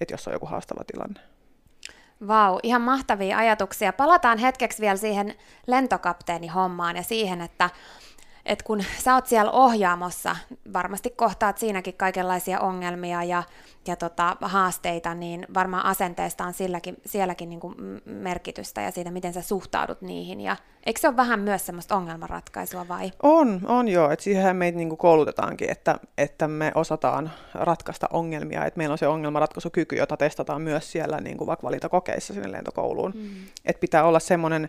että 0.00 0.14
jos 0.14 0.28
on 0.28 0.32
joku 0.32 0.46
haastava 0.46 0.84
tilanne. 0.84 1.20
Vau, 2.26 2.58
ihan 2.62 2.82
mahtavia 2.82 3.38
ajatuksia. 3.38 3.92
Palataan 3.92 4.38
hetkeksi 4.38 4.82
vielä 4.82 4.96
siihen 4.96 5.34
lentokapteenihommaan 5.66 6.96
ja 6.96 7.02
siihen, 7.02 7.40
että 7.40 7.70
et 8.46 8.62
kun 8.62 8.84
sä 8.98 9.14
oot 9.14 9.26
siellä 9.26 9.50
ohjaamossa, 9.50 10.36
varmasti 10.72 11.10
kohtaat 11.10 11.58
siinäkin 11.58 11.94
kaikenlaisia 11.94 12.60
ongelmia 12.60 13.22
ja, 13.22 13.42
ja 13.86 13.96
tota, 13.96 14.36
haasteita, 14.40 15.14
niin 15.14 15.46
varmaan 15.54 15.84
asenteesta 15.84 16.44
on 16.44 16.52
silläkin, 16.52 16.96
sielläkin 17.06 17.48
niin 17.48 17.60
kuin 17.60 17.74
merkitystä 18.04 18.80
ja 18.80 18.90
siitä, 18.90 19.10
miten 19.10 19.32
sä 19.32 19.42
suhtaudut 19.42 20.02
niihin. 20.02 20.40
Ja 20.40 20.56
eikö 20.86 21.00
se 21.00 21.08
ole 21.08 21.16
vähän 21.16 21.40
myös 21.40 21.66
semmoista 21.66 21.96
ongelmanratkaisua 21.96 22.88
vai? 22.88 23.12
On, 23.22 23.60
on 23.68 23.88
joo. 23.88 24.10
Et 24.10 24.20
siihen 24.20 24.56
meitä 24.56 24.78
niin 24.78 24.88
kuin 24.88 24.98
koulutetaankin, 24.98 25.70
että, 25.70 25.98
että 26.18 26.48
me 26.48 26.72
osataan 26.74 27.30
ratkaista 27.54 28.08
ongelmia. 28.12 28.64
Että 28.64 28.78
meillä 28.78 28.92
on 28.92 28.98
se 28.98 29.08
ongelmanratkaisukyky, 29.08 29.96
jota 29.96 30.16
testataan 30.16 30.62
myös 30.62 30.92
siellä 30.92 31.20
niin 31.20 31.36
kuin 31.36 31.46
vaikka 31.46 31.66
valintakokeissa 31.66 32.34
sinne 32.34 32.52
lentokouluun. 32.52 33.12
Mm. 33.14 33.30
Että 33.64 33.80
pitää 33.80 34.04
olla 34.04 34.20
semmoinen, 34.20 34.68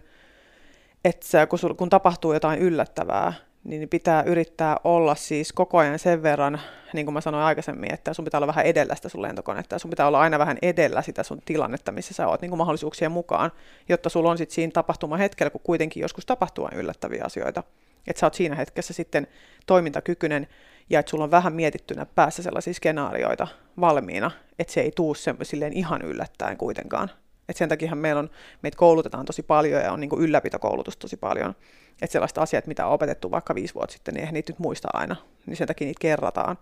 että 1.05 1.47
kun, 1.47 1.59
kun 1.77 1.89
tapahtuu 1.89 2.33
jotain 2.33 2.59
yllättävää, 2.59 3.33
niin 3.65 3.89
pitää 3.89 4.23
yrittää 4.23 4.77
olla 4.83 5.15
siis 5.15 5.53
koko 5.53 5.77
ajan 5.77 5.99
sen 5.99 6.23
verran, 6.23 6.61
niin 6.93 7.05
kuin 7.05 7.13
mä 7.13 7.21
sanoin 7.21 7.43
aikaisemmin, 7.43 7.93
että 7.93 8.13
sun 8.13 8.25
pitää 8.25 8.37
olla 8.37 8.47
vähän 8.47 8.65
edellä 8.65 8.95
sitä 8.95 9.09
sun 9.09 9.21
lentokonetta, 9.21 9.75
ja 9.75 9.79
sun 9.79 9.89
pitää 9.89 10.07
olla 10.07 10.19
aina 10.19 10.39
vähän 10.39 10.57
edellä 10.61 11.01
sitä 11.01 11.23
sun 11.23 11.41
tilannetta, 11.45 11.91
missä 11.91 12.13
sä 12.13 12.27
oot 12.27 12.41
niin 12.41 12.49
kuin 12.49 12.57
mahdollisuuksien 12.57 13.11
mukaan, 13.11 13.51
jotta 13.89 14.09
sulla 14.09 14.31
on 14.31 14.37
sitten 14.37 14.55
siinä 14.55 14.71
tapahtumahetkellä, 14.71 15.49
kun 15.49 15.61
kuitenkin 15.63 16.01
joskus 16.01 16.25
tapahtuu 16.25 16.69
yllättäviä 16.75 17.23
asioita, 17.25 17.63
että 18.07 18.19
sä 18.19 18.25
oot 18.25 18.33
siinä 18.33 18.55
hetkessä 18.55 18.93
sitten 18.93 19.27
toimintakykyinen, 19.65 20.47
ja 20.89 20.99
että 20.99 21.09
sulla 21.09 21.23
on 21.23 21.31
vähän 21.31 21.53
mietittynä 21.53 22.05
päässä 22.05 22.43
sellaisia 22.43 22.73
skenaarioita 22.73 23.47
valmiina, 23.79 24.31
että 24.59 24.73
se 24.73 24.81
ei 24.81 24.91
tuu 24.95 25.15
silleen 25.41 25.73
ihan 25.73 26.01
yllättäen 26.01 26.57
kuitenkaan. 26.57 27.09
Et 27.49 27.57
sen 27.57 27.69
takia 27.69 27.95
meillä 27.95 28.19
on, 28.19 28.29
meitä 28.61 28.77
koulutetaan 28.77 29.25
tosi 29.25 29.43
paljon 29.43 29.81
ja 29.81 29.91
on 29.91 29.99
niin 29.99 30.09
ylläpitokoulutus 30.19 30.97
tosi 30.97 31.17
paljon. 31.17 31.55
Että 32.01 32.11
sellaiset 32.13 32.37
asiat, 32.37 32.67
mitä 32.67 32.87
on 32.87 32.93
opetettu 32.93 33.31
vaikka 33.31 33.55
viisi 33.55 33.73
vuotta 33.73 33.93
sitten, 33.93 34.13
niin 34.13 34.19
eihän 34.19 34.33
niitä 34.33 34.51
nyt 34.51 34.59
muista 34.59 34.87
aina. 34.93 35.15
Niin 35.45 35.57
sen 35.57 35.67
takia 35.67 35.85
niitä 35.87 36.01
kerrataan. 36.01 36.57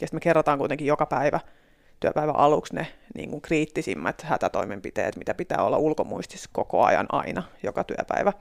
Ja 0.00 0.06
sitten 0.06 0.16
me 0.16 0.20
kerrataan 0.20 0.58
kuitenkin 0.58 0.86
joka 0.86 1.06
päivä 1.06 1.40
työpäivän 2.00 2.36
aluksi 2.36 2.74
ne 2.74 2.86
niin 3.14 3.30
kuin 3.30 3.40
kriittisimmät 3.40 4.22
hätätoimenpiteet, 4.22 5.16
mitä 5.16 5.34
pitää 5.34 5.62
olla 5.62 5.78
ulkomuistissa 5.78 6.50
koko 6.52 6.84
ajan 6.84 7.06
aina, 7.12 7.42
joka 7.62 7.84
työpäivä. 7.84 8.32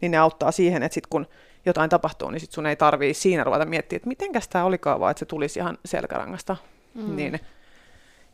Niin 0.00 0.10
ne 0.10 0.18
auttaa 0.18 0.52
siihen, 0.52 0.82
että 0.82 0.94
sitten 0.94 1.10
kun 1.10 1.26
jotain 1.66 1.90
tapahtuu, 1.90 2.30
niin 2.30 2.40
sit 2.40 2.52
sun 2.52 2.66
ei 2.66 2.76
tarvii 2.76 3.14
siinä 3.14 3.44
ruveta 3.44 3.64
miettiä, 3.64 3.96
että 3.96 4.08
mitenkäs 4.08 4.48
tämä 4.48 4.64
olikaan, 4.64 5.00
vaan 5.00 5.10
että 5.10 5.18
se 5.18 5.26
tulisi 5.26 5.58
ihan 5.58 5.78
selkärangasta. 5.84 6.56
Mm. 6.94 7.16
Niin 7.16 7.40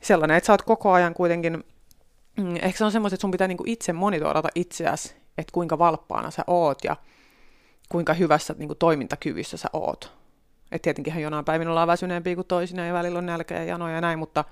sellainen, 0.01 0.37
että 0.37 0.47
sä 0.47 0.53
oot 0.53 0.63
koko 0.63 0.93
ajan 0.93 1.15
kuitenkin 1.15 1.65
mm, 2.41 2.57
ehkä 2.57 2.79
se 2.79 2.85
on 2.85 2.93
semmoista, 2.93 3.15
että 3.15 3.21
sun 3.21 3.31
pitää 3.31 3.49
niinku 3.49 3.65
itse 3.67 3.93
monitorata 3.93 4.49
itseäsi, 4.55 5.15
että 5.39 5.53
kuinka 5.53 5.79
valppaana 5.79 6.31
sä 6.31 6.45
oot 6.47 6.85
ja 6.85 6.97
kuinka 7.89 8.15
hyvässä 8.15 8.55
niinku 8.59 8.75
toimintakyvyssä 8.75 9.57
sä 9.57 9.69
oot. 9.73 10.13
Et 10.73 10.83
tietenkin 10.83 11.23
jonain 11.23 11.45
päivin 11.45 11.69
ollaan 11.69 11.89
väsyneempiä 11.89 12.35
kuin 12.35 12.47
toisina 12.47 12.87
ja 12.87 12.93
välillä 12.93 13.19
on 13.19 13.27
nälkä 13.27 13.55
ja 13.55 13.65
janoja 13.65 13.95
ja 13.95 14.01
näin, 14.01 14.19
mutta 14.19 14.45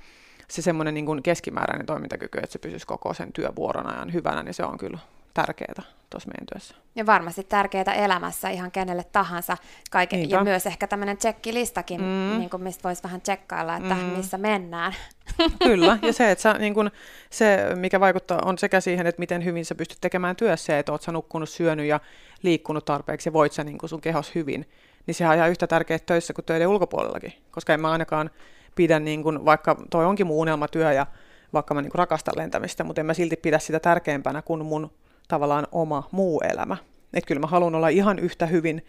se 0.49 0.63
semmoinen 0.63 0.95
niinku 0.95 1.17
keskimääräinen 1.23 1.87
toimintakyky, 1.87 2.39
että 2.39 2.53
se 2.53 2.59
pysyisi 2.59 2.87
koko 2.87 3.15
sen 3.15 3.33
työvuoron 3.33 3.87
ajan 3.87 4.13
hyvänä, 4.13 4.43
niin 4.43 4.55
se 4.55 4.65
on 4.65 4.79
kyllä 4.79 4.99
tärkeää 5.43 5.83
tuossa 6.11 6.29
meidän 6.29 6.47
työssä. 6.53 6.75
Ja 6.95 7.07
varmasti 7.07 7.45
tärkeää 7.45 7.95
elämässä 7.95 8.49
ihan 8.49 8.71
kenelle 8.71 9.05
tahansa. 9.05 9.57
Kaiken, 9.91 10.31
ja 10.31 10.45
myös 10.45 10.67
ehkä 10.67 10.87
tämmöinen 10.87 11.17
checkilistakin, 11.17 12.01
mm. 12.01 12.39
niin 12.39 12.51
kuin 12.51 12.63
mistä 12.63 12.83
voisi 12.83 13.03
vähän 13.03 13.21
tsekkailla, 13.21 13.77
että 13.77 13.95
mm. 13.95 14.01
missä 14.01 14.39
mennään. 14.39 14.93
Kyllä, 15.65 15.99
ja 16.03 16.13
se, 16.13 16.31
että 16.31 16.43
sä, 16.43 16.53
niin 16.53 16.75
kun, 16.75 16.91
se, 17.31 17.59
mikä 17.75 18.01
vaikuttaa, 18.01 18.41
on 18.45 18.59
sekä 18.59 18.81
siihen, 18.81 19.07
että 19.07 19.21
miten 19.21 19.45
hyvin 19.45 19.65
sä 19.65 19.75
pystyt 19.75 19.99
tekemään 20.01 20.37
työssä, 20.37 20.79
että 20.79 20.93
oot 20.93 21.03
sä 21.03 21.13
nukkunut, 21.13 21.49
syönyt 21.49 21.87
ja 21.87 22.01
liikkunut 22.43 22.85
tarpeeksi 22.85 23.29
ja 23.29 23.33
voit 23.33 23.53
sä 23.53 23.65
niin 23.65 23.79
sun 23.85 24.01
kehos 24.01 24.35
hyvin, 24.35 24.69
niin 25.07 25.15
sehän 25.15 25.33
on 25.33 25.37
ihan 25.37 25.51
yhtä 25.51 25.67
tärkeää 25.67 25.99
töissä 25.99 26.33
kuin 26.33 26.45
töiden 26.45 26.69
ulkopuolellakin, 26.69 27.33
koska 27.51 27.75
en 27.75 27.81
mä 27.81 27.91
ainakaan 27.91 28.31
pidä, 28.75 29.01
niin 29.01 29.23
kun, 29.23 29.45
vaikka 29.45 29.77
toi 29.91 30.05
onkin 30.05 30.27
mun 30.27 30.37
unelmatyö 30.37 30.93
ja 30.93 31.07
vaikka 31.53 31.75
mä 31.75 31.83
niin 31.83 31.91
rakastan 31.95 32.35
lentämistä, 32.37 32.85
mutta 32.85 33.01
en 33.01 33.07
mä 33.07 33.15
silti 33.15 33.37
pidä 33.37 33.59
sitä 33.59 33.81
tärkeämpänä 33.81 34.43
kuin 34.43 34.67
mun 34.67 34.91
tavallaan 35.29 35.67
oma 35.73 36.09
muu 36.13 36.41
elämä. 36.41 36.77
Että 37.15 37.29
kyllä 37.29 37.41
mä 37.41 37.47
haluan 37.47 37.75
olla 37.75 37.89
ihan 37.89 38.19
yhtä 38.19 38.47
hyvin 38.47 38.83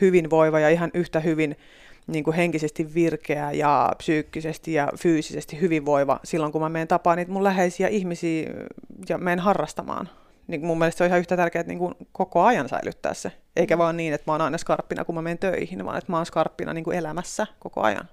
hyvinvoiva 0.00 0.60
ja 0.60 0.70
ihan 0.70 0.90
yhtä 0.94 1.20
hyvin 1.20 1.56
niin 2.06 2.24
kuin 2.24 2.36
henkisesti 2.36 2.94
virkeä 2.94 3.52
ja 3.52 3.92
psyykkisesti 3.98 4.72
ja 4.72 4.88
fyysisesti 4.98 5.60
hyvinvoiva 5.60 6.20
silloin, 6.24 6.52
kun 6.52 6.60
mä 6.60 6.68
menen 6.68 6.88
tapaan 6.88 7.16
niitä 7.16 7.32
mun 7.32 7.44
läheisiä 7.44 7.88
ihmisiä 7.88 8.50
ja 9.08 9.18
menen 9.18 9.38
harrastamaan. 9.38 10.08
Niin 10.46 10.66
mun 10.66 10.78
mielestä 10.78 10.98
se 10.98 11.04
on 11.04 11.08
ihan 11.08 11.20
yhtä 11.20 11.36
tärkeää, 11.36 11.64
niin 11.64 11.78
kuin 11.78 11.94
koko 12.12 12.42
ajan 12.42 12.68
säilyttää 12.68 13.14
se. 13.14 13.32
Eikä 13.56 13.78
vaan 13.78 13.96
niin, 13.96 14.14
että 14.14 14.30
mä 14.30 14.32
oon 14.32 14.40
aina 14.40 14.58
skarppina, 14.58 15.04
kun 15.04 15.14
mä 15.14 15.22
menen 15.22 15.38
töihin, 15.38 15.84
vaan 15.84 15.98
että 15.98 16.12
mä 16.12 16.16
oon 16.16 16.26
skarppina 16.26 16.72
niin 16.72 16.84
kuin 16.84 16.98
elämässä 16.98 17.46
koko 17.58 17.80
ajan. 17.82 18.08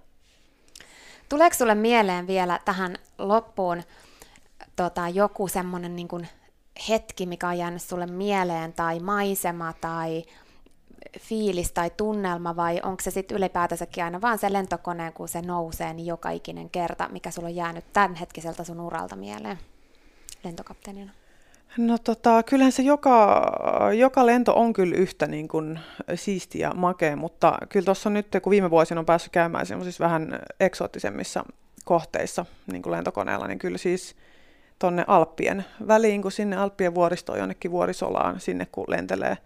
Tuleeko 1.29 1.55
sulle 1.55 1.75
mieleen 1.75 2.27
vielä 2.27 2.59
tähän 2.65 2.95
loppuun 3.17 3.83
tota, 4.75 5.09
joku 5.09 5.47
semmoinen 5.47 5.95
niin 5.95 6.07
hetki, 6.89 7.25
mikä 7.25 7.47
on 7.47 7.57
jäänyt 7.57 7.81
sulle 7.81 8.07
mieleen, 8.07 8.73
tai 8.73 8.99
maisema, 8.99 9.73
tai 9.81 10.23
fiilis 11.19 11.71
tai 11.71 11.91
tunnelma, 11.97 12.55
vai 12.55 12.79
onko 12.83 13.01
se 13.01 13.11
sitten 13.11 13.37
ylipäätänsäkin 13.37 14.03
aina 14.03 14.21
vaan 14.21 14.37
se 14.37 14.53
lentokone, 14.53 15.11
kun 15.11 15.27
se 15.27 15.41
nousee, 15.41 15.93
niin 15.93 16.05
joka 16.05 16.29
ikinen 16.29 16.69
kerta, 16.69 17.09
mikä 17.11 17.31
sulla 17.31 17.47
on 17.47 17.55
jäänyt 17.55 17.85
tämänhetkiseltä 17.93 18.63
sun 18.63 18.79
uralta 18.79 19.15
mieleen 19.15 19.57
lentokapteenina? 20.43 21.11
No 21.77 21.97
tota, 21.97 22.43
kyllähän 22.43 22.71
se 22.71 22.83
joka, 22.83 23.51
joka 23.97 24.25
lento 24.25 24.53
on 24.55 24.73
kyllä 24.73 24.95
yhtä 24.95 25.27
niin 25.27 25.47
kuin 25.47 25.79
siisti 26.15 26.59
ja 26.59 26.73
makea, 26.73 27.15
mutta 27.15 27.57
kyllä 27.69 27.85
tuossa 27.85 28.09
nyt, 28.09 28.27
kun 28.41 28.51
viime 28.51 28.69
vuosina 28.69 28.99
on 28.99 29.05
päässyt 29.05 29.31
käymään 29.31 29.65
semmoisissa 29.65 30.03
vähän 30.03 30.39
eksoottisemmissa 30.59 31.43
kohteissa 31.85 32.45
niin 32.71 32.81
kuin 32.81 32.91
lentokoneella, 32.91 33.47
niin 33.47 33.59
kyllä 33.59 33.77
siis 33.77 34.15
tonne 34.79 35.03
Alppien 35.07 35.65
väliin, 35.87 36.21
kun 36.21 36.31
sinne 36.31 36.55
Alppien 36.55 36.95
vuoristoon 36.95 37.39
jonnekin 37.39 37.71
vuorisolaan, 37.71 38.39
sinne 38.39 38.67
kun 38.71 38.85
lentelee 38.87 39.37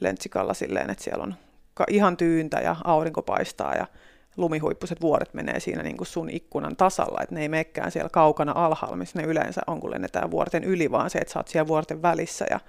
lentsikalla 0.00 0.54
silleen, 0.54 0.90
että 0.90 1.04
siellä 1.04 1.22
on 1.22 1.34
ihan 1.88 2.16
tyyntä 2.16 2.60
ja 2.60 2.76
aurinko 2.84 3.22
paistaa 3.22 3.74
ja 3.74 3.86
lumihuippuiset 4.36 5.00
vuoret 5.00 5.34
menee 5.34 5.60
siinä 5.60 5.82
niin 5.82 5.96
kuin 5.96 6.06
sun 6.06 6.30
ikkunan 6.30 6.76
tasalla, 6.76 7.20
että 7.22 7.34
ne 7.34 7.40
ei 7.40 7.48
menekään 7.48 7.90
siellä 7.90 8.08
kaukana 8.08 8.52
alhaalla, 8.54 8.96
missä 8.96 9.18
ne 9.18 9.26
yleensä 9.26 9.60
on, 9.66 9.80
kun 9.80 9.90
lennetään 9.90 10.30
vuorten 10.30 10.64
yli, 10.64 10.90
vaan 10.90 11.10
se, 11.10 11.18
että 11.18 11.32
sä 11.32 11.38
oot 11.38 11.48
siellä 11.48 11.68
vuorten 11.68 12.02
välissä 12.02 12.46
ja 12.50 12.60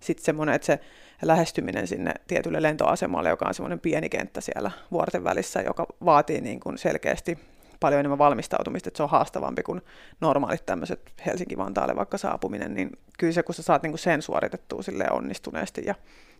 sitten 0.00 0.24
semmoinen, 0.24 0.54
että 0.54 0.66
se 0.66 0.80
lähestyminen 1.22 1.86
sinne 1.86 2.14
tietylle 2.28 2.62
lentoasemalle, 2.62 3.28
joka 3.28 3.48
on 3.48 3.54
semmoinen 3.54 3.80
pieni 3.80 4.08
kenttä 4.08 4.40
siellä 4.40 4.70
vuorten 4.92 5.24
välissä, 5.24 5.60
joka 5.60 5.86
vaatii 6.04 6.40
niin 6.40 6.60
kuin 6.60 6.78
selkeästi 6.78 7.38
paljon 7.80 8.00
enemmän 8.00 8.18
valmistautumista, 8.18 8.88
että 8.88 8.96
se 8.96 9.02
on 9.02 9.10
haastavampi 9.10 9.62
kuin 9.62 9.82
normaalit 10.20 10.66
tämmöiset 10.66 11.12
Helsinki-Vantaalle 11.26 11.96
vaikka 11.96 12.18
saapuminen, 12.18 12.74
niin 12.74 12.90
kyllä 13.18 13.32
se, 13.32 13.42
kun 13.42 13.54
sä 13.54 13.62
saat 13.62 13.82
niin 13.82 13.92
kuin 13.92 13.98
sen 13.98 14.22
suoritettua 14.22 14.82
sille 14.82 15.06
onnistuneesti 15.10 15.82
ja 15.86 15.94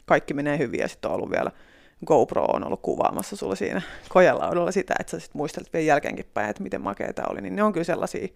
kaikki 0.06 0.34
menee 0.34 0.58
hyvin 0.58 0.80
ja 0.80 0.88
sitten 0.88 1.10
on 1.10 1.14
ollut 1.14 1.30
vielä 1.30 1.50
GoPro 2.06 2.44
on 2.44 2.64
ollut 2.64 2.82
kuvaamassa 2.82 3.36
sulla 3.36 3.54
siinä 3.54 3.82
kojelaudulla 4.08 4.72
sitä, 4.72 4.94
että 5.00 5.10
sä 5.10 5.20
sitten 5.20 5.38
muistelet 5.38 5.72
vielä 5.72 5.86
jälkeenkin 5.86 6.26
päin, 6.34 6.50
että 6.50 6.62
miten 6.62 6.80
makeeta 6.80 7.22
oli, 7.30 7.40
niin 7.40 7.56
ne 7.56 7.62
on 7.62 7.72
kyllä 7.72 7.84
sellaisia, 7.84 8.28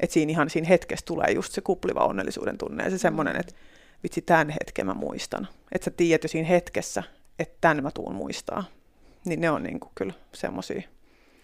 että 0.00 0.14
siinä 0.14 0.30
ihan 0.30 0.50
siinä 0.50 0.68
hetkessä 0.68 1.06
tulee 1.06 1.30
just 1.30 1.52
se 1.52 1.60
kupliva 1.60 2.00
onnellisuuden 2.04 2.58
tunne 2.58 2.84
ja 2.84 2.90
se 2.90 2.98
semmoinen, 2.98 3.36
että 3.36 3.54
vitsi, 4.02 4.22
tämän 4.22 4.50
hetken 4.50 4.86
mä 4.86 4.94
muistan. 4.94 5.48
Että 5.72 5.84
sä 5.84 5.90
tiedät 5.90 6.22
jo 6.22 6.28
siinä 6.28 6.48
hetkessä, 6.48 7.02
että 7.38 7.58
tämän 7.60 7.82
mä 7.82 7.90
tuun 7.90 8.14
muistaa. 8.14 8.64
Niin 9.24 9.40
ne 9.40 9.50
on 9.50 9.62
niin 9.62 9.80
kuin 9.80 9.92
kyllä 9.94 10.14
semmoisia. 10.32 10.82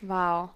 Wow 0.08 0.48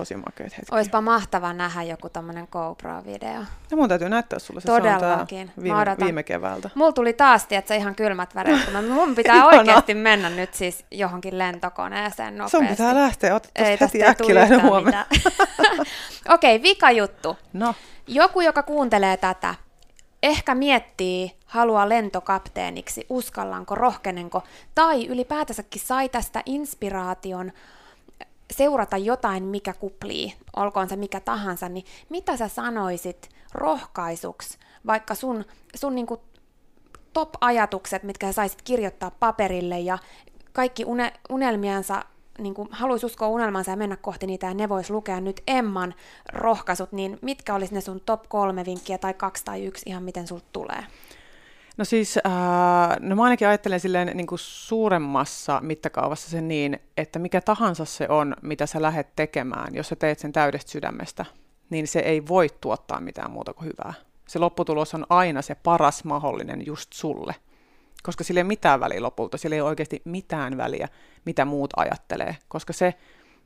tosi 0.00 0.16
makeita 0.16 0.56
hetkiä. 0.56 0.76
Olisipa 0.76 1.00
mahtava 1.00 1.52
nähdä 1.52 1.82
joku 1.82 2.08
tämmöinen 2.08 2.48
GoPro-video. 2.52 3.44
Ja 3.70 3.76
mun 3.76 3.88
täytyy 3.88 4.08
näyttää 4.08 4.38
sulle 4.38 4.60
se, 4.60 4.66
Todellakin. 4.66 5.52
se 5.56 5.62
viime, 5.62 5.96
viime 6.04 6.22
keväältä. 6.22 6.70
Mulla 6.74 6.92
tuli 6.92 7.12
taas, 7.12 7.46
että 7.50 7.74
ihan 7.74 7.94
kylmät 7.94 8.34
väreet, 8.34 8.64
kun 8.64 8.84
mun 8.84 9.14
pitää 9.14 9.46
oikeasti 9.56 9.94
mennä 9.94 10.30
nyt 10.30 10.54
siis 10.54 10.84
johonkin 10.90 11.38
lentokoneeseen 11.38 12.38
nopeasti. 12.38 12.56
Sun 12.56 12.66
pitää 12.66 12.94
lähteä, 12.94 13.34
ota 13.34 13.48
ei, 13.56 13.78
heti 13.80 14.04
äkkiläinen 14.04 14.62
huomenna. 14.62 15.06
Okei, 16.34 16.56
okay, 16.56 16.62
vika 16.62 16.90
juttu. 16.90 17.36
No. 17.52 17.74
Joku, 18.06 18.40
joka 18.40 18.62
kuuntelee 18.62 19.16
tätä, 19.16 19.54
ehkä 20.22 20.54
miettii, 20.54 21.32
haluaa 21.46 21.88
lentokapteeniksi, 21.88 23.06
uskallanko, 23.08 23.74
rohkenenko, 23.74 24.42
tai 24.74 25.06
ylipäätänsäkin 25.06 25.82
sai 25.82 26.08
tästä 26.08 26.42
inspiraation 26.46 27.52
seurata 28.50 28.96
jotain, 28.96 29.44
mikä 29.44 29.72
kuplii, 29.72 30.34
olkoon 30.56 30.88
se 30.88 30.96
mikä 30.96 31.20
tahansa, 31.20 31.68
niin 31.68 31.84
mitä 32.08 32.36
sä 32.36 32.48
sanoisit 32.48 33.28
rohkaisuksi, 33.52 34.58
vaikka 34.86 35.14
sun, 35.14 35.44
sun 35.74 35.94
niinku 35.94 36.22
top-ajatukset, 37.12 38.02
mitkä 38.02 38.26
sä 38.26 38.32
saisit 38.32 38.62
kirjoittaa 38.62 39.10
paperille 39.10 39.80
ja 39.80 39.98
kaikki 40.52 40.84
une, 40.84 41.12
unelmiansa, 41.30 42.04
niin 42.38 42.54
haluaisi 42.70 43.06
uskoa 43.06 43.28
unelmansa 43.28 43.70
ja 43.70 43.76
mennä 43.76 43.96
kohti 43.96 44.26
niitä 44.26 44.46
ja 44.46 44.54
ne 44.54 44.68
vois 44.68 44.90
lukea 44.90 45.20
nyt 45.20 45.42
Emman 45.46 45.94
rohkaisut, 46.32 46.92
niin 46.92 47.18
mitkä 47.22 47.54
olisi 47.54 47.74
ne 47.74 47.80
sun 47.80 48.00
top 48.00 48.22
kolme 48.28 48.64
vinkkiä 48.64 48.98
tai 48.98 49.14
kaksi 49.14 49.44
tai 49.44 49.64
yksi, 49.64 49.82
ihan 49.86 50.02
miten 50.02 50.26
sulta 50.26 50.46
tulee? 50.52 50.84
No 51.80 51.84
siis, 51.84 52.16
äh, 52.16 52.32
no 53.00 53.16
mä 53.16 53.24
ainakin 53.24 53.48
ajattelen 53.48 53.80
silleen 53.80 54.16
niin 54.16 54.26
kuin 54.26 54.38
suuremmassa 54.38 55.60
mittakaavassa 55.62 56.30
sen 56.30 56.48
niin, 56.48 56.80
että 56.96 57.18
mikä 57.18 57.40
tahansa 57.40 57.84
se 57.84 58.08
on, 58.08 58.36
mitä 58.42 58.66
sä 58.66 58.82
lähdet 58.82 59.16
tekemään, 59.16 59.74
jos 59.74 59.88
sä 59.88 59.96
teet 59.96 60.18
sen 60.18 60.32
täydestä 60.32 60.70
sydämestä, 60.70 61.24
niin 61.70 61.86
se 61.86 61.98
ei 61.98 62.28
voi 62.28 62.48
tuottaa 62.60 63.00
mitään 63.00 63.30
muuta 63.30 63.52
kuin 63.52 63.64
hyvää. 63.64 63.94
Se 64.28 64.38
lopputulos 64.38 64.94
on 64.94 65.06
aina 65.10 65.42
se 65.42 65.54
paras 65.54 66.04
mahdollinen 66.04 66.66
just 66.66 66.92
sulle. 66.92 67.34
Koska 68.02 68.24
sillä 68.24 68.40
ei 68.40 68.44
mitään 68.44 68.80
väliä 68.80 69.02
lopulta, 69.02 69.38
sillä 69.38 69.56
ei 69.56 69.62
oikeasti 69.62 70.02
mitään 70.04 70.56
väliä, 70.56 70.88
mitä 71.24 71.44
muut 71.44 71.70
ajattelee. 71.76 72.36
Koska 72.48 72.72
se, 72.72 72.94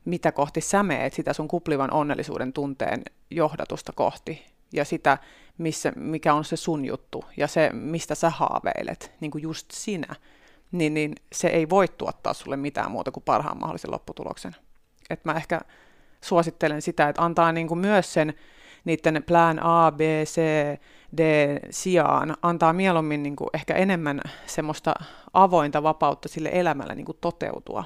mitä 0.05 0.31
kohti 0.31 0.61
sä 0.61 0.83
meet, 0.83 1.13
sitä 1.13 1.33
sun 1.33 1.47
kuplivan 1.47 1.93
onnellisuuden 1.93 2.53
tunteen 2.53 3.01
johdatusta 3.31 3.91
kohti, 3.95 4.54
ja 4.75 4.85
sitä, 4.85 5.17
missä, 5.57 5.93
mikä 5.95 6.33
on 6.33 6.45
se 6.45 6.55
sun 6.55 6.85
juttu 6.85 7.25
ja 7.37 7.47
se, 7.47 7.69
mistä 7.73 8.15
sä 8.15 8.29
haaveilet, 8.29 9.11
niin 9.19 9.31
kuin 9.31 9.41
just 9.41 9.71
sinä, 9.71 10.15
niin, 10.71 10.93
niin 10.93 11.15
se 11.31 11.47
ei 11.47 11.69
voi 11.69 11.87
tuottaa 11.87 12.33
sulle 12.33 12.57
mitään 12.57 12.91
muuta 12.91 13.11
kuin 13.11 13.23
parhaan 13.23 13.59
mahdollisen 13.59 13.91
lopputuloksen. 13.91 14.55
Et 15.09 15.25
mä 15.25 15.33
ehkä 15.33 15.61
suosittelen 16.21 16.81
sitä, 16.81 17.09
että 17.09 17.23
antaa 17.23 17.51
niin 17.51 17.67
kuin 17.67 17.77
myös 17.77 18.13
sen 18.13 18.33
niiden 18.85 19.23
plan 19.23 19.59
A, 19.63 19.91
B, 19.91 19.99
C, 20.23 20.41
D 21.17 21.19
sijaan, 21.69 22.35
antaa 22.41 22.73
mieluummin 22.73 23.23
niin 23.23 23.35
kuin 23.35 23.49
ehkä 23.53 23.73
enemmän 23.73 24.21
semmoista 24.45 24.93
avointa 25.33 25.83
vapautta 25.83 26.29
sille 26.29 26.49
elämälle 26.53 26.95
niin 26.95 27.05
kuin 27.05 27.17
toteutua. 27.21 27.83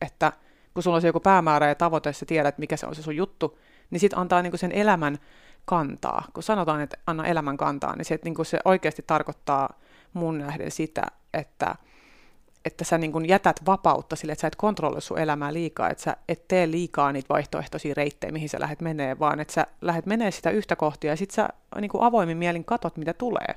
Että 0.00 0.32
kun 0.74 0.82
sulla 0.82 0.94
on 0.96 1.00
se 1.00 1.06
joku 1.06 1.20
päämäärä 1.20 1.68
ja 1.68 1.74
tavoite, 1.74 2.08
ja 2.08 2.26
tiedät, 2.26 2.58
mikä 2.58 2.76
se 2.76 2.86
on 2.86 2.94
se 2.94 3.02
sun 3.02 3.16
juttu, 3.16 3.58
niin 3.90 4.00
sitten 4.00 4.18
antaa 4.18 4.42
niin 4.42 4.50
kuin 4.50 4.58
sen 4.58 4.72
elämän 4.72 5.18
kantaa. 5.64 6.24
Kun 6.34 6.42
sanotaan, 6.42 6.80
että 6.80 6.96
anna 7.06 7.26
elämän 7.26 7.56
kantaa, 7.56 7.96
niin 7.96 8.04
se, 8.04 8.14
että 8.14 8.26
niin 8.26 8.34
kuin 8.34 8.46
se 8.46 8.58
oikeasti 8.64 9.04
tarkoittaa 9.06 9.78
mun 10.12 10.38
nähden 10.38 10.70
sitä, 10.70 11.02
että, 11.34 11.74
että 12.64 12.84
sä 12.84 12.98
niin 12.98 13.12
kuin 13.12 13.28
jätät 13.28 13.66
vapautta 13.66 14.16
sille, 14.16 14.32
että 14.32 14.40
sä 14.40 14.46
et 14.46 14.56
kontrolloi 14.56 15.02
sun 15.02 15.18
elämää 15.18 15.52
liikaa, 15.52 15.90
että 15.90 16.02
sä 16.04 16.16
et 16.28 16.48
tee 16.48 16.70
liikaa 16.70 17.12
niitä 17.12 17.28
vaihtoehtoisia 17.28 17.94
reittejä, 17.96 18.32
mihin 18.32 18.48
sä 18.48 18.60
lähdet 18.60 18.80
menee, 18.80 19.18
vaan 19.18 19.40
että 19.40 19.54
sä 19.54 19.66
lähdet 19.80 20.06
menee 20.06 20.30
sitä 20.30 20.50
yhtä 20.50 20.76
kohtia 20.76 21.12
ja 21.12 21.16
sit 21.16 21.30
sä 21.30 21.48
niin 21.80 21.90
kuin 21.90 22.04
avoimin 22.04 22.36
mielin 22.36 22.64
katot, 22.64 22.96
mitä 22.96 23.12
tulee, 23.12 23.54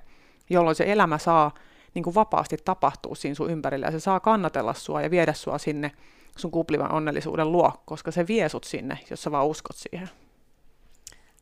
jolloin 0.50 0.76
se 0.76 0.92
elämä 0.92 1.18
saa 1.18 1.52
niin 1.94 2.04
kuin 2.04 2.16
vapaasti 2.16 2.58
tapahtua 2.66 3.16
siinä 3.16 3.36
sun 3.36 3.52
ympärillä 3.52 3.86
ja 3.86 3.92
se 3.92 4.00
saa 4.00 4.20
kannatella 4.20 4.74
sua 4.74 5.02
ja 5.02 5.12
viedä 5.12 5.34
sua 5.34 5.58
sinne 5.58 5.92
sun 6.38 6.52
kuplivan 6.52 6.92
onnellisuuden 6.92 7.52
luo, 7.52 7.74
koska 7.86 8.12
se 8.12 8.28
vie 8.28 8.50
sut 8.50 8.64
sinne, 8.64 9.00
jos 9.10 9.24
sä 9.24 9.32
vaan 9.32 9.46
uskot 9.46 9.76
siihen. 9.76 10.10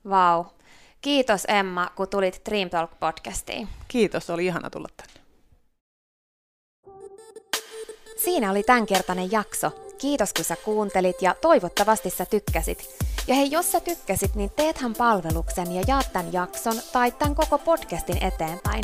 Vau. 0.09 0.45
Kiitos 1.01 1.45
Emma, 1.47 1.89
kun 1.95 2.07
tulit 2.07 2.41
Dream 2.49 2.69
Talk 2.69 2.91
podcastiin. 2.99 3.67
Kiitos, 3.87 4.29
oli 4.29 4.45
ihana 4.45 4.69
tulla 4.69 4.87
tänne. 4.97 5.13
Siinä 8.23 8.51
oli 8.51 8.63
tämänkertainen 8.63 9.31
jakso. 9.31 9.71
Kiitos 9.97 10.33
kun 10.33 10.45
sä 10.45 10.55
kuuntelit 10.55 11.21
ja 11.21 11.35
toivottavasti 11.41 12.09
sä 12.09 12.25
tykkäsit. 12.25 12.89
Ja 13.27 13.35
hei, 13.35 13.51
jos 13.51 13.71
sä 13.71 13.79
tykkäsit, 13.79 14.35
niin 14.35 14.49
teethän 14.55 14.93
palveluksen 14.93 15.71
ja 15.71 15.83
jaat 15.87 16.13
tämän 16.13 16.33
jakson 16.33 16.75
tai 16.93 17.11
tämän 17.11 17.35
koko 17.35 17.57
podcastin 17.57 18.23
eteenpäin. 18.23 18.83